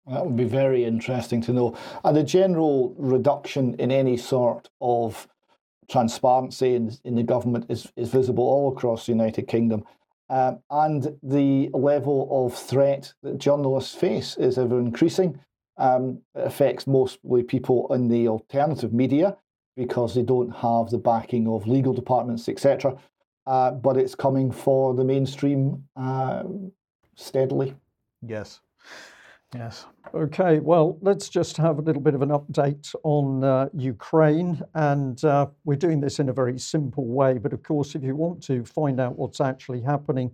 That 0.08 0.26
would 0.26 0.36
be 0.36 0.46
very 0.46 0.84
interesting 0.84 1.42
to 1.42 1.54
know. 1.54 1.78
And 2.04 2.18
the 2.18 2.24
general 2.24 2.96
reduction 2.98 3.76
in 3.76 3.92
any 3.92 4.18
sort 4.18 4.70
of 4.82 5.28
transparency 5.90 6.76
in, 6.76 6.92
in 7.04 7.16
the 7.16 7.24
government 7.24 7.66
is, 7.70 7.92
is 7.96 8.10
visible 8.10 8.44
all 8.44 8.72
across 8.72 9.06
the 9.06 9.12
United 9.12 9.48
Kingdom. 9.48 9.84
Um, 10.30 10.60
and 10.70 11.18
the 11.22 11.70
level 11.74 12.28
of 12.32 12.58
threat 12.58 13.14
that 13.22 13.38
journalists 13.38 13.94
face 13.94 14.38
is 14.38 14.58
ever 14.58 14.80
increasing. 14.80 15.40
Um, 15.78 16.22
it 16.36 16.48
affects 16.48 16.88
mostly 16.88 17.44
people 17.44 17.94
in 17.94 18.08
the 18.08 18.28
alternative 18.28 18.94
media 18.94 19.38
because 19.76 20.16
they 20.16 20.24
don't 20.24 20.52
have 20.52 20.90
the 20.90 20.98
backing 20.98 21.48
of 21.48 21.68
legal 21.68 21.94
departments, 21.94 22.48
etc. 22.48 22.98
Uh, 23.48 23.72
but 23.72 23.98
it's 23.98 24.16
coming 24.16 24.52
for 24.52 24.94
the 24.94 25.04
mainstream 25.04 25.84
uh, 25.96 26.44
steadily. 27.16 27.76
Yes. 28.26 28.62
Yes. 29.54 29.86
Okay, 30.14 30.60
well, 30.60 30.98
let's 31.02 31.28
just 31.28 31.58
have 31.58 31.78
a 31.78 31.82
little 31.82 32.02
bit 32.02 32.16
of 32.16 32.22
an 32.22 32.30
update 32.30 32.96
on 33.04 33.44
uh, 33.44 33.68
Ukraine. 33.74 34.62
And 34.76 35.22
uh, 35.26 35.48
we're 35.66 35.76
doing 35.76 36.00
this 36.00 36.20
in 36.20 36.30
a 36.30 36.34
very 36.34 36.58
simple 36.58 37.06
way. 37.06 37.38
But 37.38 37.52
of 37.52 37.62
course, 37.62 37.94
if 37.96 38.04
you 38.04 38.16
want 38.16 38.42
to 38.44 38.64
find 38.64 39.00
out 39.02 39.18
what's 39.18 39.42
actually 39.42 39.82
happening 39.82 40.32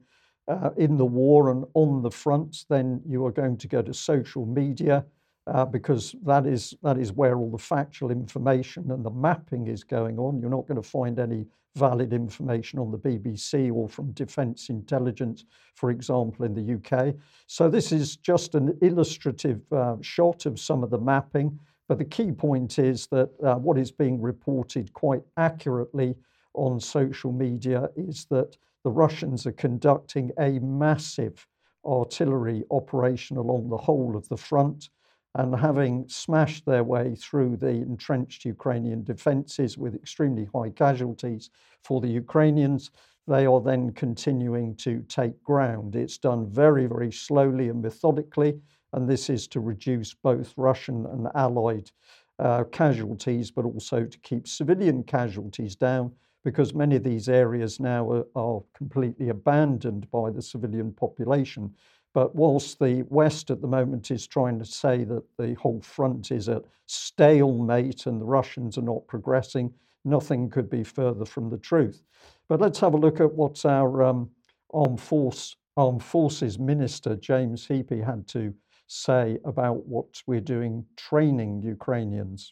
uh, 0.47 0.70
in 0.78 0.97
the 0.97 1.05
war 1.05 1.49
and 1.49 1.66
on 1.74 2.03
the 2.03 2.12
front, 2.12 2.66
then 2.70 3.01
you 3.08 3.26
are 3.26 3.32
going 3.32 3.58
to 3.58 3.68
go 3.68 3.82
to 3.82 3.93
social 3.93 4.45
media. 4.45 5.03
Uh, 5.48 5.64
because 5.64 6.14
that 6.26 6.45
is 6.45 6.76
that 6.84 6.98
is 6.98 7.14
where 7.14 7.38
all 7.38 7.50
the 7.50 7.58
factual 7.58 8.12
information 8.12 8.91
and 8.91 9.06
the 9.06 9.10
mapping 9.10 9.68
is 9.68 9.82
going 9.82 10.20
on. 10.20 10.41
You're 10.41 10.50
not 10.50 10.68
going 10.68 10.82
to 10.82 10.88
find 10.88 11.20
any 11.20 11.45
valid 11.78 12.12
information 12.12 12.80
on 12.80 12.91
the 12.91 12.98
BBC 12.98 13.72
or 13.72 13.88
from 13.88 14.12
Defence 14.12 14.68
Intelligence, 14.70 15.45
for 15.76 15.89
example, 15.91 16.43
in 16.43 16.54
the 16.54 16.74
UK. 16.76 17.16
So 17.45 17.70
this 17.70 17.93
is 17.93 18.18
just 18.18 18.56
an 18.56 18.78
illustrative 18.82 19.62
uh, 19.72 19.95
shot 20.02 20.45
of 20.45 20.60
some 20.60 20.84
of 20.84 20.89
the 20.89 20.98
mapping. 20.98 21.58
But 21.88 22.00
the 22.00 22.06
key 22.06 22.34
point 22.34 22.80
is 22.80 23.08
that 23.08 23.30
uh, 23.41 23.56
what 23.56 23.78
is 23.78 23.91
being 23.91 24.20
reported 24.22 24.91
quite 24.93 25.22
accurately 25.38 26.16
on 26.56 26.80
social 26.80 27.32
media 27.32 27.89
is 27.95 28.26
that 28.32 28.58
the 28.84 28.91
Russians 28.91 29.45
are 29.45 29.54
conducting 29.54 30.32
a 30.39 30.60
massive 30.60 31.48
artillery 31.86 32.66
operation 32.70 33.38
along 33.38 33.70
the 33.70 33.78
whole 33.78 34.18
of 34.18 34.28
the 34.28 34.36
front 34.36 34.89
and 35.38 35.55
having 35.55 36.03
smashed 36.09 36.65
their 36.65 36.83
way 36.83 37.15
through 37.15 37.55
the 37.57 37.69
entrenched 37.69 38.43
Ukrainian 38.43 39.03
defences 39.03 39.77
with 39.77 39.93
extremely 39.93 40.47
high 40.53 40.71
casualties 40.71 41.51
for 41.83 42.01
the 42.01 42.07
Ukrainians, 42.07 42.89
they 43.27 43.45
are 43.45 43.61
then 43.61 43.91
continuing 43.91 44.75
to 44.77 45.03
take 45.07 45.41
ground. 45.43 45.95
It's 45.95 46.17
done 46.17 46.49
very, 46.49 46.88
very 46.88 47.11
slowly 47.11 47.69
and 47.69 47.83
methodically, 47.83 48.59
and 48.93 49.07
this 49.07 49.29
is 49.29 49.47
to 49.49 49.59
reduce 49.59 50.11
both 50.13 50.53
Russian 50.57 51.05
and 51.05 51.27
Allied 51.35 51.91
uh, 52.39 52.63
casualties, 52.65 53.51
but 53.51 53.65
also 53.65 54.05
to 54.05 54.17
keep 54.19 54.47
civilian 54.47 55.03
casualties 55.03 55.75
down 55.75 56.11
because 56.43 56.73
many 56.73 56.95
of 56.95 57.03
these 57.03 57.29
areas 57.29 57.79
now 57.79 58.09
are, 58.09 58.25
are 58.35 58.63
completely 58.73 59.29
abandoned 59.29 60.09
by 60.09 60.31
the 60.31 60.41
civilian 60.41 60.93
population. 60.93 61.75
But 62.18 62.34
whilst 62.34 62.80
the 62.80 63.03
West 63.09 63.51
at 63.51 63.61
the 63.61 63.68
moment 63.68 64.09
is 64.09 64.26
trying 64.26 64.57
to 64.57 64.65
say 64.65 65.03
that 65.03 65.24
the 65.38 65.53
whole 65.53 65.80
front 65.82 66.32
is 66.32 66.47
a 66.47 66.63
stalemate 66.88 68.07
and 68.07 68.20
the 68.20 68.26
Russians 68.26 68.76
are 68.80 68.82
not 68.82 69.05
progressing, 69.05 69.72
nothing 70.03 70.49
could 70.49 70.68
be 70.68 70.84
further 70.84 71.26
from 71.26 71.51
the 71.51 71.59
truth. 71.59 72.01
But 72.49 72.59
let's 72.59 72.80
have 72.80 72.95
a 72.95 72.97
look 72.97 73.20
at 73.20 73.32
what 73.32 73.63
our 73.68 74.01
um, 74.01 74.32
armed, 74.74 74.99
force, 74.99 75.57
armed 75.76 76.03
Forces 76.03 76.57
Minister, 76.57 77.15
James 77.18 77.68
Heappey, 77.68 78.03
had 78.03 78.28
to 78.30 78.51
say 78.88 79.38
about 79.45 79.86
what 79.86 80.24
we're 80.26 80.41
doing 80.41 80.86
training 80.95 81.61
Ukrainians. 81.61 82.51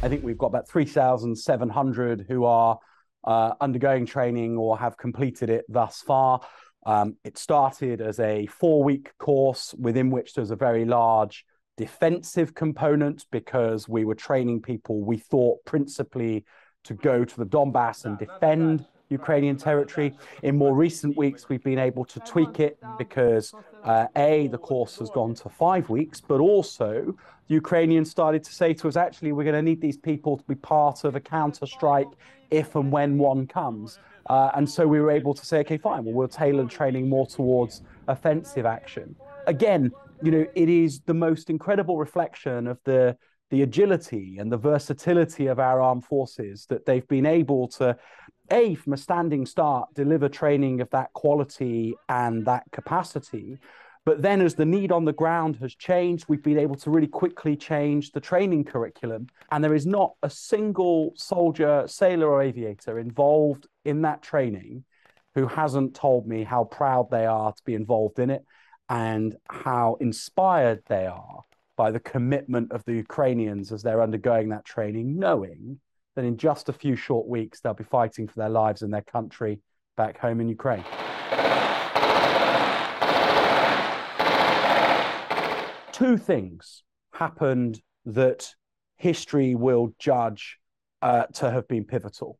I 0.00 0.08
think 0.08 0.22
we've 0.22 0.38
got 0.38 0.46
about 0.46 0.68
3,700 0.68 2.26
who 2.28 2.44
are 2.44 2.78
uh, 3.24 3.54
undergoing 3.60 4.06
training 4.06 4.56
or 4.56 4.78
have 4.78 4.96
completed 4.96 5.50
it 5.50 5.64
thus 5.68 6.02
far. 6.02 6.40
Um, 6.86 7.16
it 7.24 7.36
started 7.36 8.00
as 8.00 8.18
a 8.20 8.46
four 8.46 8.82
week 8.82 9.16
course 9.18 9.74
within 9.78 10.10
which 10.10 10.34
there's 10.34 10.50
a 10.50 10.56
very 10.56 10.84
large 10.84 11.44
defensive 11.76 12.54
component 12.54 13.26
because 13.30 13.88
we 13.88 14.04
were 14.04 14.14
training 14.14 14.60
people 14.60 15.02
we 15.02 15.16
thought 15.16 15.64
principally 15.64 16.44
to 16.84 16.94
go 16.94 17.24
to 17.24 17.36
the 17.36 17.46
Donbass 17.46 18.04
and 18.04 18.18
defend 18.18 18.86
Ukrainian 19.10 19.56
territory. 19.56 20.14
In 20.42 20.56
more 20.56 20.74
recent 20.74 21.16
weeks, 21.16 21.48
we've 21.48 21.62
been 21.62 21.78
able 21.78 22.04
to 22.06 22.20
tweak 22.20 22.60
it 22.60 22.78
because 22.96 23.52
uh, 23.82 24.06
A, 24.16 24.46
the 24.48 24.58
course 24.58 24.98
has 24.98 25.10
gone 25.10 25.34
to 25.34 25.48
five 25.48 25.88
weeks, 25.90 26.20
but 26.20 26.40
also 26.40 27.14
the 27.48 27.54
Ukrainians 27.54 28.10
started 28.10 28.44
to 28.44 28.52
say 28.52 28.72
to 28.74 28.88
us, 28.88 28.96
actually, 28.96 29.32
we're 29.32 29.44
going 29.44 29.56
to 29.56 29.62
need 29.62 29.80
these 29.80 29.98
people 29.98 30.36
to 30.36 30.44
be 30.44 30.54
part 30.54 31.04
of 31.04 31.16
a 31.16 31.20
counter 31.20 31.66
strike 31.66 32.08
if 32.50 32.76
and 32.76 32.90
when 32.92 33.18
one 33.18 33.46
comes. 33.46 33.98
Uh, 34.28 34.50
and 34.54 34.68
so 34.68 34.86
we 34.86 35.00
were 35.00 35.10
able 35.10 35.34
to 35.34 35.44
say, 35.44 35.58
okay, 35.60 35.78
fine, 35.78 36.04
well, 36.04 36.14
we'll 36.14 36.28
tailor 36.28 36.66
training 36.66 37.08
more 37.08 37.26
towards 37.26 37.82
offensive 38.08 38.66
action. 38.66 39.16
Again, 39.46 39.90
you 40.22 40.30
know, 40.30 40.46
it 40.54 40.68
is 40.68 41.00
the 41.06 41.14
most 41.14 41.50
incredible 41.50 41.96
reflection 41.96 42.66
of 42.66 42.78
the 42.84 43.16
the 43.50 43.62
agility 43.62 44.38
and 44.38 44.52
the 44.52 44.56
versatility 44.56 45.48
of 45.48 45.58
our 45.58 45.80
armed 45.80 46.04
forces 46.04 46.66
that 46.66 46.86
they've 46.86 47.08
been 47.08 47.26
able 47.26 47.66
to 47.66 47.96
a 48.52 48.76
from 48.76 48.92
a 48.92 48.96
standing 48.96 49.44
start 49.44 49.88
deliver 49.92 50.28
training 50.28 50.80
of 50.80 50.88
that 50.90 51.12
quality 51.14 51.94
and 52.08 52.46
that 52.46 52.62
capacity 52.70 53.58
but 54.06 54.22
then, 54.22 54.40
as 54.40 54.54
the 54.54 54.64
need 54.64 54.92
on 54.92 55.04
the 55.04 55.12
ground 55.12 55.56
has 55.56 55.74
changed, 55.74 56.24
we've 56.26 56.42
been 56.42 56.58
able 56.58 56.76
to 56.76 56.90
really 56.90 57.06
quickly 57.06 57.54
change 57.54 58.12
the 58.12 58.20
training 58.20 58.64
curriculum. 58.64 59.26
And 59.52 59.62
there 59.62 59.74
is 59.74 59.86
not 59.86 60.14
a 60.22 60.30
single 60.30 61.12
soldier, 61.16 61.84
sailor, 61.86 62.28
or 62.28 62.42
aviator 62.42 62.98
involved 62.98 63.68
in 63.84 64.02
that 64.02 64.22
training 64.22 64.84
who 65.34 65.46
hasn't 65.46 65.94
told 65.94 66.26
me 66.26 66.44
how 66.44 66.64
proud 66.64 67.10
they 67.10 67.26
are 67.26 67.52
to 67.52 67.62
be 67.64 67.74
involved 67.74 68.18
in 68.18 68.30
it 68.30 68.44
and 68.88 69.36
how 69.48 69.96
inspired 70.00 70.82
they 70.88 71.06
are 71.06 71.44
by 71.76 71.90
the 71.90 72.00
commitment 72.00 72.72
of 72.72 72.84
the 72.84 72.94
Ukrainians 72.94 73.72
as 73.72 73.82
they're 73.82 74.02
undergoing 74.02 74.48
that 74.50 74.64
training, 74.64 75.18
knowing 75.18 75.78
that 76.16 76.24
in 76.24 76.36
just 76.36 76.68
a 76.68 76.72
few 76.72 76.96
short 76.96 77.26
weeks 77.26 77.60
they'll 77.60 77.74
be 77.74 77.84
fighting 77.84 78.26
for 78.26 78.38
their 78.40 78.48
lives 78.48 78.82
in 78.82 78.90
their 78.90 79.02
country 79.02 79.60
back 79.96 80.18
home 80.18 80.40
in 80.40 80.48
Ukraine. 80.48 80.84
two 86.00 86.16
things 86.16 86.82
happened 87.12 87.78
that 88.06 88.54
history 88.96 89.54
will 89.54 89.94
judge 89.98 90.58
uh, 91.02 91.24
to 91.26 91.50
have 91.50 91.68
been 91.68 91.84
pivotal. 91.84 92.38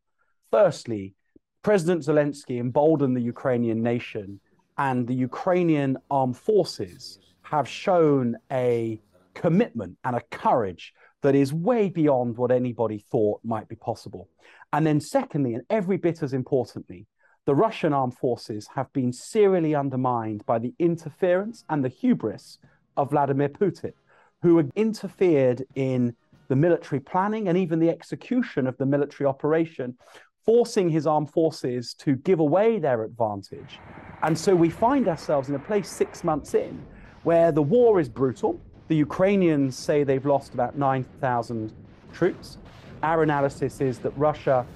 Firstly, 0.50 1.14
President 1.62 2.02
Zelensky 2.02 2.58
emboldened 2.58 3.16
the 3.16 3.20
Ukrainian 3.20 3.82
nation, 3.82 4.40
and 4.78 5.06
the 5.06 5.14
Ukrainian 5.14 5.98
armed 6.10 6.38
forces 6.38 7.18
have 7.42 7.68
shown 7.68 8.36
a 8.50 8.98
commitment 9.34 9.98
and 10.04 10.16
a 10.16 10.22
courage 10.30 10.94
that 11.20 11.34
is 11.34 11.52
way 11.52 11.90
beyond 11.90 12.38
what 12.38 12.50
anybody 12.50 13.04
thought 13.10 13.40
might 13.44 13.68
be 13.68 13.76
possible. 13.76 14.28
And 14.72 14.86
then, 14.86 15.00
secondly, 15.00 15.52
and 15.52 15.64
every 15.68 15.98
bit 15.98 16.22
as 16.22 16.32
importantly, 16.32 17.06
the 17.44 17.54
Russian 17.54 17.92
armed 17.92 18.16
forces 18.16 18.66
have 18.74 18.90
been 18.94 19.12
serially 19.12 19.74
undermined 19.74 20.46
by 20.46 20.58
the 20.58 20.72
interference 20.78 21.64
and 21.68 21.84
the 21.84 21.88
hubris 21.88 22.58
of 22.96 23.10
Vladimir 23.10 23.50
Putin, 23.50 23.92
who 24.40 24.70
interfered 24.76 25.64
in 25.74 26.14
the 26.48 26.56
military 26.56 27.00
planning 27.00 27.48
and 27.48 27.58
even 27.58 27.78
the 27.78 27.90
execution 27.90 28.66
of 28.66 28.76
the 28.78 28.86
military 28.86 29.26
operation, 29.28 29.96
forcing 30.44 30.88
his 30.88 31.06
armed 31.06 31.30
forces 31.30 31.94
to 31.94 32.16
give 32.16 32.40
away 32.40 32.78
their 32.78 33.02
advantage. 33.02 33.78
And 34.22 34.36
so 34.38 34.54
we 34.54 34.70
find 34.70 35.08
ourselves 35.08 35.48
in 35.48 35.54
a 35.54 35.58
place 35.58 35.88
six 35.88 36.24
months 36.24 36.54
in 36.54 36.84
where 37.22 37.52
the 37.52 37.62
war 37.62 38.00
is 38.00 38.08
brutal. 38.08 38.60
The 38.88 38.96
Ukrainians 38.96 39.76
say 39.76 40.04
they've 40.04 40.24
lost 40.24 40.54
about 40.54 40.76
9,000 40.76 41.72
troops. 42.12 42.58
Our 43.02 43.22
analysis 43.22 43.80
is 43.80 43.98
that 44.00 44.10
Russia 44.16 44.66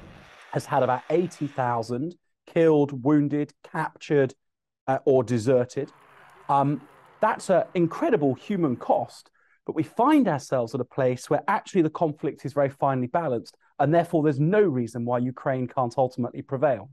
has 0.52 0.66
had 0.66 0.82
about 0.82 1.02
80,000 1.10 2.14
killed, 2.46 3.04
wounded, 3.04 3.52
captured, 3.62 4.34
uh, 4.86 4.98
or 5.04 5.24
deserted. 5.24 5.90
Um, 6.48 6.80
that's 7.20 7.50
an 7.50 7.64
incredible 7.74 8.34
human 8.34 8.76
cost. 8.76 9.30
But 9.66 9.74
we 9.74 9.82
find 9.82 10.28
ourselves 10.28 10.74
at 10.74 10.80
a 10.80 10.84
place 10.84 11.30
where 11.30 11.42
actually 11.48 11.82
the 11.82 11.90
conflict 11.90 12.44
is 12.44 12.52
very 12.52 12.68
finely 12.68 13.06
balanced, 13.06 13.56
and 13.78 13.94
therefore 13.94 14.22
there's 14.22 14.40
no 14.40 14.60
reason 14.60 15.04
why 15.04 15.18
Ukraine 15.18 15.66
can't 15.66 15.94
ultimately 15.98 16.42
prevail. 16.42 16.88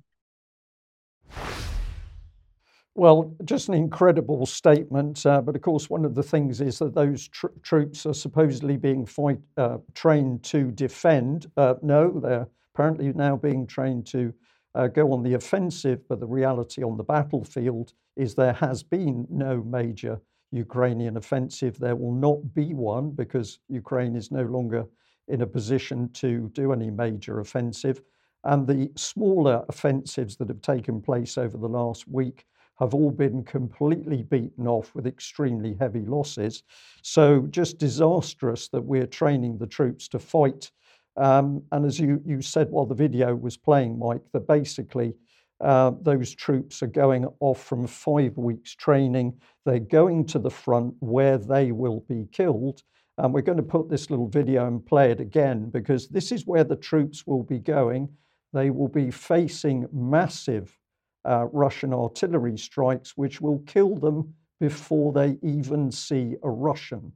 Well, 2.93 3.33
just 3.45 3.69
an 3.69 3.73
incredible 3.73 4.45
statement. 4.45 5.25
Uh, 5.25 5.41
but 5.41 5.55
of 5.55 5.61
course, 5.61 5.89
one 5.89 6.03
of 6.03 6.13
the 6.13 6.23
things 6.23 6.59
is 6.59 6.79
that 6.79 6.93
those 6.93 7.27
tr- 7.29 7.47
troops 7.63 8.05
are 8.05 8.13
supposedly 8.13 8.75
being 8.75 9.05
fight, 9.05 9.39
uh, 9.55 9.77
trained 9.93 10.43
to 10.43 10.71
defend. 10.71 11.49
Uh, 11.55 11.75
no, 11.81 12.19
they're 12.19 12.47
apparently 12.75 13.13
now 13.13 13.37
being 13.37 13.65
trained 13.65 14.05
to 14.07 14.33
uh, 14.75 14.87
go 14.87 15.13
on 15.13 15.23
the 15.23 15.35
offensive. 15.35 16.01
But 16.09 16.19
the 16.19 16.27
reality 16.27 16.83
on 16.83 16.97
the 16.97 17.03
battlefield 17.03 17.93
is 18.17 18.35
there 18.35 18.53
has 18.53 18.83
been 18.83 19.25
no 19.29 19.63
major 19.63 20.19
Ukrainian 20.51 21.15
offensive. 21.15 21.79
There 21.79 21.95
will 21.95 22.13
not 22.13 22.53
be 22.53 22.73
one 22.73 23.11
because 23.11 23.59
Ukraine 23.69 24.17
is 24.17 24.31
no 24.31 24.43
longer 24.43 24.85
in 25.31 25.41
a 25.41 25.47
position 25.47 26.09
to 26.13 26.49
do 26.53 26.73
any 26.73 26.89
major 26.91 27.39
offensive. 27.39 28.01
And 28.43 28.67
the 28.67 28.91
smaller 28.95 29.63
offensives 29.69 30.35
that 30.37 30.49
have 30.49 30.61
taken 30.61 31.01
place 31.01 31.37
over 31.37 31.57
the 31.57 31.69
last 31.69 32.07
week 32.07 32.45
have 32.79 32.95
all 32.95 33.11
been 33.11 33.43
completely 33.43 34.23
beaten 34.23 34.67
off 34.67 34.93
with 34.95 35.05
extremely 35.05 35.75
heavy 35.79 36.05
losses. 36.05 36.63
So, 37.03 37.47
just 37.51 37.77
disastrous 37.77 38.69
that 38.69 38.81
we're 38.81 39.05
training 39.05 39.59
the 39.59 39.67
troops 39.67 40.07
to 40.09 40.19
fight. 40.19 40.71
Um, 41.15 41.63
and 41.71 41.85
as 41.85 41.99
you, 41.99 42.21
you 42.25 42.41
said 42.41 42.71
while 42.71 42.85
the 42.85 42.95
video 42.95 43.35
was 43.35 43.55
playing, 43.55 43.99
Mike, 43.99 44.23
that 44.33 44.47
basically 44.47 45.13
uh, 45.59 45.91
those 46.01 46.33
troops 46.33 46.81
are 46.81 46.87
going 46.87 47.27
off 47.39 47.63
from 47.63 47.85
five 47.85 48.35
weeks 48.37 48.75
training. 48.75 49.33
They're 49.65 49.79
going 49.79 50.25
to 50.27 50.39
the 50.39 50.49
front 50.49 50.95
where 50.99 51.37
they 51.37 51.71
will 51.71 52.03
be 52.09 52.27
killed. 52.31 52.81
And 53.21 53.35
we're 53.35 53.41
going 53.41 53.57
to 53.57 53.63
put 53.63 53.87
this 53.87 54.09
little 54.09 54.27
video 54.27 54.65
and 54.65 54.83
play 54.83 55.11
it 55.11 55.19
again 55.19 55.69
because 55.69 56.07
this 56.07 56.31
is 56.31 56.47
where 56.47 56.63
the 56.63 56.75
troops 56.75 57.27
will 57.27 57.43
be 57.43 57.59
going. 57.59 58.09
They 58.51 58.71
will 58.71 58.87
be 58.87 59.11
facing 59.11 59.87
massive 59.93 60.75
uh, 61.23 61.45
Russian 61.51 61.93
artillery 61.93 62.57
strikes, 62.57 63.15
which 63.15 63.39
will 63.39 63.59
kill 63.67 63.95
them 63.95 64.33
before 64.59 65.13
they 65.13 65.37
even 65.43 65.91
see 65.91 66.35
a 66.41 66.49
Russian. 66.49 67.11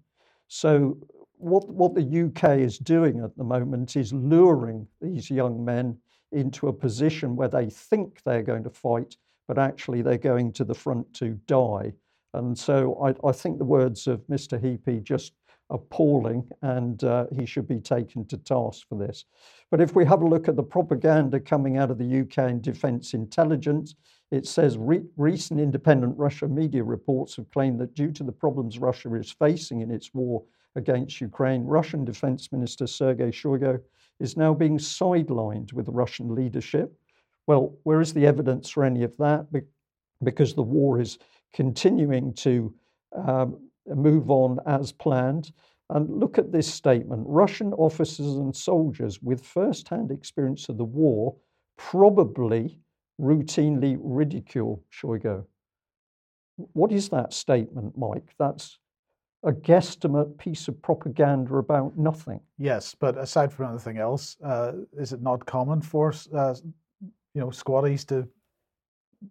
So, 0.47 0.95
what, 1.38 1.68
what 1.70 1.95
the 1.95 2.26
UK 2.28 2.60
is 2.60 2.78
doing 2.78 3.22
at 3.22 3.36
the 3.36 3.43
moment 3.43 3.95
is 3.95 4.14
luring 4.14 4.88
these 5.01 5.32
young 5.32 5.66
men 5.66 5.97
into 6.32 6.68
a 6.68 6.74
position 6.74 7.36
where 7.36 7.49
they 7.49 7.68
think 7.68 8.22
they're 8.24 8.43
going 8.43 8.64
to 8.64 8.70
fight, 8.70 9.18
but 9.47 9.58
actually 9.58 10.03
they're 10.03 10.20
going 10.20 10.53
to 10.53 10.64
the 10.64 10.76
front 10.76 11.12
to 11.16 11.30
die. 11.47 11.93
And 12.36 12.56
so 12.56 12.95
I, 13.03 13.28
I 13.28 13.32
think 13.32 13.58
the 13.58 13.66
words 13.66 14.06
of 14.06 14.22
Mr. 14.28 14.62
Heappey 14.62 15.01
just 15.01 15.34
appalling, 15.70 16.47
and 16.61 17.03
uh, 17.03 17.26
he 17.36 17.45
should 17.45 17.68
be 17.68 17.80
taken 17.80 18.26
to 18.28 18.38
task 18.38 18.88
for 18.88 18.97
this. 18.97 19.26
But 19.72 19.82
if 19.82 19.95
we 19.95 20.05
have 20.05 20.22
a 20.22 20.28
look 20.28 20.47
at 20.47 20.55
the 20.55 20.63
propaganda 20.63 21.39
coming 21.39 21.78
out 21.78 21.91
of 21.91 21.97
the 21.97 22.22
UK 22.22 22.38
and 22.49 22.61
defence 22.61 23.13
intelligence, 23.13 23.95
it 24.32 24.45
says 24.45 24.78
re- 24.78 25.03
recent 25.18 25.59
independent 25.59 26.18
Russia 26.18 26.47
media 26.47 26.84
reports 26.84 27.36
have 27.36 27.49
claimed 27.51 27.80
that 27.80 27.95
due 27.95 28.11
to 28.11 28.24
the 28.24 28.32
problems 28.32 28.80
Russia 28.80 29.13
is 29.16 29.32
facing 29.32 29.82
in 29.82 29.91
its 29.91 30.13
war 30.13 30.43
against 30.76 31.22
Ukraine, 31.22 31.63
Russian 31.63 32.03
Defence 32.05 32.51
Minister 32.51 32.86
Sergei 32.86 33.32
Shoigu 33.32 33.80
is 34.20 34.38
now 34.38 34.53
being 34.53 34.78
sidelined 34.78 35.74
with 35.74 35.86
the 35.86 35.91
Russian 35.91 36.34
leadership. 36.36 36.93
Well, 37.47 37.78
where 37.84 38.01
is 38.01 38.13
the 38.13 38.26
evidence 38.26 38.70
for 38.70 38.84
any 38.84 39.03
of 39.03 39.16
that? 39.18 39.47
Because 40.24 40.53
the 40.53 40.61
war 40.61 40.99
is 40.99 41.18
continuing 41.53 42.34
to 42.34 42.74
um, 43.16 43.57
move 43.88 44.29
on 44.29 44.59
as 44.65 44.91
planned. 44.91 45.51
And 45.89 46.09
look 46.19 46.38
at 46.38 46.51
this 46.51 46.71
statement 46.73 47.23
Russian 47.27 47.73
officers 47.73 48.36
and 48.38 48.55
soldiers 48.55 49.21
with 49.21 49.45
first 49.45 49.88
hand 49.88 50.11
experience 50.11 50.67
of 50.69 50.77
the 50.77 50.86
war 50.86 51.36
probably 51.77 52.79
routinely 53.21 53.97
ridicule 54.01 54.83
Shoigu. 54.91 55.45
What 56.73 56.91
is 56.91 57.09
that 57.09 57.33
statement, 57.33 57.97
Mike? 57.97 58.33
That's 58.39 58.79
a 59.43 59.51
guesstimate 59.51 60.38
piece 60.38 60.67
of 60.67 60.81
propaganda 60.81 61.55
about 61.55 61.97
nothing. 61.97 62.39
Yes, 62.57 62.95
but 62.97 63.17
aside 63.17 63.53
from 63.53 63.69
anything 63.69 63.97
else, 63.97 64.38
uh, 64.43 64.71
is 64.97 65.13
it 65.13 65.21
not 65.21 65.45
common 65.45 65.81
for 65.81 66.13
uh, 66.33 66.55
you 67.01 67.41
know 67.41 67.47
squaddies 67.47 68.05
to 68.07 68.27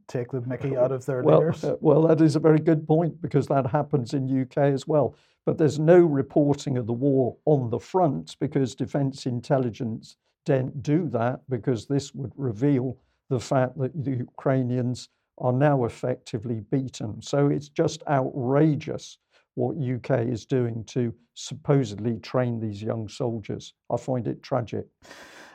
take 0.08 0.30
the 0.30 0.40
Mickey 0.42 0.76
out 0.76 0.92
of 0.92 1.04
their 1.06 1.22
well, 1.22 1.38
leaders? 1.38 1.64
Uh, 1.64 1.76
well, 1.80 2.02
that 2.02 2.20
is 2.20 2.36
a 2.36 2.40
very 2.40 2.58
good 2.58 2.86
point 2.86 3.20
because 3.20 3.46
that 3.48 3.66
happens 3.66 4.14
in 4.14 4.42
UK 4.42 4.58
as 4.58 4.86
well. 4.86 5.16
But 5.46 5.58
there's 5.58 5.78
no 5.78 5.98
reporting 5.98 6.78
of 6.78 6.86
the 6.86 6.92
war 6.92 7.36
on 7.44 7.70
the 7.70 7.78
front 7.78 8.36
because 8.40 8.74
defence 8.74 9.26
intelligence 9.26 10.16
didn't 10.44 10.82
do 10.82 11.08
that 11.10 11.40
because 11.48 11.86
this 11.86 12.14
would 12.14 12.32
reveal 12.36 12.98
the 13.30 13.40
fact 13.40 13.78
that 13.78 14.04
the 14.04 14.16
Ukrainians 14.16 15.08
are 15.38 15.52
now 15.52 15.84
effectively 15.84 16.60
beaten. 16.70 17.20
So 17.20 17.48
it's 17.48 17.68
just 17.68 18.02
outrageous 18.08 19.18
what 19.54 19.76
UK 19.76 20.28
is 20.28 20.46
doing 20.46 20.84
to 20.84 21.14
supposedly 21.34 22.18
train 22.18 22.60
these 22.60 22.82
young 22.82 23.08
soldiers. 23.08 23.74
I 23.90 23.96
find 23.96 24.26
it 24.28 24.42
tragic. 24.42 24.86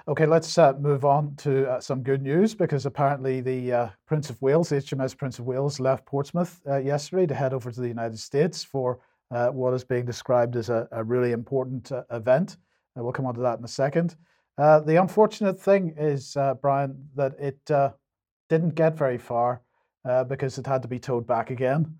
Okay, 0.09 0.25
let's 0.25 0.57
uh, 0.57 0.73
move 0.79 1.05
on 1.05 1.35
to 1.35 1.69
uh, 1.69 1.79
some 1.79 2.01
good 2.01 2.23
news 2.23 2.55
because 2.55 2.87
apparently 2.87 3.41
the 3.41 3.71
uh, 3.71 3.89
Prince 4.07 4.31
of 4.31 4.41
Wales, 4.41 4.71
HMS 4.71 5.15
Prince 5.15 5.37
of 5.37 5.45
Wales, 5.45 5.79
left 5.79 6.03
Portsmouth 6.07 6.59
uh, 6.67 6.77
yesterday 6.77 7.27
to 7.27 7.35
head 7.35 7.53
over 7.53 7.71
to 7.71 7.79
the 7.79 7.87
United 7.87 8.17
States 8.17 8.63
for 8.63 9.01
uh, 9.29 9.49
what 9.49 9.71
is 9.75 9.83
being 9.83 10.05
described 10.05 10.55
as 10.55 10.69
a, 10.69 10.87
a 10.93 11.03
really 11.03 11.31
important 11.31 11.91
uh, 11.91 12.01
event. 12.09 12.57
we'll 12.95 13.13
come 13.13 13.27
on 13.27 13.35
to 13.35 13.41
that 13.41 13.59
in 13.59 13.63
a 13.63 13.67
second. 13.67 14.15
the 14.57 14.99
unfortunate 14.99 15.61
thing 15.61 15.93
is, 15.95 16.35
Brian, 16.59 17.07
that 17.13 17.33
it 17.39 17.63
didn't 18.49 18.73
get 18.73 18.97
very 18.97 19.19
far 19.19 19.61
because 20.27 20.57
it 20.57 20.65
had 20.65 20.81
to 20.81 20.87
be 20.87 20.97
towed 20.97 21.27
back 21.27 21.51
again. 21.51 21.95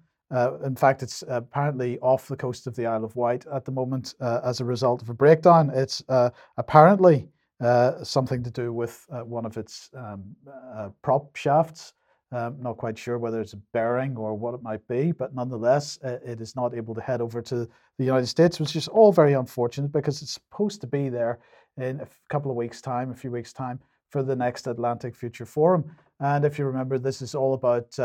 In 0.66 0.76
fact, 0.76 1.03
it's 1.03 1.24
apparently 1.28 1.99
off 1.99 2.28
the 2.28 2.36
coast 2.36 2.66
of 2.66 2.76
the 2.76 2.88
Isle 2.88 3.05
of 3.05 3.16
Wight 3.16 3.45
at 3.53 3.66
the 3.66 3.72
moment 3.72 4.16
as 4.20 4.62
a 4.62 4.66
result 4.66 5.03
of 5.03 5.10
a 5.10 5.14
breakdown. 5.14 5.70
It's 5.72 6.01
apparently 6.57 7.30
uh, 7.62 8.03
something 8.03 8.43
to 8.43 8.51
do 8.51 8.72
with 8.72 9.05
uh, 9.12 9.20
one 9.20 9.45
of 9.45 9.57
its 9.57 9.89
um, 9.95 10.24
uh, 10.76 10.89
prop 11.01 11.36
shafts. 11.36 11.93
Um, 12.32 12.57
not 12.62 12.78
quite 12.78 12.97
sure 12.97 13.18
whether 13.18 13.41
it's 13.41 13.53
a 13.53 13.62
bearing 13.74 14.16
or 14.16 14.36
what 14.36 14.53
it 14.53 14.62
might 14.62 14.88
be, 14.88 15.12
but 15.12 15.34
nonetheless, 15.34 15.97
it 16.03 16.39
is 16.39 16.55
not 16.55 16.76
able 16.76 16.93
to 16.93 17.01
head 17.01 17.22
over 17.22 17.41
to 17.41 17.68
the 17.97 18.05
United 18.05 18.28
States, 18.28 18.60
which 18.60 18.76
is 18.76 18.88
all 18.88 19.12
very 19.12 19.34
unfortunate 19.34 19.91
because 19.91 20.22
it's 20.22 20.34
supposed 20.34 20.80
to 20.82 20.88
be 20.88 21.10
there 21.10 21.39
in 21.78 21.99
a 21.99 22.07
couple 22.30 22.51
of 22.51 22.57
weeks' 22.57 22.82
time, 22.82 23.10
a 23.10 23.16
few 23.16 23.32
weeks' 23.32 23.51
time, 23.51 23.80
for 24.10 24.22
the 24.22 24.36
next 24.36 24.68
Atlantic 24.68 25.16
Future 25.16 25.45
Forum. 25.45 25.84
And 26.20 26.45
if 26.45 26.60
you 26.60 26.66
remember, 26.66 26.99
this 26.99 27.24
is 27.24 27.34
all 27.34 27.55
about 27.55 27.97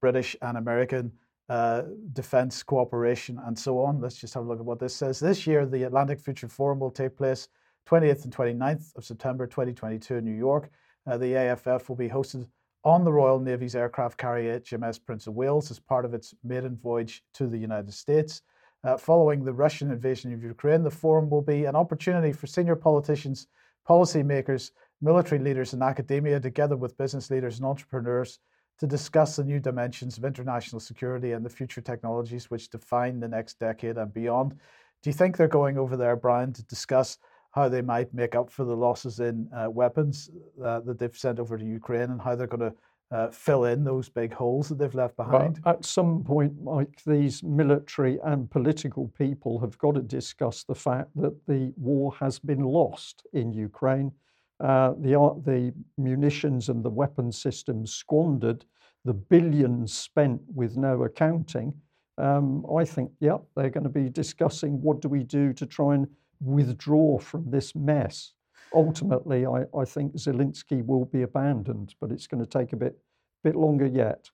British 0.00 0.34
and 0.40 0.56
American 0.56 1.12
uh, 1.48 1.82
defense 2.12 2.62
cooperation 2.62 3.38
and 3.44 3.56
so 3.56 3.78
on. 3.78 4.00
Let's 4.00 4.16
just 4.16 4.34
have 4.34 4.44
a 4.44 4.48
look 4.48 4.58
at 4.58 4.64
what 4.64 4.80
this 4.80 4.96
says. 4.96 5.20
This 5.20 5.46
year, 5.46 5.64
the 5.64 5.84
Atlantic 5.84 6.18
Future 6.20 6.48
Forum 6.48 6.80
will 6.80 6.90
take 6.90 7.16
place 7.16 7.48
20th 7.86 8.24
and 8.24 8.34
29th 8.34 8.96
of 8.96 9.04
September 9.04 9.46
2022 9.46 10.16
in 10.16 10.24
New 10.24 10.34
York. 10.34 10.70
Uh, 11.06 11.16
the 11.16 11.34
AFF 11.34 11.88
will 11.88 11.96
be 11.96 12.08
hosted 12.08 12.48
on 12.84 13.04
the 13.04 13.12
Royal 13.12 13.38
Navy's 13.38 13.76
aircraft 13.76 14.18
carrier 14.18 14.60
HMS 14.60 15.04
Prince 15.04 15.26
of 15.26 15.34
Wales 15.34 15.70
as 15.70 15.78
part 15.78 16.04
of 16.04 16.14
its 16.14 16.34
maiden 16.42 16.76
voyage 16.82 17.22
to 17.34 17.46
the 17.46 17.58
United 17.58 17.92
States. 17.92 18.42
Uh, 18.84 18.96
following 18.96 19.44
the 19.44 19.52
Russian 19.52 19.90
invasion 19.90 20.32
of 20.32 20.42
Ukraine, 20.42 20.82
the 20.82 20.90
forum 20.90 21.30
will 21.30 21.42
be 21.42 21.64
an 21.64 21.74
opportunity 21.74 22.32
for 22.32 22.46
senior 22.46 22.76
politicians, 22.76 23.46
policymakers, 23.88 24.70
military 25.00 25.40
leaders, 25.40 25.72
and 25.72 25.82
academia, 25.82 26.38
together 26.38 26.76
with 26.76 26.98
business 26.98 27.30
leaders 27.30 27.56
and 27.56 27.66
entrepreneurs, 27.66 28.38
to 28.78 28.86
discuss 28.86 29.36
the 29.36 29.44
new 29.44 29.58
dimensions 29.58 30.18
of 30.18 30.24
international 30.24 30.80
security 30.80 31.32
and 31.32 31.44
the 31.44 31.50
future 31.50 31.80
technologies 31.80 32.50
which 32.50 32.70
define 32.70 33.20
the 33.20 33.28
next 33.28 33.58
decade 33.58 33.96
and 33.96 34.12
beyond. 34.12 34.54
Do 35.02 35.10
you 35.10 35.14
think 35.14 35.36
they're 35.36 35.48
going 35.48 35.78
over 35.78 35.96
there, 35.96 36.16
Brian, 36.16 36.52
to 36.52 36.64
discuss 36.64 37.18
how 37.56 37.68
they 37.68 37.82
might 37.82 38.12
make 38.14 38.36
up 38.36 38.50
for 38.50 38.64
the 38.64 38.76
losses 38.76 39.18
in 39.18 39.48
uh, 39.56 39.68
weapons 39.68 40.30
uh, 40.64 40.80
that 40.80 40.98
they've 40.98 41.16
sent 41.16 41.40
over 41.40 41.58
to 41.58 41.64
Ukraine 41.64 42.10
and 42.10 42.20
how 42.20 42.36
they're 42.36 42.46
going 42.46 42.70
to 42.70 42.74
uh, 43.10 43.30
fill 43.30 43.64
in 43.64 43.82
those 43.82 44.08
big 44.08 44.32
holes 44.32 44.68
that 44.68 44.78
they've 44.78 44.94
left 44.94 45.16
behind? 45.16 45.60
At 45.64 45.84
some 45.84 46.22
point, 46.22 46.52
Mike, 46.62 47.00
these 47.06 47.42
military 47.42 48.18
and 48.24 48.50
political 48.50 49.08
people 49.16 49.58
have 49.60 49.76
got 49.78 49.94
to 49.94 50.02
discuss 50.02 50.64
the 50.64 50.74
fact 50.74 51.10
that 51.16 51.34
the 51.46 51.72
war 51.76 52.12
has 52.20 52.38
been 52.38 52.62
lost 52.62 53.26
in 53.32 53.52
Ukraine 53.52 54.12
uh, 54.60 54.94
the, 54.98 55.12
the 55.44 55.72
munitions 55.98 56.68
and 56.68 56.82
the 56.82 56.90
weapon 56.90 57.30
systems 57.30 57.92
squandered, 57.92 58.64
the 59.04 59.12
billions 59.12 59.92
spent 59.92 60.40
with 60.54 60.76
no 60.76 61.02
accounting, 61.04 61.74
um, 62.18 62.64
I 62.74 62.84
think, 62.84 63.10
yep, 63.20 63.42
they're 63.54 63.70
going 63.70 63.84
to 63.84 63.90
be 63.90 64.08
discussing 64.08 64.80
what 64.80 65.02
do 65.02 65.08
we 65.08 65.22
do 65.22 65.52
to 65.52 65.66
try 65.66 65.94
and 65.94 66.08
withdraw 66.40 67.18
from 67.18 67.50
this 67.50 67.74
mess. 67.74 68.32
Ultimately, 68.74 69.46
I, 69.46 69.64
I 69.76 69.84
think 69.84 70.14
Zelensky 70.14 70.84
will 70.84 71.04
be 71.04 71.22
abandoned, 71.22 71.94
but 72.00 72.10
it's 72.10 72.26
going 72.26 72.44
to 72.44 72.58
take 72.58 72.72
a 72.72 72.76
bit 72.76 72.98
bit 73.44 73.54
longer 73.54 73.86
yet. 73.86 74.28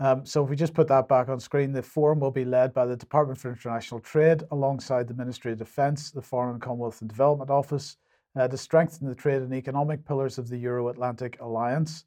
Um, 0.00 0.26
so 0.26 0.42
if 0.42 0.50
we 0.50 0.56
just 0.56 0.74
put 0.74 0.88
that 0.88 1.06
back 1.08 1.28
on 1.28 1.38
screen, 1.38 1.72
the 1.72 1.82
forum 1.82 2.18
will 2.18 2.32
be 2.32 2.44
led 2.44 2.74
by 2.74 2.84
the 2.84 2.96
Department 2.96 3.38
for 3.38 3.50
International 3.50 4.00
Trade 4.00 4.42
alongside 4.50 5.06
the 5.06 5.14
Ministry 5.14 5.52
of 5.52 5.58
Defence, 5.58 6.10
the 6.10 6.22
Foreign 6.22 6.58
Commonwealth 6.58 7.00
and 7.00 7.08
Development 7.08 7.50
Office, 7.50 7.96
uh, 8.34 8.48
to 8.48 8.56
strengthen 8.56 9.08
the 9.08 9.14
trade 9.14 9.42
and 9.42 9.54
economic 9.54 10.04
pillars 10.04 10.38
of 10.38 10.48
the 10.48 10.58
Euro 10.58 10.88
Atlantic 10.88 11.38
Alliance. 11.40 12.04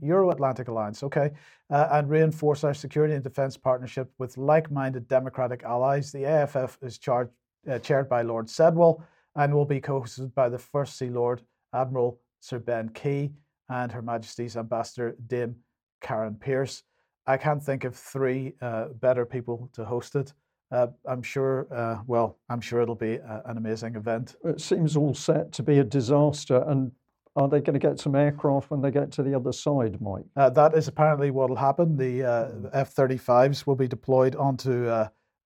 Euro 0.00 0.30
Atlantic 0.30 0.68
Alliance, 0.68 1.02
okay, 1.02 1.30
uh, 1.70 1.88
and 1.92 2.08
reinforce 2.10 2.64
our 2.64 2.74
security 2.74 3.14
and 3.14 3.22
defence 3.22 3.56
partnership 3.56 4.10
with 4.18 4.36
like 4.36 4.70
minded 4.70 5.06
democratic 5.08 5.62
allies. 5.62 6.10
The 6.10 6.24
AFF 6.24 6.78
is 6.82 6.98
charged, 6.98 7.30
uh, 7.70 7.78
chaired 7.78 8.08
by 8.08 8.22
Lord 8.22 8.46
Sedwill 8.46 9.02
and 9.36 9.54
will 9.54 9.64
be 9.64 9.80
co 9.80 10.00
hosted 10.00 10.34
by 10.34 10.48
the 10.48 10.58
First 10.58 10.98
Sea 10.98 11.08
Lord 11.08 11.42
Admiral 11.74 12.20
Sir 12.40 12.58
Ben 12.58 12.88
Key 12.90 13.32
and 13.68 13.90
Her 13.90 14.02
Majesty's 14.02 14.56
Ambassador 14.56 15.16
Dame 15.26 15.56
Karen 16.00 16.34
Pierce. 16.34 16.82
I 17.26 17.36
can't 17.36 17.62
think 17.62 17.84
of 17.84 17.94
three 17.94 18.54
uh, 18.60 18.88
better 18.88 19.24
people 19.24 19.70
to 19.74 19.84
host 19.84 20.16
it. 20.16 20.32
Uh, 20.70 20.88
I'm 21.06 21.22
sure, 21.22 21.68
uh, 21.70 22.02
well, 22.06 22.38
I'm 22.48 22.60
sure 22.60 22.80
it'll 22.80 22.94
be 22.94 23.16
a, 23.16 23.42
an 23.46 23.58
amazing 23.58 23.94
event. 23.94 24.36
It 24.44 24.60
seems 24.60 24.96
all 24.96 25.14
set 25.14 25.52
to 25.52 25.62
be 25.62 25.78
a 25.78 25.84
disaster. 25.84 26.64
And 26.66 26.90
are 27.36 27.48
they 27.48 27.60
going 27.60 27.78
to 27.78 27.86
get 27.86 28.00
some 28.00 28.14
aircraft 28.14 28.70
when 28.70 28.80
they 28.80 28.90
get 28.90 29.12
to 29.12 29.22
the 29.22 29.34
other 29.34 29.52
side, 29.52 30.00
Mike? 30.00 30.24
Uh, 30.34 30.50
that 30.50 30.74
is 30.74 30.88
apparently 30.88 31.30
what 31.30 31.50
will 31.50 31.56
happen. 31.56 31.96
The 31.96 32.24
uh, 32.24 32.48
F 32.72 32.94
35s 32.94 33.66
will 33.66 33.76
be 33.76 33.86
deployed 33.86 34.34
onto 34.34 34.88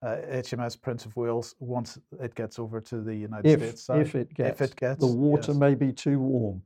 HMS 0.05 0.77
uh, 0.77 0.79
Prince 0.83 1.07
of 1.07 1.17
Wales 1.17 1.55
once 1.59 1.99
it 2.21 2.35
gets 2.35 2.59
over 2.59 2.81
to 2.81 3.01
the 3.01 3.15
United 3.15 3.49
if, 3.49 3.61
States 3.61 3.83
side. 3.85 4.01
If 4.01 4.15
it 4.15 4.35
gets. 4.35 4.61
If 4.61 4.71
it 4.71 4.77
gets. 4.77 5.01
The 5.01 5.07
water 5.07 5.53
yes. 5.53 5.59
may 5.59 5.75
be 5.75 5.93
too 5.93 6.19
warm. 6.19 6.63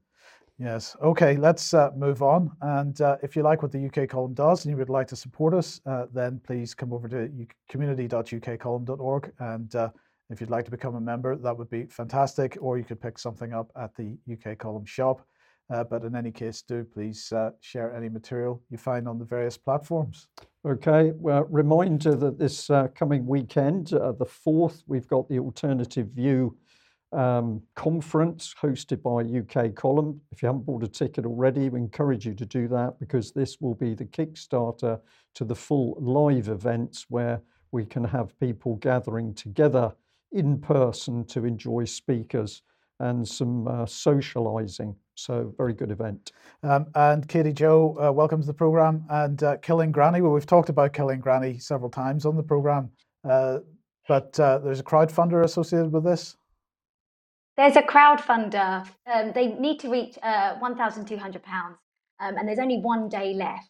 Yes. 0.59 0.95
Okay, 1.03 1.37
let's 1.37 1.73
uh, 1.73 1.91
move 1.97 2.23
on. 2.23 2.51
And 2.61 3.01
uh, 3.01 3.17
if 3.23 3.35
you 3.35 3.43
like 3.43 3.63
what 3.63 3.73
the 3.73 3.87
UK 3.87 4.09
column 4.11 4.35
does 4.35 4.65
and 4.65 4.71
you 4.71 4.77
would 4.77 4.91
like 4.91 5.07
to 5.09 5.17
support 5.17 5.55
us, 5.55 5.81
uh, 5.87 6.05
then 6.13 6.39
please 6.47 6.75
come 6.75 6.93
over 6.93 7.09
to 7.09 7.31
community.ukcolumn.org. 7.71 9.33
And 9.39 9.75
uh, 9.75 9.89
if 10.29 10.41
you'd 10.41 10.51
like 10.51 10.67
to 10.67 10.71
become 10.71 10.97
a 10.97 11.01
member, 11.01 11.35
that 11.37 11.57
would 11.57 11.71
be 11.71 11.87
fantastic. 11.87 12.59
Or 12.61 12.77
you 12.77 12.85
could 12.85 13.01
pick 13.01 13.19
something 13.19 13.55
up 13.55 13.71
at 13.75 13.95
the 13.97 14.19
UK 14.31 14.59
column 14.59 14.85
shop. 14.85 15.27
Uh, 15.71 15.85
but 15.85 16.05
in 16.05 16.17
any 16.17 16.33
case, 16.33 16.63
do 16.63 16.85
please 16.85 17.33
uh, 17.33 17.51
share 17.61 17.95
any 17.95 18.09
material 18.09 18.61
you 18.71 18.79
find 18.79 19.07
on 19.07 19.19
the 19.19 19.25
various 19.25 19.57
platforms. 19.57 20.29
Okay. 20.67 21.13
Well, 21.17 21.47
reminder 21.49 22.15
that 22.17 22.39
this 22.39 22.71
coming 22.95 23.25
weekend, 23.27 23.89
the 23.89 24.27
4th, 24.47 24.83
we've 24.87 25.07
got 25.07 25.29
the 25.29 25.39
Alternative 25.39 26.09
View 26.09 26.57
um, 27.13 27.63
conference 27.75 28.55
hosted 28.61 29.03
by 29.03 29.23
UK 29.23 29.75
Column. 29.75 30.21
If 30.31 30.43
you 30.43 30.47
haven't 30.47 30.67
bought 30.67 30.85
a 30.85 30.89
ticket 30.89 31.27
already, 31.27 31.69
we 31.69 31.81
encourage 31.81 32.27
you 32.27 32.35
to 32.35 32.47
do 32.47 32.69
that 32.69 32.99
because 33.01 33.33
this 33.33 33.61
will 33.61 33.75
be 33.75 33.95
the 33.95 34.05
Kickstarter 34.05 35.01
to 35.35 35.45
the 35.45 35.55
full 35.55 35.97
live 36.01 36.49
events 36.49 37.07
where 37.09 37.41
we 37.73 37.85
can 37.85 38.05
have 38.05 38.39
people 38.39 38.77
gathering 38.77 39.35
together 39.35 39.93
in 40.33 40.61
person 40.61 41.25
to 41.25 41.45
enjoy 41.45 41.85
speakers 41.85 42.63
and 43.01 43.27
some 43.27 43.67
uh, 43.67 43.87
socializing. 43.87 44.95
So, 45.21 45.53
very 45.59 45.75
good 45.75 45.91
event. 45.91 46.33
Um, 46.63 46.87
and 46.95 47.29
Katie 47.29 47.53
Joe, 47.53 47.95
uh, 48.01 48.11
welcome 48.11 48.41
to 48.41 48.47
the 48.47 48.55
program. 48.55 49.05
And 49.11 49.43
uh, 49.43 49.59
Killing 49.59 49.93
Granny, 49.93 50.23
well, 50.23 50.33
we've 50.33 50.47
talked 50.47 50.71
about 50.71 50.95
Killing 50.95 51.21
Granny 51.21 51.59
several 51.59 51.91
times 51.91 52.25
on 52.25 52.37
the 52.37 52.43
program, 52.43 52.91
uh, 53.29 53.59
but 54.09 54.41
uh, 54.41 54.61
there's 54.61 54.81
a 54.81 54.83
crowdfunder 54.83 55.45
associated 55.45 55.93
with 55.93 56.05
this. 56.05 56.39
There's 57.59 57.77
a 57.77 57.83
crowdfunder. 57.83 58.89
Um, 59.13 59.33
they 59.35 59.49
need 59.49 59.79
to 59.81 59.91
reach 59.91 60.17
uh, 60.23 60.55
£1,200 60.59 61.37
um, 61.55 61.77
and 62.19 62.49
there's 62.49 62.59
only 62.59 62.79
one 62.79 63.11
day 63.11 63.35
left. 63.35 63.69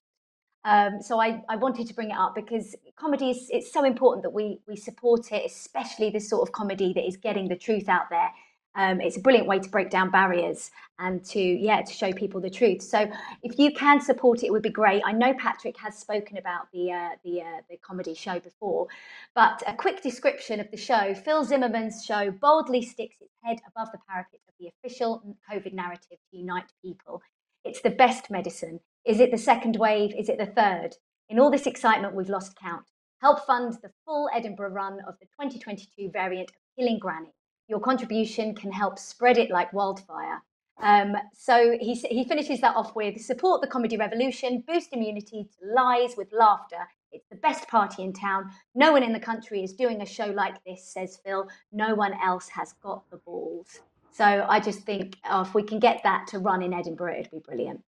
Um, 0.64 1.02
so 1.02 1.20
I, 1.20 1.42
I 1.48 1.56
wanted 1.56 1.88
to 1.88 1.94
bring 1.94 2.10
it 2.10 2.16
up 2.16 2.36
because 2.36 2.76
comedy 2.94 3.30
is 3.30 3.48
it's 3.50 3.72
so 3.72 3.84
important 3.84 4.22
that 4.22 4.30
we 4.30 4.60
we 4.68 4.76
support 4.76 5.32
it, 5.32 5.42
especially 5.46 6.10
this 6.10 6.28
sort 6.28 6.46
of 6.46 6.52
comedy 6.52 6.92
that 6.92 7.04
is 7.04 7.16
getting 7.16 7.48
the 7.48 7.56
truth 7.56 7.88
out 7.88 8.10
there 8.10 8.30
um, 8.74 9.00
it's 9.00 9.16
a 9.16 9.20
brilliant 9.20 9.48
way 9.48 9.58
to 9.58 9.68
break 9.68 9.90
down 9.90 10.10
barriers 10.10 10.70
and 10.98 11.24
to 11.24 11.40
yeah 11.40 11.82
to 11.82 11.92
show 11.92 12.12
people 12.12 12.40
the 12.40 12.50
truth. 12.50 12.82
So 12.82 13.10
if 13.42 13.58
you 13.58 13.72
can 13.72 14.00
support 14.00 14.42
it, 14.42 14.46
it 14.46 14.52
would 14.52 14.62
be 14.62 14.70
great. 14.70 15.02
I 15.04 15.12
know 15.12 15.34
Patrick 15.34 15.76
has 15.78 15.98
spoken 15.98 16.38
about 16.38 16.70
the 16.72 16.92
uh, 16.92 17.10
the 17.24 17.40
uh, 17.42 17.60
the 17.68 17.76
comedy 17.78 18.14
show 18.14 18.38
before, 18.38 18.86
but 19.34 19.62
a 19.66 19.74
quick 19.74 20.02
description 20.02 20.60
of 20.60 20.70
the 20.70 20.76
show: 20.76 21.14
Phil 21.14 21.44
Zimmerman's 21.44 22.04
show 22.04 22.30
boldly 22.30 22.82
sticks 22.82 23.16
its 23.20 23.34
head 23.42 23.58
above 23.66 23.88
the 23.92 23.98
parapet 24.08 24.40
of 24.48 24.54
the 24.60 24.68
official 24.68 25.36
COVID 25.50 25.72
narrative 25.72 26.18
to 26.30 26.36
unite 26.36 26.70
people. 26.82 27.22
It's 27.64 27.80
the 27.80 27.90
best 27.90 28.30
medicine. 28.30 28.80
Is 29.04 29.18
it 29.18 29.30
the 29.30 29.38
second 29.38 29.76
wave? 29.76 30.14
Is 30.16 30.28
it 30.28 30.38
the 30.38 30.46
third? 30.46 30.96
In 31.28 31.38
all 31.38 31.50
this 31.50 31.66
excitement, 31.66 32.14
we've 32.14 32.28
lost 32.28 32.56
count. 32.56 32.86
Help 33.20 33.44
fund 33.46 33.76
the 33.82 33.90
full 34.06 34.30
Edinburgh 34.32 34.70
run 34.70 34.98
of 35.06 35.18
the 35.20 35.26
2022 35.26 36.10
variant 36.10 36.50
of 36.50 36.56
Killing 36.76 36.98
Granny 36.98 37.32
your 37.70 37.80
contribution 37.80 38.54
can 38.54 38.72
help 38.72 38.98
spread 38.98 39.38
it 39.38 39.50
like 39.50 39.72
wildfire. 39.72 40.42
Um, 40.82 41.14
so 41.32 41.76
he, 41.80 41.94
he 41.94 42.24
finishes 42.24 42.60
that 42.62 42.74
off 42.74 42.96
with 42.96 43.20
support 43.20 43.60
the 43.60 43.68
comedy 43.68 43.96
revolution, 43.96 44.64
boost 44.66 44.88
immunity 44.92 45.44
to 45.44 45.72
lies 45.72 46.16
with 46.16 46.28
laughter. 46.32 46.88
It's 47.12 47.28
the 47.28 47.36
best 47.36 47.68
party 47.68 48.02
in 48.02 48.12
town. 48.12 48.50
No 48.74 48.92
one 48.92 49.02
in 49.02 49.12
the 49.12 49.20
country 49.20 49.62
is 49.62 49.72
doing 49.72 50.02
a 50.02 50.06
show 50.06 50.26
like 50.26 50.62
this, 50.64 50.92
says 50.92 51.18
Phil. 51.24 51.48
No 51.70 51.94
one 51.94 52.14
else 52.24 52.48
has 52.48 52.72
got 52.82 53.08
the 53.10 53.18
balls. 53.18 53.80
So 54.10 54.46
I 54.48 54.58
just 54.58 54.80
think 54.80 55.16
oh, 55.28 55.42
if 55.42 55.54
we 55.54 55.62
can 55.62 55.78
get 55.78 56.00
that 56.02 56.26
to 56.28 56.38
run 56.38 56.62
in 56.62 56.72
Edinburgh, 56.72 57.20
it'd 57.20 57.30
be 57.30 57.38
brilliant. 57.38 57.82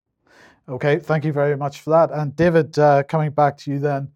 Okay, 0.68 0.98
thank 0.98 1.24
you 1.24 1.32
very 1.32 1.56
much 1.56 1.80
for 1.80 1.90
that. 1.90 2.12
And 2.12 2.36
David, 2.36 2.78
uh, 2.78 3.02
coming 3.02 3.30
back 3.30 3.58
to 3.58 3.72
you 3.72 3.80
then. 3.80 4.08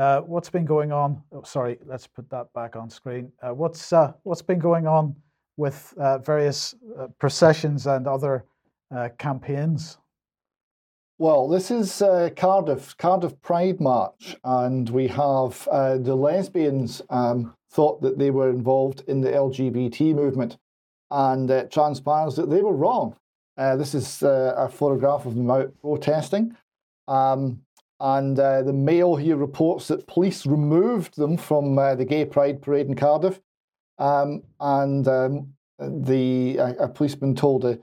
Uh, 0.00 0.22
what's 0.22 0.48
been 0.48 0.64
going 0.64 0.92
on? 0.92 1.22
Oh, 1.30 1.42
sorry, 1.42 1.78
let's 1.84 2.06
put 2.06 2.30
that 2.30 2.50
back 2.54 2.74
on 2.74 2.88
screen. 2.88 3.30
Uh, 3.42 3.52
what's 3.52 3.92
uh, 3.92 4.14
what's 4.22 4.40
been 4.40 4.58
going 4.58 4.86
on 4.86 5.14
with 5.58 5.92
uh, 5.98 6.16
various 6.16 6.74
uh, 6.98 7.08
processions 7.18 7.86
and 7.86 8.06
other 8.06 8.46
uh, 8.96 9.10
campaigns? 9.18 9.98
Well, 11.18 11.48
this 11.48 11.70
is 11.70 12.02
Cardiff 12.34 12.96
Cardiff 12.96 13.42
Pride 13.42 13.78
March, 13.78 14.36
and 14.42 14.88
we 14.88 15.06
have 15.08 15.68
the 15.70 16.14
lesbians 16.14 17.02
um, 17.10 17.54
thought 17.70 18.00
that 18.00 18.18
they 18.18 18.30
were 18.30 18.48
involved 18.48 19.04
in 19.06 19.20
the 19.20 19.28
LGBT 19.28 20.14
movement, 20.14 20.56
and 21.10 21.50
it 21.50 21.70
transpires 21.70 22.36
that 22.36 22.48
they 22.48 22.62
were 22.62 22.72
wrong. 22.72 23.16
this 23.58 23.94
is 23.94 24.22
a 24.22 24.70
photograph 24.72 25.26
of 25.26 25.34
them 25.34 25.50
out 25.50 25.74
protesting. 25.82 26.56
Um, 27.06 27.60
and 28.00 28.38
uh, 28.38 28.62
the 28.62 28.72
Mail 28.72 29.16
here 29.16 29.36
reports 29.36 29.88
that 29.88 30.06
police 30.06 30.46
removed 30.46 31.16
them 31.16 31.36
from 31.36 31.78
uh, 31.78 31.94
the 31.94 32.04
Gay 32.04 32.24
Pride 32.24 32.62
Parade 32.62 32.86
in 32.86 32.96
Cardiff. 32.96 33.40
Um, 33.98 34.42
and 34.58 35.06
um, 35.06 35.52
the 35.78 36.56
a, 36.56 36.84
a, 36.84 36.88
policeman 36.88 37.34
told 37.34 37.66
a 37.66 37.78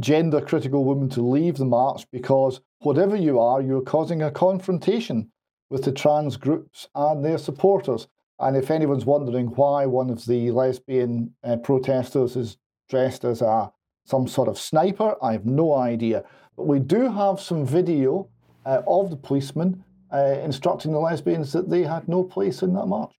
gender 0.00 0.40
critical 0.40 0.84
woman 0.84 1.08
to 1.10 1.22
leave 1.22 1.56
the 1.56 1.64
march 1.64 2.10
because 2.10 2.60
whatever 2.80 3.14
you 3.14 3.38
are, 3.38 3.62
you're 3.62 3.80
causing 3.80 4.22
a 4.22 4.32
confrontation 4.32 5.30
with 5.70 5.84
the 5.84 5.92
trans 5.92 6.36
groups 6.36 6.88
and 6.96 7.24
their 7.24 7.38
supporters. 7.38 8.08
And 8.40 8.56
if 8.56 8.70
anyone's 8.70 9.04
wondering 9.04 9.46
why 9.46 9.86
one 9.86 10.10
of 10.10 10.26
the 10.26 10.50
lesbian 10.50 11.32
uh, 11.44 11.56
protesters 11.56 12.34
is 12.34 12.56
dressed 12.88 13.24
as 13.24 13.40
a 13.40 13.72
some 14.06 14.28
sort 14.28 14.48
of 14.48 14.58
sniper, 14.58 15.16
I 15.22 15.32
have 15.32 15.46
no 15.46 15.74
idea. 15.74 16.24
But 16.56 16.66
we 16.66 16.78
do 16.78 17.10
have 17.10 17.40
some 17.40 17.64
video 17.64 18.28
uh, 18.66 18.82
of 18.86 19.10
the 19.10 19.16
policemen 19.16 19.82
uh, 20.12 20.38
instructing 20.42 20.92
the 20.92 20.98
lesbians 20.98 21.52
that 21.52 21.68
they 21.68 21.82
had 21.82 22.08
no 22.08 22.22
place 22.22 22.62
in 22.62 22.72
that 22.74 22.86
march. 22.86 23.12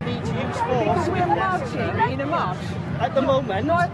Because 0.00 1.08
we're 1.08 1.26
marching 1.26 2.12
in 2.12 2.20
a 2.20 2.26
march. 2.26 2.58
At 2.98 3.14
the 3.14 3.20
moment. 3.20 3.66
No, 3.66 3.74
I 3.74 3.88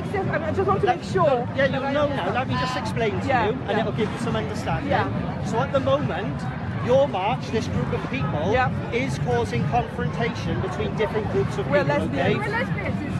just 0.55 0.69
want 0.69 0.81
to 0.81 0.87
make 0.87 1.03
sure. 1.03 1.49
Yeah, 1.57 1.67
you 1.67 1.93
know 1.93 2.07
now. 2.09 2.33
Let 2.33 2.47
me 2.47 2.55
just 2.55 2.77
explain 2.77 3.21
to 3.21 3.27
yeah, 3.27 3.47
you, 3.47 3.53
and 3.53 3.71
yeah. 3.71 3.81
it'll 3.81 3.93
give 3.93 4.11
you 4.11 4.19
some 4.19 4.37
understanding. 4.37 4.91
Yeah. 4.91 5.45
So 5.45 5.59
at 5.59 5.73
the 5.73 5.81
moment, 5.81 6.41
your 6.87 7.09
march, 7.09 7.45
this 7.49 7.67
group 7.67 7.93
of 7.93 8.11
people, 8.11 8.53
yeah. 8.53 8.71
is 8.93 9.19
causing 9.21 9.65
confrontation 9.69 10.61
between 10.61 10.95
different 10.97 11.31
groups 11.33 11.59
of 11.59 11.69
we're 11.69 11.83
people. 11.83 12.07
Lesbians. 12.07 12.19
Okay? 12.19 12.35
We're 12.37 12.49
lesbians. 12.49 13.12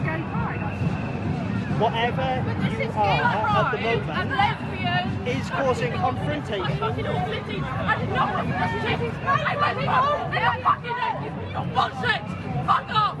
It's 1.73 1.89
gay 1.89 2.11
pride. 2.11 2.43
Whatever 2.43 2.71
you 2.71 2.89
are 2.91 3.65
at 3.65 3.71
the 3.71 3.77
moment 3.81 5.27
is 5.27 5.49
causing 5.49 5.91
confrontation. 5.93 6.77
Fuck 12.65 12.89
off! 12.89 13.17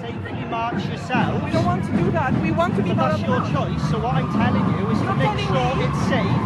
Safely 0.00 0.32
march 0.48 0.84
yourself. 0.86 1.44
We 1.44 1.50
don't 1.50 1.64
want 1.66 1.84
to 1.84 1.92
do 1.92 2.10
that. 2.12 2.32
We 2.42 2.50
want 2.52 2.76
to 2.76 2.82
be 2.82 2.94
But 2.94 3.18
that's 3.18 3.22
your 3.22 3.40
choice. 3.52 3.90
So 3.90 3.98
what 3.98 4.14
I'm 4.14 4.30
telling 4.32 4.64
you 4.78 4.90
is 4.90 4.98
to 5.00 5.14
make 5.14 5.38
sure 5.46 5.76
me. 5.76 5.84
it's 5.84 6.00
safe. 6.08 6.38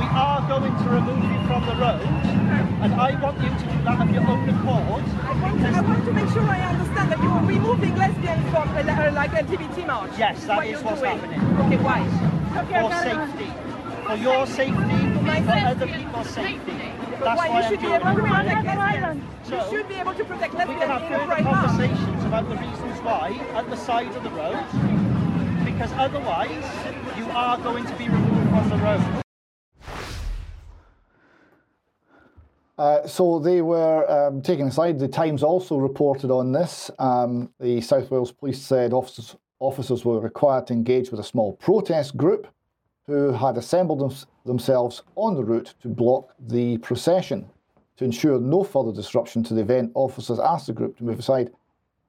We 0.00 0.06
are 0.16 0.40
going 0.48 0.72
to 0.72 0.88
remove 0.88 1.24
you 1.24 1.33
from 1.46 1.66
the 1.66 1.74
road, 1.76 2.00
and 2.84 2.94
I 2.94 3.20
want 3.22 3.36
you 3.40 3.48
to 3.48 3.64
do 3.72 3.82
that 3.84 4.00
of 4.00 4.10
your 4.14 4.26
own 4.28 4.48
accord. 4.48 5.04
I 5.04 5.40
want, 5.42 5.60
to, 5.60 5.68
I 5.68 5.80
want 5.80 6.04
to 6.04 6.12
make 6.12 6.28
sure 6.30 6.42
I 6.42 6.60
understand 6.72 7.12
that 7.12 7.22
you 7.22 7.28
are 7.28 7.44
removing 7.44 7.96
lesbians 7.96 8.50
from 8.50 8.68
uh, 8.70 8.80
uh, 8.80 9.12
like 9.14 9.30
LGBT 9.32 9.86
march. 9.86 10.12
Yes, 10.18 10.44
that 10.44 10.56
what 10.56 10.66
is 10.66 10.82
what's 10.82 11.00
doing. 11.00 11.18
happening. 11.18 11.40
Okay, 11.66 11.78
why? 11.84 12.00
Okay, 12.64 12.80
For 12.80 12.92
safety. 13.04 13.50
For 14.06 14.16
your 14.16 14.46
safety, 14.46 15.20
my 15.24 15.40
for 15.42 15.52
safety. 15.52 15.66
other 15.66 15.86
people's 15.86 16.28
safety. 16.30 16.72
That's 17.24 17.24
why 17.24 17.36
why 17.36 17.46
you 17.46 17.52
I'm 17.64 17.70
should 17.70 17.80
be 17.80 17.86
able 17.86 18.14
to 18.14 18.22
protect 18.22 18.64
lesbians. 18.66 19.22
So, 19.48 19.54
you 19.56 19.70
should 19.70 19.88
be 19.88 19.94
able 19.94 20.14
to 20.14 20.24
protect 20.24 20.52
We 20.52 20.58
lesbians 20.58 20.80
can 20.80 20.88
have 20.90 21.02
in 21.02 21.12
a 21.12 21.18
further 21.18 21.26
pride 21.26 21.44
march. 21.44 21.66
conversations 21.66 22.24
about 22.24 22.48
the 22.48 22.56
reasons 22.56 22.98
why 23.00 23.26
at 23.54 23.70
the 23.70 23.76
side 23.76 24.14
of 24.16 24.22
the 24.24 24.30
road, 24.30 25.64
because 25.64 25.92
otherwise 25.94 26.64
you 27.18 27.24
are 27.30 27.58
going 27.58 27.84
to 27.86 27.94
be 27.96 28.08
removed 28.08 28.48
from 28.50 28.68
the 28.70 28.76
road. 28.78 29.23
Uh, 32.76 33.06
so 33.06 33.38
they 33.38 33.62
were 33.62 34.10
um, 34.10 34.42
taken 34.42 34.66
aside. 34.66 34.98
The 34.98 35.08
Times 35.08 35.42
also 35.42 35.76
reported 35.76 36.30
on 36.30 36.52
this. 36.52 36.90
Um, 36.98 37.50
the 37.60 37.80
South 37.80 38.10
Wales 38.10 38.32
Police 38.32 38.60
said 38.60 38.92
officers, 38.92 39.36
officers 39.60 40.04
were 40.04 40.20
required 40.20 40.66
to 40.66 40.72
engage 40.72 41.10
with 41.10 41.20
a 41.20 41.24
small 41.24 41.52
protest 41.54 42.16
group 42.16 42.48
who 43.06 43.32
had 43.32 43.56
assembled 43.56 44.00
them, 44.00 44.16
themselves 44.44 45.02
on 45.14 45.34
the 45.34 45.44
route 45.44 45.74
to 45.82 45.88
block 45.88 46.34
the 46.48 46.78
procession. 46.78 47.48
To 47.98 48.04
ensure 48.04 48.40
no 48.40 48.64
further 48.64 48.92
disruption 48.92 49.44
to 49.44 49.54
the 49.54 49.60
event, 49.60 49.92
officers 49.94 50.40
asked 50.40 50.66
the 50.66 50.72
group 50.72 50.96
to 50.98 51.04
move 51.04 51.20
aside, 51.20 51.52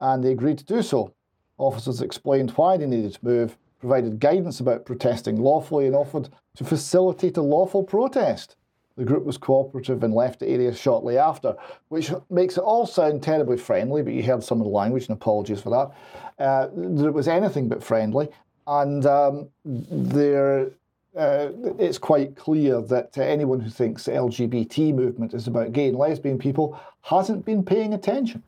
and 0.01 0.24
they 0.24 0.32
agreed 0.32 0.57
to 0.57 0.66
do 0.66 0.82
so. 0.82 1.13
Officers 1.59 2.01
explained 2.01 2.51
why 2.51 2.76
they 2.76 2.88
needed 2.88 3.13
to 3.13 3.26
move, 3.26 3.57
provided 3.80 4.20
guidance 4.20 4.59
about 4.59 4.86
protesting 4.86 5.39
lawfully, 5.39 5.86
and 5.86 5.95
offered 5.95 6.30
to 6.55 6.63
facilitate 6.63 7.38
a 7.38 7.41
lawful 7.41 7.84
protest. 7.84 8.55
The 8.97 9.03
group 9.03 9.25
was 9.25 9.37
cooperative 9.37 10.03
and 10.03 10.13
left 10.13 10.39
the 10.39 10.47
area 10.47 10.73
shortly 10.73 11.17
after, 11.17 11.55
which 11.89 12.11
makes 12.29 12.57
it 12.57 12.61
all 12.61 12.85
sound 12.85 13.23
terribly 13.23 13.57
friendly, 13.57 14.01
but 14.01 14.13
you 14.13 14.23
heard 14.23 14.43
some 14.43 14.61
of 14.61 14.65
the 14.65 14.71
language, 14.71 15.07
and 15.07 15.17
apologies 15.17 15.61
for 15.61 15.69
that. 15.69 16.43
Uh, 16.43 16.67
it 17.05 17.13
was 17.13 17.27
anything 17.27 17.67
but 17.67 17.83
friendly. 17.83 18.29
And 18.67 19.05
um, 19.05 19.49
there, 19.63 20.71
uh, 21.15 21.49
it's 21.77 21.97
quite 21.97 22.35
clear 22.35 22.81
that 22.81 23.17
uh, 23.17 23.21
anyone 23.21 23.59
who 23.59 23.69
thinks 23.69 24.05
the 24.05 24.13
LGBT 24.13 24.93
movement 24.93 25.33
is 25.33 25.47
about 25.47 25.73
gay 25.73 25.89
and 25.89 25.97
lesbian 25.97 26.39
people 26.39 26.79
hasn't 27.01 27.45
been 27.45 27.63
paying 27.63 27.93
attention. 27.93 28.43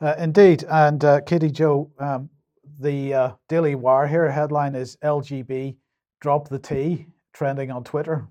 Uh, 0.00 0.14
indeed. 0.18 0.64
And 0.70 1.02
uh, 1.04 1.22
Katie 1.22 1.50
Joe, 1.50 1.90
um, 1.98 2.28
the 2.78 3.14
uh, 3.14 3.32
Daily 3.48 3.74
Wire 3.74 4.06
here 4.06 4.30
headline 4.30 4.74
is 4.74 4.96
LGB 4.96 5.76
drop 6.22 6.48
the 6.48 6.58
T 6.58 7.06
trending 7.32 7.70
on 7.70 7.82
Twitter. 7.84 8.26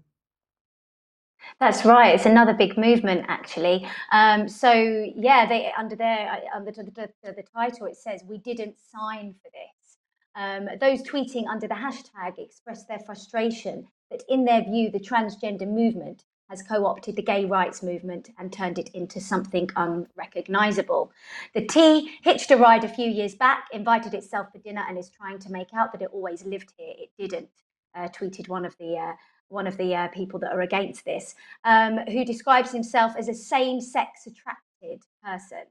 That's 1.59 1.85
right. 1.85 2.15
It's 2.15 2.25
another 2.25 2.53
big 2.53 2.77
movement, 2.77 3.25
actually. 3.27 3.87
Um, 4.11 4.47
so 4.47 4.71
yeah, 5.15 5.45
they 5.45 5.71
under 5.77 5.95
their 5.95 6.31
uh, 6.31 6.57
under 6.57 6.71
the, 6.71 6.83
the, 6.83 7.09
the, 7.23 7.43
title 7.43 7.87
it 7.87 7.97
says 7.97 8.21
we 8.27 8.37
didn't 8.37 8.75
sign 8.79 9.35
for 9.41 9.49
this. 9.51 9.97
Um, 10.35 10.69
those 10.79 11.03
tweeting 11.03 11.47
under 11.47 11.67
the 11.67 11.75
hashtag 11.75 12.39
expressed 12.39 12.87
their 12.87 12.99
frustration 12.99 13.87
that, 14.09 14.23
in 14.29 14.45
their 14.45 14.63
view, 14.63 14.89
the 14.89 14.99
transgender 14.99 15.67
movement 15.67 16.23
has 16.49 16.61
co-opted 16.61 17.15
the 17.15 17.21
gay 17.21 17.45
rights 17.45 17.81
movement 17.81 18.29
and 18.37 18.51
turned 18.51 18.77
it 18.77 18.89
into 18.93 19.21
something 19.21 19.69
unrecognizable. 19.75 21.11
The 21.53 21.65
T 21.65 22.11
hitched 22.21 22.51
a 22.51 22.57
ride 22.57 22.83
a 22.83 22.89
few 22.89 23.09
years 23.09 23.35
back, 23.35 23.67
invited 23.71 24.13
itself 24.13 24.51
for 24.51 24.59
dinner, 24.59 24.83
and 24.87 24.97
is 24.97 25.09
trying 25.09 25.39
to 25.39 25.51
make 25.51 25.73
out 25.73 25.93
that 25.93 26.01
it 26.01 26.09
always 26.11 26.43
lived 26.45 26.73
here. 26.77 26.93
It 26.97 27.09
didn't. 27.17 27.49
Uh, 27.93 28.07
tweeted 28.07 28.47
one 28.47 28.63
of 28.63 28.77
the 28.77 28.95
uh, 28.97 29.13
one 29.51 29.67
of 29.67 29.77
the 29.77 29.95
uh, 29.95 30.07
people 30.09 30.39
that 30.39 30.53
are 30.53 30.61
against 30.61 31.05
this, 31.05 31.35
um, 31.63 31.97
who 32.07 32.25
describes 32.25 32.71
himself 32.71 33.13
as 33.17 33.27
a 33.27 33.33
same 33.33 33.81
sex 33.81 34.27
attracted 34.27 35.03
person. 35.23 35.63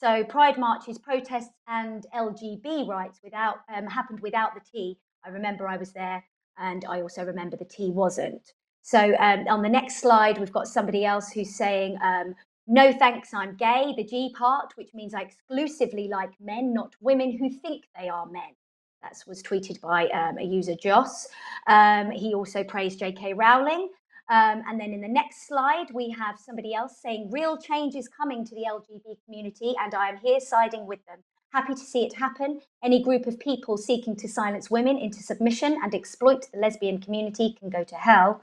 So 0.00 0.24
Pride 0.24 0.58
marches, 0.58 0.98
protests, 0.98 1.52
and 1.68 2.06
LGB 2.14 2.88
rights 2.88 3.20
without 3.22 3.56
um, 3.74 3.86
happened 3.86 4.20
without 4.20 4.54
the 4.54 4.60
T. 4.60 4.98
I 5.24 5.28
remember 5.28 5.68
I 5.68 5.76
was 5.76 5.92
there, 5.92 6.24
and 6.58 6.84
I 6.88 7.02
also 7.02 7.24
remember 7.24 7.56
the 7.56 7.66
T 7.66 7.90
wasn't. 7.90 8.52
So 8.82 9.14
um, 9.18 9.46
on 9.48 9.62
the 9.62 9.68
next 9.68 10.00
slide, 10.00 10.38
we've 10.38 10.52
got 10.52 10.68
somebody 10.68 11.04
else 11.04 11.30
who's 11.30 11.54
saying, 11.54 11.98
um, 12.02 12.34
"No 12.66 12.92
thanks, 12.92 13.34
I'm 13.34 13.56
gay." 13.56 13.92
The 13.94 14.04
G 14.04 14.34
part, 14.36 14.72
which 14.76 14.94
means 14.94 15.12
I 15.12 15.20
exclusively 15.20 16.08
like 16.08 16.30
men, 16.40 16.72
not 16.72 16.96
women 17.02 17.36
who 17.36 17.50
think 17.50 17.84
they 17.98 18.08
are 18.08 18.26
men. 18.26 18.54
That 19.02 19.16
was 19.26 19.42
tweeted 19.42 19.80
by 19.80 20.08
um, 20.08 20.38
a 20.38 20.44
user, 20.44 20.74
Joss. 20.74 21.26
Um, 21.66 22.10
he 22.10 22.34
also 22.34 22.62
praised 22.62 22.98
J.K. 22.98 23.34
Rowling. 23.34 23.90
Um, 24.28 24.62
and 24.68 24.78
then 24.78 24.92
in 24.92 25.00
the 25.00 25.08
next 25.08 25.48
slide, 25.48 25.86
we 25.92 26.10
have 26.10 26.38
somebody 26.38 26.74
else 26.74 27.00
saying, 27.02 27.30
Real 27.32 27.56
change 27.56 27.96
is 27.96 28.08
coming 28.08 28.44
to 28.44 28.54
the 28.54 28.64
LGBT 28.70 29.16
community, 29.24 29.74
and 29.82 29.94
I 29.94 30.08
am 30.08 30.18
here 30.18 30.38
siding 30.38 30.86
with 30.86 31.04
them. 31.06 31.18
Happy 31.52 31.74
to 31.74 31.80
see 31.80 32.04
it 32.04 32.14
happen. 32.14 32.60
Any 32.84 33.02
group 33.02 33.26
of 33.26 33.40
people 33.40 33.76
seeking 33.76 34.14
to 34.16 34.28
silence 34.28 34.70
women 34.70 34.98
into 34.98 35.20
submission 35.20 35.78
and 35.82 35.94
exploit 35.94 36.46
the 36.52 36.60
lesbian 36.60 37.00
community 37.00 37.56
can 37.58 37.70
go 37.70 37.82
to 37.82 37.94
hell. 37.96 38.40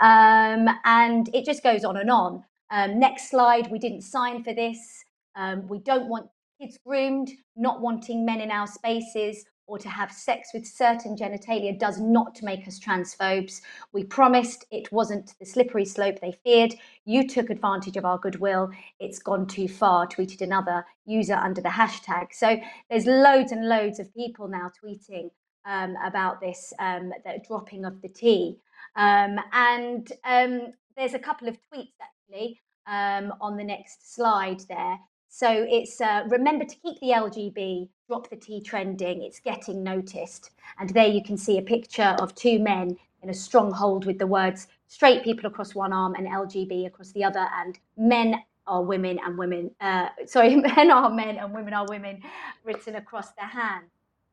Um, 0.00 0.68
and 0.84 1.34
it 1.34 1.46
just 1.46 1.62
goes 1.62 1.84
on 1.84 1.96
and 1.96 2.10
on. 2.10 2.44
Um, 2.70 2.98
next 2.98 3.30
slide, 3.30 3.70
we 3.70 3.78
didn't 3.78 4.02
sign 4.02 4.44
for 4.44 4.52
this. 4.52 5.04
Um, 5.36 5.68
we 5.68 5.78
don't 5.78 6.08
want 6.08 6.28
kids 6.60 6.78
groomed, 6.86 7.30
not 7.56 7.80
wanting 7.80 8.26
men 8.26 8.42
in 8.42 8.50
our 8.50 8.66
spaces 8.66 9.46
or 9.70 9.78
to 9.78 9.88
have 9.88 10.10
sex 10.10 10.50
with 10.52 10.66
certain 10.66 11.16
genitalia 11.16 11.78
does 11.78 12.00
not 12.00 12.42
make 12.42 12.66
us 12.66 12.80
transphobes. 12.80 13.60
We 13.92 14.02
promised 14.02 14.64
it 14.72 14.90
wasn't 14.90 15.34
the 15.38 15.46
slippery 15.46 15.84
slope 15.84 16.18
they 16.20 16.32
feared. 16.44 16.74
You 17.04 17.28
took 17.28 17.50
advantage 17.50 17.96
of 17.96 18.04
our 18.04 18.18
goodwill. 18.18 18.70
It's 18.98 19.20
gone 19.20 19.46
too 19.46 19.68
far, 19.68 20.08
tweeted 20.08 20.40
another 20.40 20.84
user 21.06 21.34
under 21.34 21.60
the 21.60 21.68
hashtag. 21.68 22.32
So 22.32 22.58
there's 22.90 23.06
loads 23.06 23.52
and 23.52 23.68
loads 23.68 24.00
of 24.00 24.12
people 24.12 24.48
now 24.48 24.72
tweeting 24.84 25.30
um, 25.64 25.94
about 26.04 26.40
this 26.40 26.72
um, 26.80 27.12
the 27.24 27.40
dropping 27.46 27.84
of 27.84 28.02
the 28.02 28.08
T. 28.08 28.58
Um, 28.96 29.38
and 29.52 30.12
um, 30.24 30.72
there's 30.96 31.14
a 31.14 31.18
couple 31.20 31.46
of 31.46 31.56
tweets 31.72 31.94
actually 32.02 32.60
um, 32.88 33.32
on 33.40 33.56
the 33.56 33.62
next 33.62 34.12
slide 34.12 34.62
there 34.68 34.98
so 35.30 35.48
it's 35.68 36.00
uh, 36.00 36.24
remember 36.28 36.64
to 36.64 36.76
keep 36.76 36.98
the 37.00 37.08
LGB, 37.08 37.88
drop 38.08 38.28
the 38.28 38.36
T 38.36 38.60
trending. 38.60 39.22
It's 39.22 39.38
getting 39.38 39.82
noticed. 39.84 40.50
And 40.78 40.90
there 40.90 41.06
you 41.06 41.22
can 41.22 41.36
see 41.36 41.56
a 41.56 41.62
picture 41.62 42.16
of 42.20 42.34
two 42.34 42.58
men 42.58 42.96
in 43.22 43.30
a 43.30 43.34
stronghold 43.34 44.06
with 44.06 44.18
the 44.18 44.26
words 44.26 44.66
straight 44.88 45.22
people 45.22 45.46
across 45.46 45.72
one 45.72 45.92
arm 45.92 46.14
and 46.16 46.26
LGB 46.26 46.86
across 46.86 47.12
the 47.12 47.22
other, 47.22 47.46
and 47.58 47.78
men 47.96 48.34
are 48.66 48.82
women 48.82 49.20
and 49.24 49.38
women, 49.38 49.70
uh, 49.80 50.08
sorry, 50.26 50.56
men 50.76 50.90
are 50.90 51.08
men 51.10 51.36
and 51.38 51.54
women 51.54 51.74
are 51.74 51.86
women 51.88 52.20
written 52.64 52.96
across 52.96 53.30
their 53.32 53.46
hand. 53.46 53.86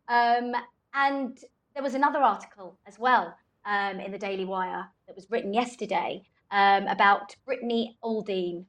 Um, 0.07 0.53
and 0.95 1.37
there 1.75 1.83
was 1.83 1.93
another 1.93 2.19
article 2.19 2.79
as 2.87 2.97
well 2.97 3.35
um, 3.65 3.99
in 3.99 4.11
the 4.11 4.17
Daily 4.17 4.45
Wire 4.45 4.87
that 5.05 5.15
was 5.15 5.29
written 5.29 5.53
yesterday 5.53 6.23
um, 6.49 6.87
about 6.87 7.35
Brittany 7.45 7.97
Aldean, 8.03 8.65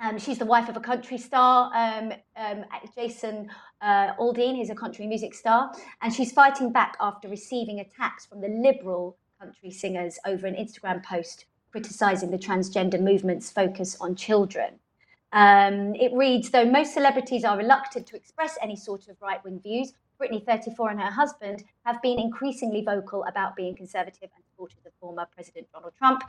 um, 0.00 0.18
she's 0.18 0.38
the 0.38 0.46
wife 0.46 0.68
of 0.68 0.76
a 0.76 0.80
country 0.80 1.18
star, 1.18 1.70
um, 1.74 2.12
um, 2.36 2.64
Jason 2.94 3.50
uh, 3.80 4.14
Aldean. 4.14 4.54
He's 4.54 4.70
a 4.70 4.74
country 4.74 5.06
music 5.06 5.34
star, 5.34 5.72
and 6.02 6.14
she's 6.14 6.32
fighting 6.32 6.70
back 6.70 6.96
after 7.00 7.28
receiving 7.28 7.80
attacks 7.80 8.24
from 8.24 8.40
the 8.40 8.48
liberal 8.48 9.16
country 9.40 9.70
singers 9.70 10.18
over 10.24 10.46
an 10.46 10.54
Instagram 10.54 11.02
post 11.04 11.46
criticizing 11.70 12.30
the 12.30 12.38
transgender 12.38 13.00
movement's 13.00 13.50
focus 13.50 13.96
on 14.00 14.14
children. 14.14 14.78
Um, 15.32 15.94
it 15.94 16.12
reads 16.14 16.50
Though 16.50 16.64
most 16.64 16.94
celebrities 16.94 17.44
are 17.44 17.58
reluctant 17.58 18.06
to 18.06 18.16
express 18.16 18.56
any 18.62 18.76
sort 18.76 19.08
of 19.08 19.16
right 19.20 19.42
wing 19.44 19.60
views, 19.60 19.92
Brittany, 20.16 20.42
34, 20.46 20.90
and 20.90 21.00
her 21.00 21.10
husband 21.10 21.64
have 21.84 22.00
been 22.02 22.18
increasingly 22.18 22.82
vocal 22.82 23.24
about 23.24 23.54
being 23.54 23.76
conservative 23.76 24.30
and 24.34 24.44
supportive 24.44 24.78
of 24.86 24.92
former 25.00 25.26
President 25.34 25.68
Donald 25.72 25.92
Trump. 25.98 26.22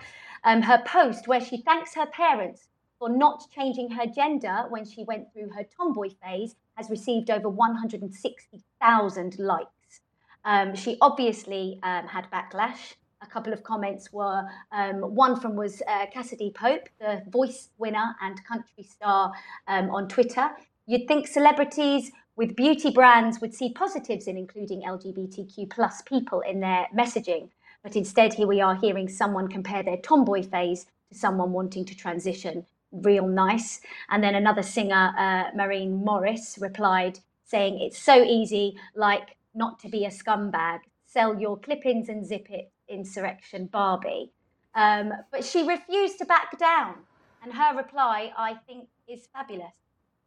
Um, 0.44 0.62
her 0.62 0.84
post, 0.86 1.28
where 1.28 1.42
she 1.42 1.58
thanks 1.58 1.96
her 1.96 2.06
parents 2.06 2.68
for 3.00 3.10
not 3.10 3.50
changing 3.50 3.90
her 3.92 4.06
gender 4.06 4.66
when 4.70 4.86
she 4.86 5.04
went 5.06 5.32
through 5.32 5.50
her 5.50 5.64
tomboy 5.64 6.10
phase 6.22 6.56
has 6.76 6.90
received 6.90 7.32
over 7.32 7.48
160,000 7.50 9.40
likes. 9.40 10.02
Um, 10.44 10.76
she 10.76 10.98
obviously 11.02 11.80
um, 11.82 12.08
had 12.08 12.30
backlash. 12.30 12.96
A 13.22 13.28
couple 13.28 13.54
of 13.54 13.64
comments 13.64 14.12
were 14.14 14.44
um, 14.72 15.16
one 15.16 15.40
from 15.40 15.56
was 15.56 15.82
uh, 15.88 16.06
Cassadee 16.14 16.54
Pope, 16.54 16.88
the 17.00 17.24
voice 17.30 17.70
winner 17.78 18.16
and 18.22 18.44
country 18.46 18.84
star 18.84 19.32
um, 19.68 19.90
on 19.90 20.08
Twitter. 20.08 20.50
You'd 20.86 21.08
think 21.08 21.28
celebrities 21.28 22.12
with 22.36 22.56
beauty 22.56 22.92
brands 22.92 23.42
would 23.42 23.54
see 23.54 23.74
positives 23.74 24.28
in 24.28 24.38
including 24.38 24.84
LGBTQ 24.84 25.70
plus 25.70 26.02
people 26.02 26.42
in 26.42 26.62
their 26.62 26.88
messaging. 26.98 27.50
But 27.84 27.96
instead, 27.96 28.34
here 28.34 28.48
we 28.48 28.62
are 28.62 28.76
hearing 28.76 29.08
someone 29.10 29.48
compare 29.48 29.84
their 29.84 29.98
tomboy 29.98 30.44
phase 30.44 30.86
to 31.12 31.18
someone 31.18 31.52
wanting 31.52 31.86
to 31.86 31.96
transition 31.96 32.66
real 32.92 33.28
nice. 33.28 33.82
And 34.10 34.24
then 34.24 34.36
another 34.36 34.64
singer, 34.64 35.14
uh, 35.18 35.52
Morris, 35.88 36.58
replied 36.60 37.20
saying, 37.46 37.80
It's 37.80 38.00
so 38.00 38.24
easy, 38.24 38.76
like 38.96 39.38
not 39.54 39.80
to 39.80 39.90
be 39.90 40.06
a 40.06 40.10
scumbag. 40.10 40.80
Sell 41.06 41.40
your 41.40 41.58
clippings 41.58 42.10
and 42.10 42.26
zip 42.26 42.48
it, 42.50 42.72
insurrection 42.88 43.66
Barbie. 43.66 44.32
Um, 44.76 45.12
but 45.32 45.44
she 45.44 45.68
refused 45.68 46.20
to 46.20 46.26
back 46.26 46.58
down. 46.60 46.96
And 47.42 47.54
her 47.54 47.76
reply, 47.76 48.32
I 48.38 48.56
think, 48.68 48.88
is 49.08 49.28
fabulous. 49.34 49.74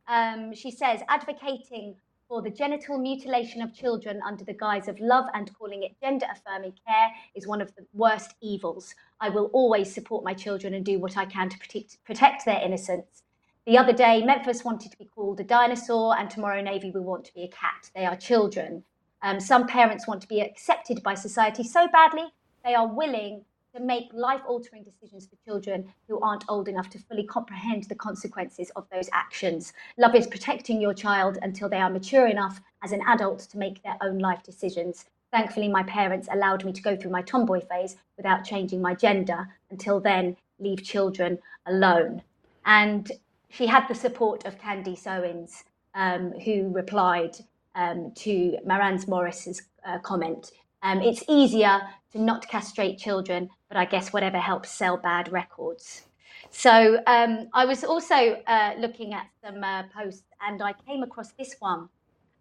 Um, 0.08 0.54
she 0.54 0.70
says, 0.70 1.00
advocating 1.08 1.96
for 2.32 2.40
the 2.40 2.48
genital 2.48 2.96
mutilation 2.96 3.60
of 3.60 3.74
children 3.74 4.18
under 4.26 4.42
the 4.42 4.54
guise 4.54 4.88
of 4.88 4.98
love 5.00 5.26
and 5.34 5.52
calling 5.52 5.82
it 5.82 5.94
gender 6.00 6.24
affirming 6.32 6.72
care 6.86 7.08
is 7.34 7.46
one 7.46 7.60
of 7.60 7.74
the 7.76 7.84
worst 7.92 8.36
evils. 8.40 8.94
I 9.20 9.28
will 9.28 9.50
always 9.52 9.92
support 9.92 10.24
my 10.24 10.32
children 10.32 10.72
and 10.72 10.82
do 10.82 10.98
what 10.98 11.18
I 11.18 11.26
can 11.26 11.50
to 11.50 11.58
protect, 11.58 12.02
protect 12.06 12.46
their 12.46 12.58
innocence. 12.58 13.22
The 13.66 13.76
other 13.76 13.92
day, 13.92 14.24
Memphis 14.24 14.64
wanted 14.64 14.90
to 14.92 14.96
be 14.96 15.04
called 15.14 15.40
a 15.40 15.44
dinosaur, 15.44 16.16
and 16.18 16.30
tomorrow, 16.30 16.62
Navy 16.62 16.90
will 16.90 17.04
want 17.04 17.26
to 17.26 17.34
be 17.34 17.42
a 17.42 17.48
cat. 17.48 17.90
They 17.94 18.06
are 18.06 18.16
children. 18.16 18.82
Um, 19.20 19.38
some 19.38 19.66
parents 19.66 20.08
want 20.08 20.22
to 20.22 20.26
be 20.26 20.40
accepted 20.40 21.02
by 21.02 21.12
society 21.12 21.62
so 21.62 21.86
badly 21.86 22.32
they 22.64 22.74
are 22.74 22.88
willing 22.88 23.44
to 23.74 23.80
make 23.80 24.12
life 24.12 24.42
altering 24.46 24.84
decisions 24.84 25.26
for 25.26 25.36
children 25.44 25.92
who 26.06 26.20
aren't 26.20 26.44
old 26.48 26.68
enough 26.68 26.90
to 26.90 26.98
fully 26.98 27.24
comprehend 27.24 27.84
the 27.84 27.94
consequences 27.94 28.70
of 28.76 28.86
those 28.92 29.08
actions. 29.12 29.72
Love 29.96 30.14
is 30.14 30.26
protecting 30.26 30.80
your 30.80 30.92
child 30.92 31.38
until 31.42 31.68
they 31.68 31.78
are 31.78 31.88
mature 31.88 32.26
enough 32.26 32.60
as 32.82 32.92
an 32.92 33.00
adult 33.06 33.40
to 33.40 33.58
make 33.58 33.82
their 33.82 33.96
own 34.02 34.18
life 34.18 34.42
decisions. 34.42 35.06
Thankfully, 35.30 35.68
my 35.68 35.82
parents 35.84 36.28
allowed 36.30 36.64
me 36.64 36.72
to 36.72 36.82
go 36.82 36.94
through 36.94 37.10
my 37.10 37.22
tomboy 37.22 37.60
phase 37.60 37.96
without 38.18 38.44
changing 38.44 38.82
my 38.82 38.94
gender. 38.94 39.48
Until 39.70 40.00
then, 40.00 40.36
leave 40.58 40.84
children 40.84 41.38
alone. 41.66 42.22
And 42.66 43.10
she 43.48 43.66
had 43.66 43.88
the 43.88 43.94
support 43.94 44.44
of 44.44 44.58
Candace 44.58 45.06
Owens, 45.06 45.64
um, 45.94 46.32
who 46.44 46.68
replied 46.68 47.36
um, 47.74 48.12
to 48.16 48.58
Maren 48.66 49.02
Morris's 49.08 49.62
uh, 49.86 49.98
comment. 50.00 50.52
Um, 50.82 51.00
it's 51.00 51.24
easier 51.28 51.80
to 52.12 52.20
not 52.20 52.48
castrate 52.48 52.98
children, 52.98 53.50
but 53.68 53.76
I 53.76 53.84
guess 53.84 54.12
whatever 54.12 54.38
helps 54.38 54.70
sell 54.70 54.96
bad 54.96 55.32
records. 55.32 56.02
So 56.50 56.98
um, 57.06 57.48
I 57.54 57.64
was 57.64 57.84
also 57.84 58.42
uh, 58.46 58.74
looking 58.78 59.14
at 59.14 59.26
some 59.44 59.62
uh, 59.62 59.84
posts 59.94 60.24
and 60.46 60.62
I 60.62 60.74
came 60.86 61.02
across 61.02 61.32
this 61.32 61.56
one 61.58 61.88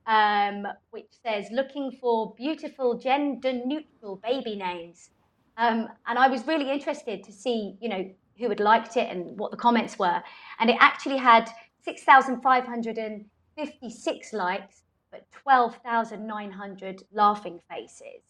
um, 0.08 0.66
which 0.92 1.10
says 1.24 1.48
looking 1.52 1.92
for 1.92 2.34
beautiful 2.36 2.98
gender 2.98 3.54
neutral 3.54 4.16
baby 4.18 4.56
names. 4.56 5.10
Um, 5.58 5.90
and 6.08 6.18
I 6.18 6.28
was 6.28 6.48
really 6.48 6.72
interested 6.72 7.24
to 7.24 7.32
see, 7.32 7.76
you 7.80 7.90
know, 7.90 8.10
who 8.38 8.50
had 8.50 8.60
liked 8.60 8.98
it 8.98 9.10
and 9.10 9.38
what 9.38 9.52
the 9.52 9.58
comments 9.58 10.00
were. 10.00 10.24
And 10.60 10.68
it 10.70 10.78
actually 10.80 11.18
had 11.18 11.50
6,556 11.84 14.34
likes, 14.34 14.84
but 15.12 15.30
12,900 15.32 17.04
laughing 17.14 17.60
faces. 17.70 18.24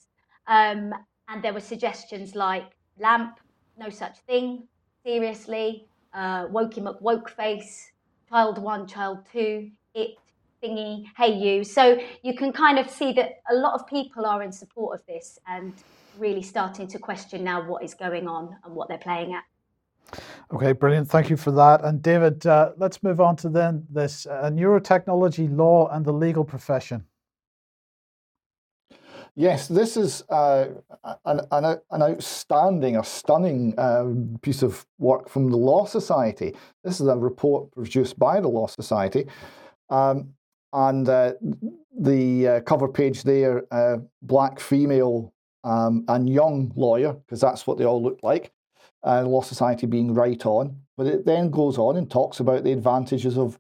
Um, 0.48 0.94
and 1.32 1.42
there 1.42 1.54
were 1.54 1.62
suggestions 1.62 2.36
like 2.36 2.72
lamp, 3.00 3.40
no 3.78 3.90
such 3.90 4.18
thing, 4.28 4.68
seriously, 5.06 5.88
uh, 6.14 6.48
wokey 6.48 7.02
woke 7.02 7.30
face, 7.30 7.92
child 8.30 8.58
one, 8.58 8.86
child 8.86 9.20
two, 9.32 9.72
it, 9.96 10.18
thingy, 10.62 11.06
hey 11.18 11.34
you. 11.34 11.64
So 11.64 11.98
you 12.22 12.36
can 12.36 12.52
kind 12.52 12.78
of 12.78 12.90
see 12.90 13.14
that 13.14 13.42
a 13.50 13.56
lot 13.56 13.74
of 13.80 13.88
people 13.88 14.26
are 14.26 14.44
in 14.44 14.52
support 14.52 15.00
of 15.00 15.06
this 15.06 15.40
and 15.48 15.74
really 16.20 16.42
starting 16.42 16.88
to 16.88 17.00
question 17.00 17.44
now 17.44 17.66
what 17.68 17.82
is 17.84 17.94
going 17.94 18.28
on 18.28 18.58
and 18.66 18.76
what 18.76 18.90
they're 18.90 18.98
playing 18.98 19.34
at. 19.34 19.44
Okay, 20.54 20.74
brilliant. 20.74 21.10
Thank 21.10 21.30
you 21.30 21.38
for 21.38 21.52
that. 21.52 21.86
And 21.86 22.02
David, 22.02 22.46
uh, 22.46 22.74
let's 22.78 23.02
move 23.02 23.22
on 23.22 23.38
to 23.38 23.50
then 23.50 23.88
this 23.90 24.26
uh, 24.26 24.50
neurotechnology 24.52 25.56
law 25.56 25.88
and 25.88 26.04
the 26.04 26.12
legal 26.12 26.44
profession. 26.44 27.06
Yes, 29.42 29.68
this 29.68 29.98
is 29.98 30.22
uh, 30.30 30.68
an, 31.26 31.42
an, 31.52 31.80
an, 31.90 32.04
outstanding, 32.04 32.96
a 32.96 33.04
stunning 33.04 33.74
uh, 33.76 34.06
piece 34.44 34.62
of 34.62 34.86
work 35.00 35.30
from 35.30 35.50
the 35.50 35.58
Law 35.58 35.86
Society. 35.86 36.54
This 36.84 37.02
is 37.02 37.08
a 37.08 37.18
report 37.18 37.72
produced 37.72 38.20
by 38.20 38.40
the 38.40 38.48
Law 38.48 38.68
Society. 38.68 39.26
Um, 39.90 40.36
and 40.74 41.10
uh, 41.10 41.34
the 42.00 42.48
uh, 42.48 42.62
cover 42.62 42.88
page 42.88 43.24
there, 43.24 43.64
uh, 43.72 43.98
black 44.22 44.60
female 44.60 45.34
um, 45.64 46.06
and 46.08 46.30
young 46.30 46.72
lawyer, 46.76 47.14
because 47.14 47.42
that's 47.42 47.66
what 47.66 47.80
they 47.80 47.86
all 47.86 48.04
look 48.04 48.20
like, 48.22 48.52
uh, 49.04 49.24
Law 49.24 49.42
Society 49.42 49.88
being 49.88 50.14
right 50.14 50.46
on. 50.46 50.80
But 50.98 51.08
it 51.08 51.26
then 51.26 51.50
goes 51.50 51.80
on 51.80 51.98
and 51.98 52.12
talks 52.12 52.42
about 52.42 52.64
the 52.64 52.74
advantages 52.74 53.40
of 53.40 53.58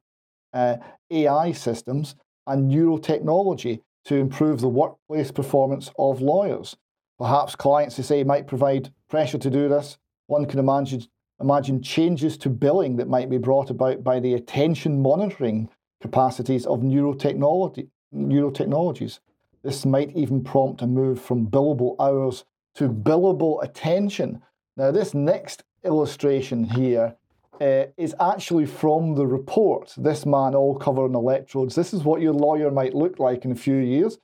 uh, 0.53 0.77
AI 1.09 1.53
systems 1.53 2.13
and 2.45 2.71
neurotechnology 2.71 3.81
to 4.05 4.15
improve 4.15 4.61
the 4.61 4.67
workplace 4.67 5.31
performance 5.31 5.91
of 5.97 6.21
lawyers. 6.21 6.75
Perhaps 7.17 7.55
clients, 7.55 7.97
they 7.97 8.03
say, 8.03 8.23
might 8.23 8.47
provide 8.47 8.91
pressure 9.09 9.37
to 9.37 9.49
do 9.49 9.69
this. 9.69 9.97
One 10.27 10.45
can 10.45 10.59
imagine, 10.59 11.03
imagine 11.39 11.81
changes 11.81 12.37
to 12.39 12.49
billing 12.49 12.95
that 12.97 13.07
might 13.07 13.29
be 13.29 13.37
brought 13.37 13.69
about 13.69 14.03
by 14.03 14.19
the 14.19 14.33
attention 14.33 15.01
monitoring 15.01 15.69
capacities 16.01 16.65
of 16.65 16.79
neurotechnology, 16.79 17.89
neurotechnologies. 18.13 19.19
This 19.63 19.85
might 19.85 20.15
even 20.15 20.43
prompt 20.43 20.81
a 20.81 20.87
move 20.87 21.21
from 21.21 21.47
billable 21.47 21.95
hours 21.99 22.43
to 22.75 22.89
billable 22.89 23.63
attention. 23.63 24.41
Now, 24.77 24.91
this 24.91 25.13
next 25.13 25.63
illustration 25.83 26.63
here 26.63 27.15
uh, 27.61 27.85
is 27.95 28.15
actually 28.19 28.65
from 28.65 29.13
the 29.13 29.27
report. 29.27 29.93
This 29.95 30.25
man 30.25 30.55
all 30.55 30.75
covered 30.75 31.05
in 31.05 31.15
electrodes. 31.15 31.75
This 31.75 31.93
is 31.93 32.03
what 32.03 32.21
your 32.21 32.33
lawyer 32.33 32.71
might 32.71 32.95
look 32.95 33.19
like 33.19 33.45
in 33.45 33.51
a 33.51 33.55
few 33.55 33.75
years. 33.75 34.17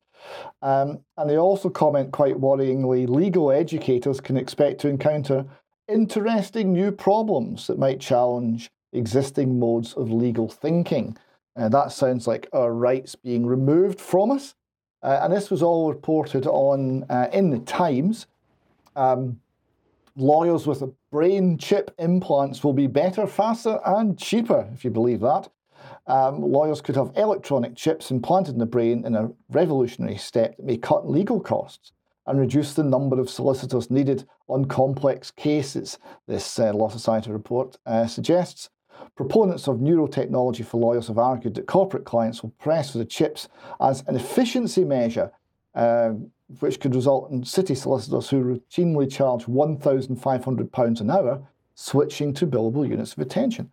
Um, 0.64 1.00
and 1.18 1.30
they 1.30 1.38
also 1.38 1.70
comment 1.70 2.12
quite 2.12 2.36
worryingly 2.36 3.08
legal 3.08 3.52
educators 3.52 4.20
can 4.20 4.36
expect 4.36 4.82
to 4.82 4.88
encounter 4.88 5.46
interesting 5.88 6.74
new 6.74 6.92
problems 6.92 7.68
that 7.68 7.78
might 7.78 8.00
challenge 8.00 8.72
existing 8.92 9.60
modes 9.60 9.94
of 9.94 10.12
legal 10.12 10.50
thinking. 10.50 11.16
Uh, 11.56 11.70
that 11.70 11.92
sounds 11.92 12.26
like 12.28 12.50
our 12.54 12.74
rights 12.74 13.16
being 13.16 13.46
removed 13.46 14.02
from 14.02 14.32
us. 14.32 14.56
Uh, 15.04 15.20
and 15.22 15.32
this 15.32 15.52
was 15.52 15.62
all 15.62 15.90
reported 15.92 16.48
on 16.48 17.04
uh, 17.10 17.28
in 17.32 17.52
the 17.52 17.60
Times. 17.60 18.26
Um, 18.96 19.40
lawyers 20.18 20.66
with 20.66 20.84
brain 21.12 21.58
chip 21.58 21.94
implants 22.00 22.64
will 22.64 22.74
be 22.74 22.88
better, 22.88 23.28
faster, 23.28 23.80
and 23.86 24.18
cheaper, 24.18 24.68
if 24.74 24.84
you 24.84 24.90
believe 24.90 25.22
that. 25.22 25.50
Um, 26.08 26.42
lawyers 26.42 26.82
could 26.82 26.96
have 26.96 27.12
electronic 27.16 27.76
chips 27.76 28.12
implanted 28.12 28.56
in 28.56 28.60
the 28.60 28.66
brain 28.66 29.06
in 29.06 29.16
a 29.16 29.30
revolutionary 29.50 30.18
step 30.18 30.58
that 30.58 30.66
may 30.66 30.78
cut 30.78 31.10
legal 31.10 31.40
costs 31.40 31.92
and 32.26 32.40
reduce 32.40 32.74
the 32.74 32.84
number 32.84 33.20
of 33.20 33.30
solicitors 33.30 33.92
needed 33.92 34.28
on 34.48 34.66
complex 34.66 35.32
cases, 35.32 35.98
this 36.28 36.60
uh, 36.60 36.74
Law 36.74 36.90
Society 36.90 37.32
report 37.32 37.78
uh, 37.86 38.08
suggests. 38.08 38.70
Proponents 39.16 39.68
of 39.68 39.78
neurotechnology 39.78 40.66
for 40.66 40.78
lawyers 40.78 41.08
have 41.08 41.18
argued 41.18 41.56
that 41.56 41.68
corporate 41.68 42.06
clients 42.06 42.42
will 42.42 42.52
press 42.52 42.92
for 42.92 42.98
the 42.98 43.06
chips 43.06 43.48
as 43.80 44.04
an 44.08 44.16
efficiency 44.16 44.84
measure, 44.84 45.32
uh, 45.76 46.12
which 46.60 46.80
could 46.80 46.96
result 46.96 47.30
in 47.32 47.44
city 47.44 47.76
solicitors 47.76 48.30
who 48.30 48.44
routinely 48.44 49.12
charge 49.12 49.46
£1,500 49.46 51.02
an 51.02 51.12
hour 51.12 51.42
switching 51.76 52.34
to 52.34 52.48
billable 52.48 52.88
units 52.88 53.14
of 53.14 53.20
attention. 53.20 53.72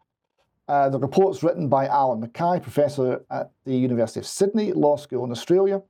Uh, 0.67 0.89
the 0.89 0.99
report's 0.99 1.43
written 1.43 1.69
by 1.69 1.87
Allan 1.87 2.21
McCay, 2.21 2.63
professor 2.63 3.25
at 3.31 3.51
the 3.65 3.77
University 3.77 4.21
of 4.21 4.27
Sydney 4.27 4.73
Law 4.73 4.97
School 4.97 5.25
in 5.25 5.31
Australia. 5.31 5.83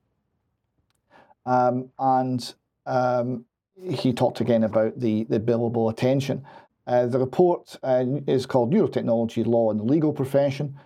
Um, 1.47 1.91
and 1.99 2.55
um, 2.87 3.45
he 3.81 4.13
talked 4.13 4.41
again 4.41 4.65
about 4.65 4.99
the, 4.99 5.25
the 5.25 5.41
billable 5.41 5.91
attention. 5.91 6.45
Uh, 6.87 7.07
the 7.07 7.19
report 7.19 7.77
uh, 7.83 8.05
is 8.27 8.47
called 8.47 8.73
Neurotechnology 8.73 9.47
Law 9.47 9.71
in 9.71 9.79
the 9.79 9.85
Legal 9.85 10.13
Profession, 10.13 10.79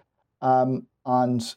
um, 0.42 0.86
and 1.05 1.57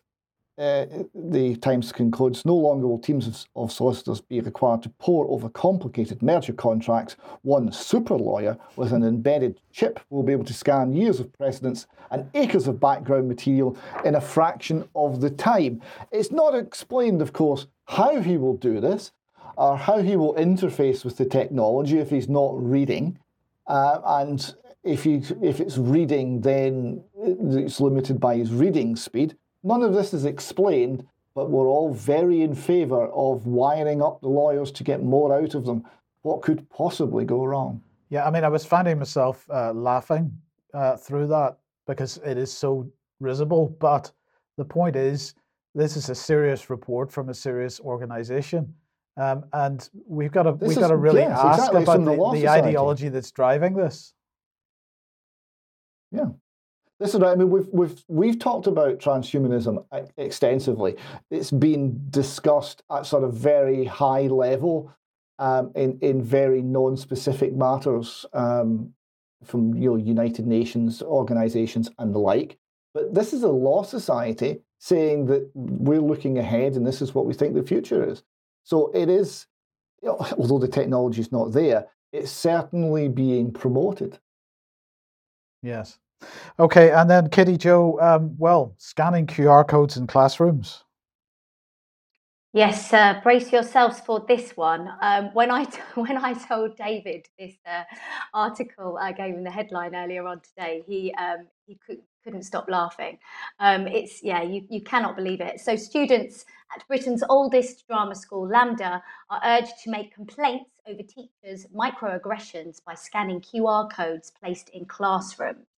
uh, 0.62 0.86
the 1.16 1.56
Times 1.56 1.92
concludes 1.92 2.46
no 2.46 2.56
longer 2.56 2.88
will 2.88 3.00
teams 3.00 3.28
of, 3.28 3.46
of, 3.56 3.72
solicitors 3.72 4.22
be 4.22 4.40
required 4.42 4.84
to 4.84 4.90
pore 4.90 5.28
over 5.30 5.50
complicated 5.50 6.22
merger 6.22 6.54
contracts. 6.54 7.16
One 7.42 7.72
super 7.72 8.16
lawyer 8.16 8.58
with 8.76 8.94
an 8.94 9.04
embedded 9.04 9.60
chip 9.72 10.00
will 10.12 10.22
be 10.22 10.34
able 10.34 10.46
to 10.46 10.54
scan 10.54 10.94
years 10.94 11.20
of 11.20 11.34
precedents 11.34 11.88
and 12.12 12.30
acres 12.36 12.68
of 12.68 12.80
background 12.80 13.28
material 13.28 13.76
in 14.06 14.14
a 14.14 14.22
fraction 14.22 14.88
of 14.96 15.20
the 15.20 15.32
time. 15.32 15.82
It's 16.12 16.32
not 16.32 16.54
explained, 16.54 17.24
of 17.24 17.34
course, 17.34 17.66
how 17.86 18.22
he 18.22 18.38
will 18.38 18.58
do 18.58 18.80
this 18.80 19.12
or 19.58 19.78
how 19.78 19.98
he 20.04 20.16
will 20.16 20.36
interface 20.36 21.04
with 21.04 21.18
the 21.18 21.26
technology 21.26 21.98
if 21.98 22.12
he's 22.12 22.30
not 22.30 22.52
reading. 22.62 23.18
Uh, 23.66 24.00
and 24.06 24.54
if, 24.84 25.08
you, 25.08 25.24
if 25.42 25.60
it's 25.60 25.80
reading, 25.80 26.42
then 26.42 27.04
it's 27.18 27.80
limited 27.80 28.20
by 28.20 28.36
his 28.36 28.52
reading 28.52 28.96
speed. 28.96 29.36
None 29.64 29.84
of 29.84 29.94
this 29.94 30.14
is 30.14 30.26
explained, 30.26 31.06
but 31.36 31.50
we're 31.50 31.68
all 31.68 31.94
very 31.94 32.42
in 32.42 32.56
favour 32.56 33.08
of 33.08 33.46
wiring 33.46 34.02
up 34.02 34.22
the 34.22 34.28
lawyers 34.28 34.72
to 34.72 34.84
get 34.84 35.04
more 35.04 35.34
out 35.36 35.54
of 35.54 35.66
them. 35.66 35.84
What 36.24 36.42
could 36.42 36.70
possibly 36.70 37.26
go 37.26 37.46
wrong? 37.46 37.82
Yeah, 38.10 38.26
I 38.26 38.32
mean, 38.32 38.44
I 38.44 38.50
was 38.50 38.66
finding 38.66 38.98
myself 39.00 39.46
uh, 39.50 39.72
laughing 39.74 40.32
uh, 40.74 40.98
through 40.98 41.28
that 41.28 41.58
because 41.88 42.18
it 42.26 42.38
is 42.38 42.52
so 42.52 42.92
risible. 43.20 43.76
But 43.80 44.12
the 44.58 44.66
point 44.66 44.96
is, 44.96 45.34
this 45.74 45.96
is 45.96 46.10
a 46.10 46.16
serious 46.16 46.70
report 46.70 47.12
from 47.12 47.30
a 47.30 47.34
serious 47.34 47.80
organisation. 47.80 48.74
Um, 49.18 49.46
and 49.54 49.90
we've 50.08 50.32
got 50.32 50.44
to 50.44 50.52
we've 50.54 50.78
got 50.78 50.88
to 50.88 50.98
really 50.98 51.22
yes, 51.22 51.38
ask 51.38 51.74
exactly, 51.74 51.84
about 51.84 52.06
the, 52.06 52.16
the, 52.16 52.42
the 52.42 52.50
ideology 52.50 53.10
that's 53.10 53.32
driving 53.32 53.74
this. 53.74 54.14
Yeah, 56.12 56.30
this 57.02 57.16
is. 57.16 57.20
Right. 57.20 57.32
I 57.32 57.36
mean, 57.36 57.50
we've 57.50 57.68
we've 57.72 58.04
we've 58.08 58.40
talked 58.40 58.68
about 58.68 59.00
transhumanism 59.00 59.84
extensively. 60.18 60.96
It's 61.32 61.52
been 61.52 62.00
discussed 62.10 62.84
at 62.92 63.06
sort 63.06 63.24
of 63.24 63.34
very 63.34 63.86
high 63.86 64.28
level, 64.28 64.94
um, 65.40 65.72
in 65.76 65.98
in 66.02 66.24
very 66.24 66.62
non-specific 66.62 67.54
matters, 67.54 68.26
um, 68.34 68.94
from 69.44 69.74
you 69.74 69.90
know 69.90 69.96
United 69.96 70.46
Nations 70.46 71.02
organisations 71.02 71.90
and 71.98 72.14
the 72.14 72.20
like. 72.20 72.58
But 72.94 73.14
this 73.16 73.34
is 73.34 73.44
a 73.44 73.50
law 73.50 73.84
society 73.84 74.62
saying 74.78 75.26
that 75.26 75.50
we're 75.56 76.02
looking 76.02 76.38
ahead, 76.38 76.76
and 76.76 76.86
this 76.86 77.02
is 77.02 77.16
what 77.16 77.26
we 77.26 77.34
think 77.34 77.56
the 77.56 77.64
future 77.64 78.08
is. 78.08 78.22
So 78.64 78.92
it 78.94 79.10
is, 79.10 79.48
although 80.04 80.60
the 80.60 80.68
technology 80.68 81.22
is 81.22 81.32
not 81.32 81.52
there, 81.52 81.88
it's 82.14 82.32
certainly 82.32 83.08
being 83.08 83.52
promoted. 83.52 84.20
Yes. 85.64 85.98
Okay, 86.60 86.92
and 86.92 87.10
then 87.10 87.30
Kitty 87.30 87.58
Joe, 87.58 88.00
um, 88.00 88.36
well, 88.38 88.74
scanning 88.78 89.28
QR 89.28 89.68
codes 89.68 89.98
in 89.98 90.08
classrooms. 90.08 90.84
Yes, 92.54 92.92
uh, 92.92 93.22
brace 93.24 93.50
yourselves 93.54 94.02
for 94.02 94.26
this 94.28 94.58
one. 94.58 94.90
Um, 95.02 95.30
when 95.34 95.50
I 95.50 95.64
when 95.96 96.18
I 96.18 96.34
told 96.34 96.76
David 96.76 97.28
this 97.40 97.56
uh, 97.66 97.84
article, 98.34 98.98
I 99.02 99.14
gave 99.14 99.36
him 99.36 99.46
the 99.46 99.52
headline 99.52 99.96
earlier 99.96 100.28
on 100.28 100.42
today. 100.42 100.84
He 100.86 101.14
um, 101.14 101.48
he 101.66 101.80
could, 101.86 102.00
couldn't 102.26 102.44
stop 102.44 102.66
laughing. 102.70 103.20
Um, 103.60 103.88
it's 103.88 104.22
yeah, 104.22 104.42
you 104.42 104.66
you 104.70 104.82
cannot 104.82 105.16
believe 105.16 105.40
it. 105.40 105.62
So 105.62 105.78
students 105.78 106.44
at 106.76 106.86
Britain's 106.90 107.24
oldest 107.30 107.88
drama 107.88 108.16
school, 108.16 108.50
LAMDA, 108.50 109.02
are 109.30 109.42
urged 109.46 109.74
to 109.86 109.90
make 109.90 110.14
complaints 110.14 110.72
over 110.86 111.04
teachers' 111.04 111.68
microaggressions 111.74 112.84
by 112.84 112.96
scanning 112.96 113.40
QR 113.40 113.90
codes 113.90 114.30
placed 114.42 114.68
in 114.70 114.84
classrooms. 114.86 115.71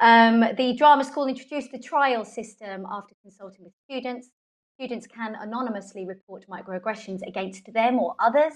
Um, 0.00 0.40
the 0.56 0.74
drama 0.76 1.04
school 1.04 1.26
introduced 1.26 1.72
the 1.72 1.78
trial 1.78 2.24
system 2.24 2.86
after 2.88 3.14
consulting 3.22 3.64
with 3.64 3.74
students 3.84 4.30
Students 4.78 5.08
can 5.08 5.34
anonymously 5.34 6.06
report 6.06 6.44
microaggressions 6.48 7.26
against 7.26 7.72
them 7.72 7.98
or 7.98 8.14
others. 8.20 8.52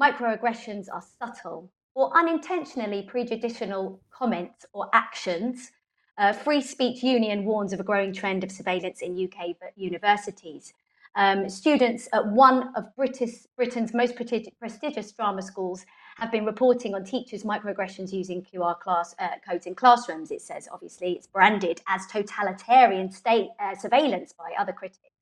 Microaggressions 0.00 0.86
are 0.90 1.02
subtle 1.18 1.70
or 1.94 2.10
unintentionally 2.16 3.02
prejudicial 3.02 4.00
comments 4.10 4.64
or 4.72 4.88
actions. 4.94 5.70
Uh, 6.16 6.32
Free 6.32 6.62
Speech 6.62 7.02
Union 7.02 7.44
warns 7.44 7.74
of 7.74 7.80
a 7.80 7.84
growing 7.84 8.14
trend 8.14 8.42
of 8.44 8.50
surveillance 8.50 9.02
in 9.02 9.22
UK 9.22 9.56
universities. 9.76 10.72
Um, 11.16 11.50
students 11.50 12.08
at 12.14 12.26
one 12.26 12.72
of 12.74 12.96
British, 12.96 13.44
Britain's 13.54 13.92
most 13.92 14.16
prestigious 14.16 15.12
drama 15.12 15.42
schools 15.42 15.84
have 16.18 16.32
been 16.32 16.44
reporting 16.44 16.94
on 16.94 17.04
teachers' 17.04 17.44
microaggressions 17.44 18.12
using 18.12 18.42
QR 18.42 18.78
class, 18.78 19.14
uh, 19.18 19.28
codes 19.48 19.66
in 19.66 19.74
classrooms. 19.74 20.30
It 20.30 20.42
says, 20.42 20.68
obviously, 20.72 21.12
it's 21.12 21.26
branded 21.26 21.80
as 21.86 22.06
totalitarian 22.06 23.10
state 23.10 23.48
uh, 23.60 23.76
surveillance 23.76 24.32
by 24.32 24.52
other 24.58 24.72
critics. 24.72 25.14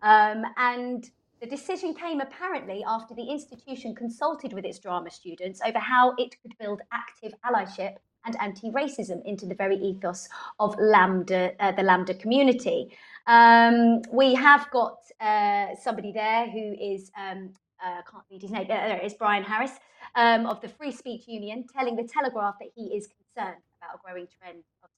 Um, 0.00 0.44
and 0.56 1.08
the 1.40 1.46
decision 1.46 1.94
came 1.94 2.20
apparently 2.20 2.82
after 2.86 3.14
the 3.14 3.24
institution 3.24 3.94
consulted 3.94 4.52
with 4.52 4.64
its 4.64 4.78
drama 4.78 5.10
students 5.10 5.60
over 5.66 5.78
how 5.78 6.14
it 6.16 6.36
could 6.40 6.56
build 6.58 6.80
active 6.92 7.34
allyship 7.44 7.96
and 8.24 8.36
anti-racism 8.40 9.20
into 9.24 9.46
the 9.46 9.54
very 9.54 9.76
ethos 9.76 10.28
of 10.60 10.76
LAMDA, 10.76 11.54
uh, 11.58 11.72
the 11.72 11.82
LAMDA 11.82 12.18
community. 12.20 12.96
Um, 13.26 14.02
we 14.12 14.34
have 14.34 14.70
got 14.70 14.98
uh, 15.20 15.74
somebody 15.80 16.12
there 16.12 16.48
who 16.48 16.74
is, 16.80 17.10
um, 17.18 17.50
uh, 17.84 17.98
I 17.98 18.10
can't 18.10 18.24
read 18.30 18.42
his 18.42 18.50
name, 18.50 18.66
there 18.68 18.96
it 18.96 19.04
is, 19.04 19.14
Brian 19.14 19.42
Harris 19.42 19.72
um, 20.14 20.46
of 20.46 20.60
the 20.60 20.68
Free 20.68 20.92
Speech 20.92 21.26
Union, 21.26 21.64
telling 21.74 21.96
the 21.96 22.04
Telegraph 22.04 22.56
that 22.60 22.68
he 22.74 22.96
is 22.96 23.08
concerned 23.08 23.62
about 23.80 23.96
a 23.96 23.98
growing 24.04 24.26
trend 24.38 24.62
of 24.82 24.90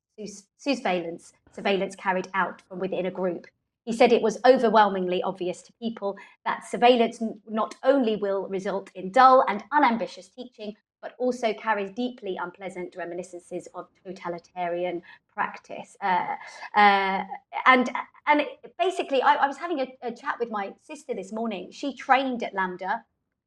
surveillance, 0.59 1.32
surveillance 1.53 1.97
carried 1.97 2.28
out 2.35 2.62
from 2.68 2.78
within 2.78 3.07
a 3.07 3.11
group. 3.11 3.47
He 3.85 3.93
said 3.93 4.12
it 4.12 4.22
was 4.22 4.39
overwhelmingly 4.47 5.22
obvious 5.22 5.61
to 5.62 5.72
people 5.74 6.16
that 6.45 6.64
surveillance 6.64 7.22
not 7.49 7.74
only 7.82 8.16
will 8.16 8.49
result 8.49 8.91
in 8.95 9.11
dull 9.11 9.45
and 9.47 9.62
unambitious 9.72 10.28
teaching, 10.28 10.74
but 11.05 11.15
also 11.19 11.53
carries 11.53 11.91
deeply 11.91 12.39
unpleasant 12.41 12.95
reminiscences 12.97 13.69
of 13.75 13.87
totalitarian 14.07 15.03
practice. 15.35 15.99
Uh, 16.01 16.35
uh, 16.75 17.23
and 17.67 17.91
and 18.27 18.43
basically, 18.79 19.21
I, 19.21 19.35
I 19.35 19.47
was 19.47 19.59
having 19.59 19.81
a, 19.81 19.89
a, 20.01 20.11
chat 20.11 20.37
with 20.41 20.51
my 20.51 20.73
sister 20.81 21.15
this 21.15 21.31
morning. 21.31 21.71
She 21.71 21.95
trained 21.95 22.43
at 22.43 22.55
LAMDA, 22.55 22.95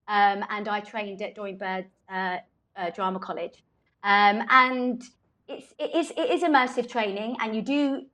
um, 0.08 0.45
and 0.51 0.68
I 0.68 0.82
trained 0.82 1.24
at 1.24 1.34
Doreen 1.34 1.58
Bird 1.58 1.86
uh, 2.08 2.38
uh, 2.76 2.91
Drama 2.91 3.18
College. 3.18 3.64
Um, 4.03 4.43
and 4.49 5.03
it's, 5.47 5.74
it, 5.80 5.95
is, 5.95 6.12
it 6.12 6.30
is 6.30 6.43
immersive 6.43 6.88
training, 6.88 7.38
and 7.41 7.55
you 7.55 7.64
do 7.64 8.05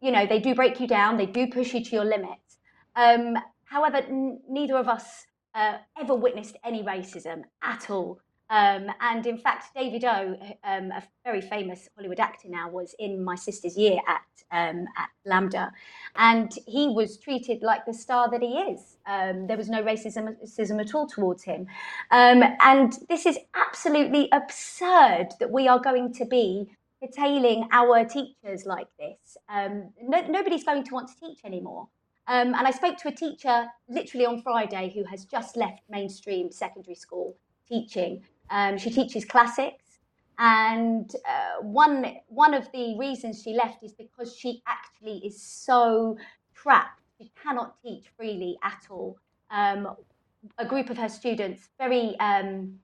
you 0.00 0.10
know, 0.10 0.26
they 0.26 0.40
do 0.40 0.54
break 0.54 0.80
you 0.80 0.86
down, 0.86 1.16
they 1.16 1.26
do 1.26 1.46
push 1.48 1.74
you 1.74 1.84
to 1.84 1.90
your 1.90 2.04
limits. 2.04 2.58
Um, 2.94 3.36
however, 3.64 3.98
n- 3.98 4.40
neither 4.48 4.76
of 4.76 4.88
us 4.88 5.26
uh, 5.54 5.78
ever 5.98 6.14
witnessed 6.14 6.56
any 6.64 6.82
racism 6.82 7.42
at 7.62 7.90
all. 7.90 8.20
Um, 8.48 8.86
and 9.00 9.26
in 9.26 9.38
fact, 9.38 9.74
David 9.74 10.04
O, 10.04 10.36
um, 10.62 10.92
a 10.92 11.02
very 11.24 11.40
famous 11.40 11.88
Hollywood 11.96 12.20
actor 12.20 12.48
now, 12.48 12.68
was 12.68 12.94
in 12.98 13.24
my 13.24 13.34
sister's 13.34 13.76
year 13.76 13.98
at 14.06 14.22
um, 14.52 14.86
at 14.96 15.10
LAMDA, 15.26 15.72
and 16.14 16.52
he 16.66 16.88
was 16.88 17.18
treated 17.18 17.62
like 17.62 17.84
the 17.86 17.94
star 17.94 18.30
that 18.30 18.42
he 18.42 18.58
is. 18.58 18.98
Um, 19.06 19.48
there 19.48 19.56
was 19.56 19.68
no 19.68 19.82
racism, 19.82 20.36
racism 20.40 20.80
at 20.80 20.94
all 20.94 21.08
towards 21.08 21.42
him, 21.42 21.66
um, 22.12 22.44
and 22.60 22.96
this 23.08 23.26
is 23.26 23.36
absolutely 23.54 24.28
absurd 24.30 25.34
that 25.40 25.50
we 25.50 25.66
are 25.66 25.80
going 25.80 26.12
to 26.14 26.24
be 26.24 26.70
curtailing 27.02 27.68
our 27.72 28.04
teachers 28.04 28.64
like 28.64 28.88
this. 28.96 29.36
Um, 29.48 29.90
no, 30.00 30.20
nobody's 30.28 30.62
going 30.62 30.84
to 30.84 30.94
want 30.94 31.08
to 31.08 31.14
teach 31.18 31.40
anymore. 31.44 31.88
And 32.28 32.56
I 32.56 32.72
spoke 32.72 32.96
to 32.98 33.08
a 33.08 33.12
teacher 33.12 33.66
literally 33.88 34.26
on 34.26 34.42
Friday 34.42 34.92
who 34.92 35.04
has 35.04 35.24
just 35.24 35.56
left 35.56 35.82
mainstream 35.88 36.50
secondary 36.50 36.96
school 36.96 37.36
teaching. 37.68 38.22
Um, 38.50 38.78
she 38.78 38.90
teaches 38.90 39.24
classics. 39.24 39.84
And 40.38 41.10
uh, 41.26 41.62
one, 41.62 42.16
one 42.28 42.52
of 42.52 42.70
the 42.72 42.96
reasons 42.98 43.42
she 43.42 43.54
left 43.54 43.82
is 43.82 43.92
because 43.92 44.36
she 44.36 44.62
actually 44.66 45.18
is 45.26 45.42
so 45.42 46.18
trapped. 46.54 47.00
She 47.18 47.32
cannot 47.42 47.80
teach 47.82 48.06
freely 48.16 48.58
at 48.62 48.82
all. 48.90 49.16
Um, 49.50 49.96
a 50.58 50.66
group 50.66 50.90
of 50.90 50.98
her 50.98 51.08
students, 51.08 51.70
very 51.78 52.18
um, 52.20 52.78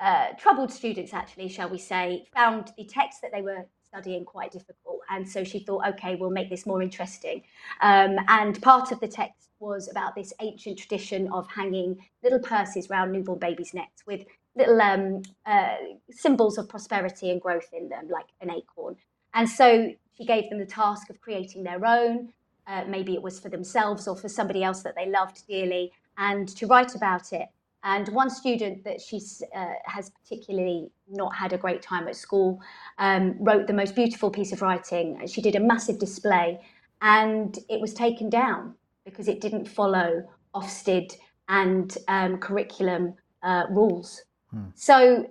uh, 0.00 0.28
troubled 0.38 0.72
students, 0.72 1.12
actually, 1.12 1.48
shall 1.48 1.68
we 1.68 1.78
say, 1.78 2.26
found 2.34 2.72
the 2.76 2.84
text 2.84 3.20
that 3.22 3.32
they 3.32 3.42
were 3.42 3.66
studying 3.82 4.24
quite 4.24 4.52
difficult. 4.52 5.00
And 5.10 5.28
so 5.28 5.42
she 5.42 5.60
thought, 5.60 5.86
okay, 5.88 6.16
we'll 6.16 6.30
make 6.30 6.50
this 6.50 6.66
more 6.66 6.82
interesting. 6.82 7.42
Um, 7.80 8.16
and 8.28 8.60
part 8.62 8.92
of 8.92 9.00
the 9.00 9.08
text 9.08 9.50
was 9.58 9.88
about 9.90 10.14
this 10.14 10.32
ancient 10.40 10.78
tradition 10.78 11.30
of 11.32 11.48
hanging 11.48 11.96
little 12.22 12.40
purses 12.40 12.90
around 12.90 13.12
newborn 13.12 13.38
babies' 13.38 13.74
necks 13.74 14.06
with 14.06 14.24
little 14.56 14.80
um, 14.80 15.22
uh, 15.44 15.76
symbols 16.10 16.58
of 16.58 16.68
prosperity 16.68 17.30
and 17.30 17.40
growth 17.40 17.68
in 17.72 17.88
them, 17.88 18.08
like 18.08 18.26
an 18.40 18.50
acorn. 18.50 18.96
And 19.34 19.48
so 19.48 19.92
she 20.16 20.24
gave 20.24 20.48
them 20.48 20.58
the 20.58 20.66
task 20.66 21.10
of 21.10 21.20
creating 21.20 21.62
their 21.62 21.84
own. 21.84 22.32
Uh, 22.66 22.84
maybe 22.88 23.14
it 23.14 23.22
was 23.22 23.38
for 23.38 23.48
themselves 23.48 24.08
or 24.08 24.16
for 24.16 24.28
somebody 24.28 24.64
else 24.64 24.82
that 24.82 24.94
they 24.96 25.08
loved 25.08 25.46
dearly, 25.46 25.92
and 26.18 26.48
to 26.56 26.66
write 26.66 26.94
about 26.94 27.32
it. 27.32 27.48
And 27.84 28.08
one 28.08 28.30
student 28.30 28.82
that 28.82 29.00
she 29.00 29.20
uh, 29.54 29.74
has 29.84 30.10
particularly 30.10 30.90
not 31.08 31.36
had 31.36 31.52
a 31.52 31.58
great 31.58 31.82
time 31.82 32.08
at 32.08 32.16
school 32.16 32.60
um, 32.98 33.36
wrote 33.38 33.68
the 33.68 33.72
most 33.72 33.94
beautiful 33.94 34.28
piece 34.28 34.52
of 34.52 34.60
writing. 34.60 35.24
She 35.28 35.40
did 35.40 35.54
a 35.54 35.60
massive 35.60 36.00
display 36.00 36.58
and 37.00 37.56
it 37.68 37.80
was 37.80 37.94
taken 37.94 38.28
down 38.28 38.74
because 39.04 39.28
it 39.28 39.40
didn't 39.40 39.68
follow 39.68 40.24
Ofsted 40.52 41.14
and 41.48 41.96
um, 42.08 42.38
curriculum 42.38 43.14
uh, 43.44 43.66
rules. 43.70 44.22
Hmm. 44.56 44.70
So 44.74 45.26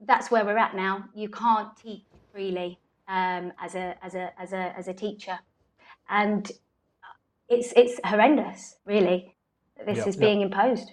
that's 0.00 0.30
where 0.30 0.44
we're 0.44 0.58
at 0.58 0.76
now. 0.76 1.04
You 1.14 1.28
can't 1.28 1.74
teach 1.76 2.02
freely 2.32 2.78
um, 3.08 3.52
as, 3.60 3.74
a, 3.74 3.96
as, 4.02 4.14
a, 4.14 4.32
as, 4.38 4.52
a, 4.52 4.74
as 4.76 4.88
a 4.88 4.92
teacher. 4.92 5.38
And 6.08 6.50
it's, 7.48 7.72
it's 7.76 7.98
horrendous, 8.04 8.76
really, 8.84 9.34
this 9.86 9.98
yep, 9.98 10.06
is 10.06 10.16
being 10.16 10.40
yep. 10.40 10.50
imposed. 10.50 10.92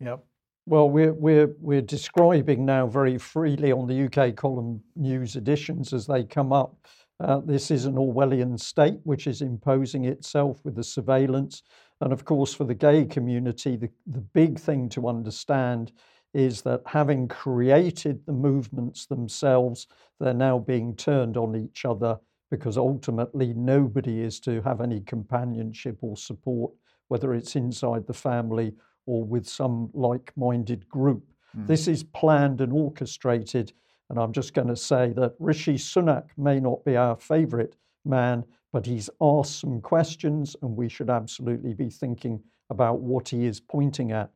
Yep. 0.00 0.24
Well, 0.66 0.90
we're, 0.90 1.14
we're, 1.14 1.54
we're 1.58 1.82
describing 1.82 2.64
now 2.64 2.86
very 2.86 3.18
freely 3.18 3.72
on 3.72 3.86
the 3.86 4.04
UK 4.04 4.36
column 4.36 4.82
news 4.94 5.36
editions 5.36 5.92
as 5.92 6.06
they 6.06 6.22
come 6.22 6.52
up. 6.52 6.76
Uh, 7.18 7.40
this 7.44 7.70
is 7.70 7.86
an 7.86 7.94
Orwellian 7.94 8.58
state 8.58 8.98
which 9.04 9.26
is 9.26 9.42
imposing 9.42 10.04
itself 10.04 10.60
with 10.64 10.74
the 10.74 10.84
surveillance. 10.84 11.62
And 12.00 12.12
of 12.12 12.24
course, 12.24 12.54
for 12.54 12.64
the 12.64 12.74
gay 12.74 13.04
community, 13.04 13.76
the, 13.76 13.90
the 14.06 14.20
big 14.20 14.58
thing 14.58 14.88
to 14.90 15.08
understand 15.08 15.92
is 16.32 16.62
that 16.62 16.82
having 16.86 17.28
created 17.28 18.24
the 18.26 18.32
movements 18.32 19.06
themselves, 19.06 19.86
they're 20.18 20.34
now 20.34 20.58
being 20.58 20.94
turned 20.94 21.36
on 21.36 21.56
each 21.56 21.84
other 21.84 22.18
because 22.50 22.76
ultimately 22.76 23.52
nobody 23.54 24.20
is 24.20 24.40
to 24.40 24.60
have 24.62 24.80
any 24.80 25.00
companionship 25.00 25.98
or 26.00 26.16
support, 26.16 26.72
whether 27.08 27.34
it's 27.34 27.56
inside 27.56 28.06
the 28.06 28.12
family 28.12 28.72
or 29.06 29.24
with 29.24 29.46
some 29.46 29.90
like 29.92 30.32
minded 30.36 30.88
group. 30.88 31.24
Mm. 31.56 31.66
This 31.66 31.88
is 31.88 32.02
planned 32.02 32.60
and 32.60 32.72
orchestrated. 32.72 33.72
And 34.08 34.18
I'm 34.18 34.32
just 34.32 34.54
going 34.54 34.68
to 34.68 34.76
say 34.76 35.12
that 35.16 35.34
Rishi 35.38 35.74
Sunak 35.74 36.26
may 36.36 36.58
not 36.58 36.84
be 36.84 36.96
our 36.96 37.16
favorite 37.16 37.76
man, 38.04 38.44
but 38.72 38.86
he's 38.86 39.10
asked 39.20 39.60
some 39.60 39.80
questions, 39.80 40.56
and 40.62 40.76
we 40.76 40.88
should 40.88 41.10
absolutely 41.10 41.74
be 41.74 41.90
thinking 41.90 42.40
about 42.70 43.00
what 43.00 43.28
he 43.28 43.46
is 43.46 43.60
pointing 43.60 44.12
at. 44.12 44.30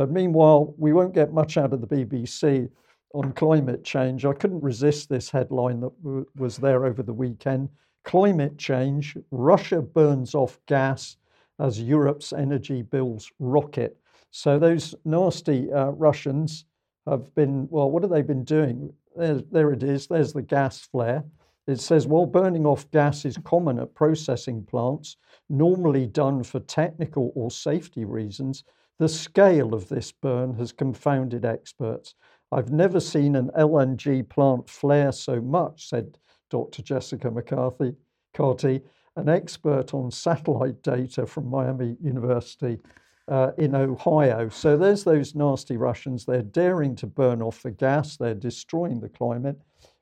But 0.00 0.10
meanwhile, 0.10 0.74
we 0.78 0.94
won't 0.94 1.12
get 1.12 1.34
much 1.34 1.58
out 1.58 1.74
of 1.74 1.82
the 1.82 1.86
BBC 1.86 2.70
on 3.12 3.32
climate 3.32 3.84
change. 3.84 4.24
I 4.24 4.32
couldn't 4.32 4.62
resist 4.62 5.10
this 5.10 5.28
headline 5.28 5.80
that 5.80 5.92
w- 6.02 6.24
was 6.36 6.56
there 6.56 6.86
over 6.86 7.02
the 7.02 7.12
weekend. 7.12 7.68
Climate 8.04 8.56
change 8.56 9.14
Russia 9.30 9.82
burns 9.82 10.34
off 10.34 10.58
gas 10.64 11.18
as 11.58 11.82
Europe's 11.82 12.32
energy 12.32 12.80
bills 12.80 13.30
rocket. 13.40 13.94
So 14.30 14.58
those 14.58 14.94
nasty 15.04 15.70
uh, 15.70 15.90
Russians 15.90 16.64
have 17.06 17.34
been, 17.34 17.68
well, 17.68 17.90
what 17.90 18.02
have 18.02 18.10
they 18.10 18.22
been 18.22 18.44
doing? 18.44 18.90
There, 19.14 19.42
there 19.52 19.70
it 19.70 19.82
is, 19.82 20.06
there's 20.06 20.32
the 20.32 20.40
gas 20.40 20.78
flare. 20.78 21.24
It 21.66 21.78
says, 21.78 22.06
while 22.06 22.24
burning 22.24 22.64
off 22.64 22.90
gas 22.90 23.26
is 23.26 23.36
common 23.44 23.78
at 23.78 23.94
processing 23.94 24.64
plants, 24.64 25.18
normally 25.50 26.06
done 26.06 26.42
for 26.42 26.60
technical 26.60 27.32
or 27.34 27.50
safety 27.50 28.06
reasons, 28.06 28.64
the 29.00 29.08
scale 29.08 29.72
of 29.72 29.88
this 29.88 30.12
burn 30.12 30.52
has 30.52 30.72
confounded 30.72 31.46
experts. 31.46 32.14
I've 32.52 32.70
never 32.70 33.00
seen 33.00 33.34
an 33.34 33.50
LNG 33.58 34.28
plant 34.28 34.68
flare 34.68 35.10
so 35.10 35.40
much, 35.40 35.88
said 35.88 36.18
Dr. 36.50 36.82
Jessica 36.82 37.30
McCarthy, 37.30 37.94
Carty, 38.34 38.82
an 39.16 39.30
expert 39.30 39.94
on 39.94 40.10
satellite 40.10 40.82
data 40.82 41.24
from 41.24 41.48
Miami 41.48 41.96
University 42.02 42.78
uh, 43.28 43.52
in 43.56 43.74
Ohio. 43.74 44.50
So 44.50 44.76
there's 44.76 45.02
those 45.02 45.34
nasty 45.34 45.78
Russians. 45.78 46.26
They're 46.26 46.42
daring 46.42 46.94
to 46.96 47.06
burn 47.06 47.40
off 47.40 47.62
the 47.62 47.70
gas, 47.70 48.18
they're 48.18 48.34
destroying 48.34 49.00
the 49.00 49.08
climate. 49.08 49.58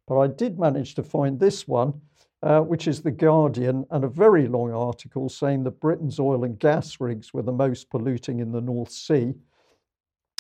But 0.09 0.19
I 0.19 0.27
did 0.27 0.59
manage 0.59 0.97
to 0.97 1.05
find 1.05 1.39
this 1.39 1.69
one, 1.69 2.01
uh, 2.43 2.61
which 2.61 2.87
is 2.87 3.03
The 3.03 3.11
Guardian, 3.11 3.85
and 3.91 4.05
a 4.05 4.09
very 4.09 4.47
long 4.47 4.73
article 4.73 5.29
saying 5.29 5.65
that 5.65 5.81
Britain's 5.81 6.21
oil 6.21 6.45
and 6.45 6.59
gas 6.59 7.01
rigs 7.01 7.35
were 7.35 7.43
the 7.43 7.53
most 7.53 7.91
polluting 7.91 8.41
in 8.41 8.53
the 8.53 8.61
North 8.61 8.91
Sea. 8.91 9.35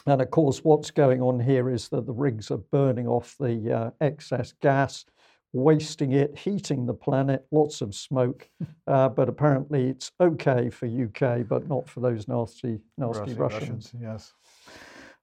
And 0.07 0.22
of 0.22 0.30
course, 0.30 0.64
what's 0.64 0.90
going 0.90 1.20
on 1.20 1.40
here 1.40 1.68
is 1.68 1.88
that 1.88 2.07
the 2.07 2.12
rigs 2.12 2.51
are 2.51 2.59
burning 2.59 3.07
off 3.07 3.36
the 3.38 3.72
uh, 3.72 3.90
excess 4.01 4.55
gas 4.61 5.05
wasting 5.53 6.12
it, 6.12 6.36
heating 6.36 6.86
the 6.86 6.94
planet, 6.94 7.46
lots 7.51 7.80
of 7.80 7.94
smoke. 7.94 8.49
Uh, 8.86 9.07
but 9.07 9.28
apparently 9.28 9.90
it's 9.90 10.12
okay 10.18 10.70
for 10.70 10.86
UK, 10.86 11.46
but 11.46 11.68
not 11.68 11.86
for 11.86 12.01
those 12.01 12.26
nasty, 12.26 12.80
nasty 12.96 13.34
Russians. 13.34 13.38
Russians. 13.38 13.92
Yes. 14.01 14.32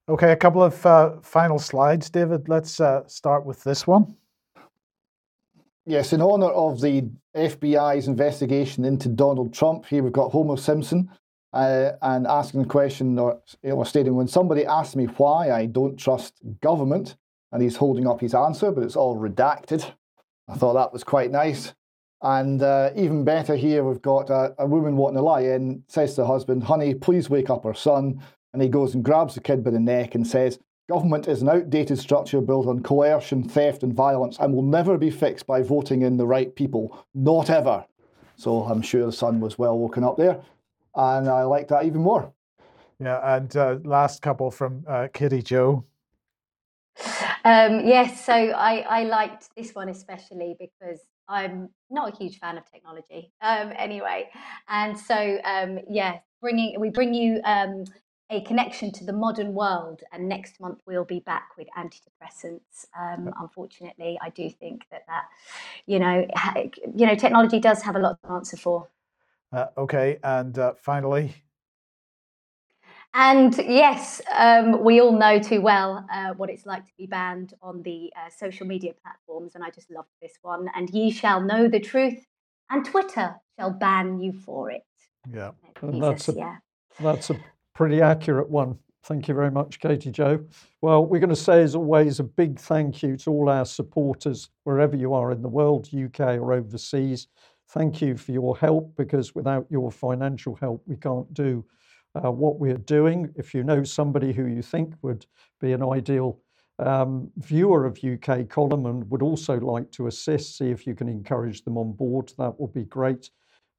Okay, 0.08 0.30
a 0.30 0.36
couple 0.36 0.62
of 0.62 0.86
uh, 0.86 1.14
final 1.20 1.58
slides, 1.58 2.08
David. 2.08 2.48
Let's 2.48 2.78
uh, 2.78 3.02
start 3.08 3.44
with 3.44 3.64
this 3.64 3.84
one. 3.84 4.14
Yes, 5.88 6.12
in 6.12 6.20
honour 6.20 6.48
of 6.48 6.80
the 6.80 7.08
FBI's 7.36 8.08
investigation 8.08 8.84
into 8.84 9.08
Donald 9.08 9.54
Trump, 9.54 9.86
here 9.86 10.02
we've 10.02 10.12
got 10.12 10.32
Homer 10.32 10.56
Simpson 10.56 11.08
uh, 11.52 11.92
and 12.02 12.26
asking 12.26 12.62
the 12.62 12.68
question 12.68 13.16
or, 13.20 13.40
or 13.62 13.86
stating 13.86 14.16
when 14.16 14.26
somebody 14.26 14.66
asks 14.66 14.96
me 14.96 15.04
why 15.04 15.52
I 15.52 15.66
don't 15.66 15.96
trust 15.96 16.40
government, 16.60 17.14
and 17.52 17.62
he's 17.62 17.76
holding 17.76 18.08
up 18.08 18.20
his 18.20 18.34
answer, 18.34 18.72
but 18.72 18.82
it's 18.82 18.96
all 18.96 19.16
redacted. 19.16 19.92
I 20.48 20.56
thought 20.56 20.74
that 20.74 20.92
was 20.92 21.04
quite 21.04 21.30
nice. 21.30 21.72
And 22.20 22.62
uh, 22.62 22.90
even 22.96 23.22
better 23.22 23.54
here, 23.54 23.84
we've 23.84 24.02
got 24.02 24.28
a, 24.28 24.56
a, 24.58 24.66
woman 24.66 24.96
wanting 24.96 25.18
to 25.18 25.22
lie 25.22 25.42
in, 25.42 25.84
says 25.86 26.16
to 26.16 26.22
the 26.22 26.26
husband, 26.26 26.64
Honey, 26.64 26.94
please 26.94 27.30
wake 27.30 27.48
up 27.48 27.64
our 27.64 27.74
son. 27.74 28.20
And 28.52 28.60
he 28.60 28.68
goes 28.68 28.94
and 28.94 29.04
grabs 29.04 29.34
the 29.34 29.40
kid 29.40 29.62
by 29.62 29.70
the 29.70 29.78
neck 29.78 30.16
and 30.16 30.26
says, 30.26 30.58
Government 30.88 31.26
is 31.26 31.42
an 31.42 31.48
outdated 31.48 31.98
structure 31.98 32.40
built 32.40 32.68
on 32.68 32.80
coercion, 32.80 33.42
theft, 33.42 33.82
and 33.82 33.92
violence 33.92 34.36
and 34.38 34.54
will 34.54 34.62
never 34.62 34.96
be 34.96 35.10
fixed 35.10 35.46
by 35.46 35.60
voting 35.60 36.02
in 36.02 36.16
the 36.16 36.26
right 36.26 36.54
people. 36.54 37.04
Not 37.12 37.50
ever. 37.50 37.84
So 38.36 38.62
I'm 38.62 38.82
sure 38.82 39.04
the 39.04 39.12
son 39.12 39.40
was 39.40 39.58
well 39.58 39.76
woken 39.76 40.04
up 40.04 40.16
there. 40.16 40.40
And 40.94 41.28
I 41.28 41.42
like 41.42 41.68
that 41.68 41.86
even 41.86 42.02
more. 42.02 42.32
Yeah, 43.00 43.36
and 43.36 43.54
uh, 43.56 43.78
last 43.84 44.22
couple 44.22 44.50
from 44.50 44.84
uh, 44.88 45.08
Kitty 45.12 45.42
Joe. 45.42 45.84
Um, 47.44 47.86
yes, 47.86 48.24
so 48.24 48.32
I, 48.32 48.78
I 48.88 49.02
liked 49.04 49.48
this 49.56 49.74
one 49.74 49.88
especially 49.88 50.56
because 50.58 51.00
I'm 51.28 51.68
not 51.90 52.14
a 52.14 52.16
huge 52.16 52.38
fan 52.38 52.56
of 52.56 52.64
technology 52.70 53.32
um, 53.40 53.72
anyway. 53.76 54.30
And 54.68 54.98
so, 54.98 55.38
um, 55.44 55.80
yeah, 55.90 56.18
bringing 56.40 56.78
we 56.80 56.90
bring 56.90 57.12
you 57.12 57.40
um, 57.44 57.84
a 58.30 58.40
connection 58.42 58.90
to 58.92 59.04
the 59.04 59.12
modern 59.12 59.54
world. 59.54 60.02
And 60.12 60.28
next 60.28 60.60
month 60.60 60.80
we'll 60.86 61.04
be 61.04 61.20
back 61.20 61.50
with 61.56 61.68
antidepressants. 61.78 62.86
Um, 62.98 63.32
unfortunately, 63.40 64.18
I 64.20 64.30
do 64.30 64.50
think 64.50 64.84
that 64.90 65.04
that 65.06 65.24
you 65.86 65.98
know 65.98 66.26
you 66.94 67.06
know 67.06 67.14
technology 67.14 67.60
does 67.60 67.82
have 67.82 67.96
a 67.96 68.00
lot 68.00 68.18
to 68.24 68.32
answer 68.32 68.56
for. 68.56 68.88
Uh, 69.52 69.66
okay, 69.78 70.18
and 70.22 70.58
uh, 70.58 70.74
finally, 70.76 71.34
and 73.18 73.56
yes, 73.56 74.20
um, 74.36 74.84
we 74.84 75.00
all 75.00 75.12
know 75.12 75.38
too 75.38 75.62
well 75.62 76.06
uh, 76.12 76.34
what 76.34 76.50
it's 76.50 76.66
like 76.66 76.84
to 76.84 76.92
be 76.98 77.06
banned 77.06 77.54
on 77.62 77.82
the 77.82 78.12
uh, 78.14 78.28
social 78.28 78.66
media 78.66 78.92
platforms. 79.02 79.54
And 79.54 79.64
I 79.64 79.70
just 79.70 79.90
loved 79.90 80.10
this 80.20 80.34
one. 80.42 80.68
And 80.74 80.90
ye 80.90 81.10
shall 81.10 81.40
know 81.40 81.66
the 81.66 81.80
truth, 81.80 82.26
and 82.68 82.84
Twitter 82.84 83.36
shall 83.58 83.70
ban 83.70 84.20
you 84.20 84.32
for 84.32 84.70
it. 84.70 84.84
Yeah. 85.32 85.52
Jesus, 85.80 86.00
that's, 86.00 86.28
a, 86.28 86.32
yeah. 86.34 86.56
that's 87.00 87.30
a 87.30 87.40
pretty 87.76 88.00
accurate 88.00 88.48
one. 88.48 88.78
Thank 89.04 89.28
you 89.28 89.34
very 89.34 89.50
much, 89.50 89.78
Katie 89.78 90.10
Joe. 90.10 90.44
Well, 90.80 91.04
we're 91.04 91.20
going 91.20 91.30
to 91.30 91.36
say, 91.36 91.62
as 91.62 91.76
always, 91.76 92.18
a 92.18 92.24
big 92.24 92.58
thank 92.58 93.02
you 93.02 93.16
to 93.18 93.30
all 93.30 93.50
our 93.50 93.66
supporters, 93.66 94.48
wherever 94.64 94.96
you 94.96 95.12
are 95.12 95.30
in 95.30 95.42
the 95.42 95.48
world, 95.48 95.88
UK 95.94 96.20
or 96.38 96.54
overseas. 96.54 97.28
Thank 97.68 98.00
you 98.00 98.16
for 98.16 98.32
your 98.32 98.56
help 98.56 98.96
because 98.96 99.34
without 99.34 99.66
your 99.70 99.90
financial 99.90 100.56
help, 100.56 100.82
we 100.86 100.96
can't 100.96 101.32
do 101.34 101.64
uh, 102.14 102.32
what 102.32 102.58
we're 102.58 102.78
doing. 102.78 103.32
If 103.36 103.54
you 103.54 103.62
know 103.62 103.84
somebody 103.84 104.32
who 104.32 104.46
you 104.46 104.62
think 104.62 104.94
would 105.02 105.26
be 105.60 105.72
an 105.72 105.82
ideal 105.82 106.40
um, 106.78 107.30
viewer 107.36 107.84
of 107.84 108.02
UK 108.02 108.48
column 108.48 108.86
and 108.86 109.08
would 109.10 109.22
also 109.22 109.60
like 109.60 109.90
to 109.92 110.06
assist, 110.06 110.56
see 110.56 110.70
if 110.70 110.86
you 110.86 110.94
can 110.94 111.08
encourage 111.08 111.62
them 111.62 111.76
on 111.76 111.92
board, 111.92 112.32
that 112.38 112.58
would 112.58 112.72
be 112.72 112.84
great. 112.84 113.30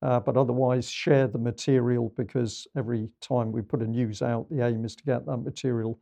Uh, 0.02 0.20
but 0.20 0.38
otherwise, 0.38 0.90
share 0.90 1.28
the 1.28 1.40
material 1.40 2.14
because 2.16 2.68
every 2.78 3.10
time 3.20 3.52
we 3.52 3.62
put 3.62 3.82
a 3.82 3.88
news 3.88 4.22
out, 4.22 4.48
the 4.50 4.66
aim 4.66 4.86
is 4.86 4.96
to 4.96 5.04
get 5.04 5.26
that 5.26 5.38
material 5.38 6.00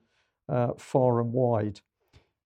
uh, 0.50 0.74
far 0.78 1.22
and 1.22 1.32
wide. 1.32 1.80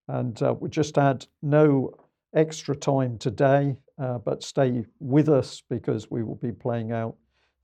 And 0.08 0.42
uh, 0.42 0.54
we 0.60 0.70
just 0.70 0.98
add 0.98 1.26
no 1.42 1.94
extra 2.36 2.76
time 2.76 3.18
today, 3.18 3.76
uh, 3.98 4.20
but 4.20 4.44
stay 4.44 4.86
with 5.00 5.30
us 5.30 5.62
because 5.70 6.12
we 6.12 6.24
will 6.24 6.36
be 6.36 6.52
playing 6.52 6.92
out 6.92 7.16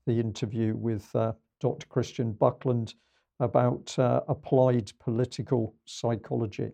the 0.06 0.18
interview 0.18 0.74
with 0.74 1.08
uh, 1.14 1.32
Dr. 1.60 1.86
Christian 1.86 2.32
Buckland 2.32 2.94
about 3.40 3.96
uh, 3.98 4.20
applied 4.28 4.92
political 4.98 5.74
psychology. 5.84 6.70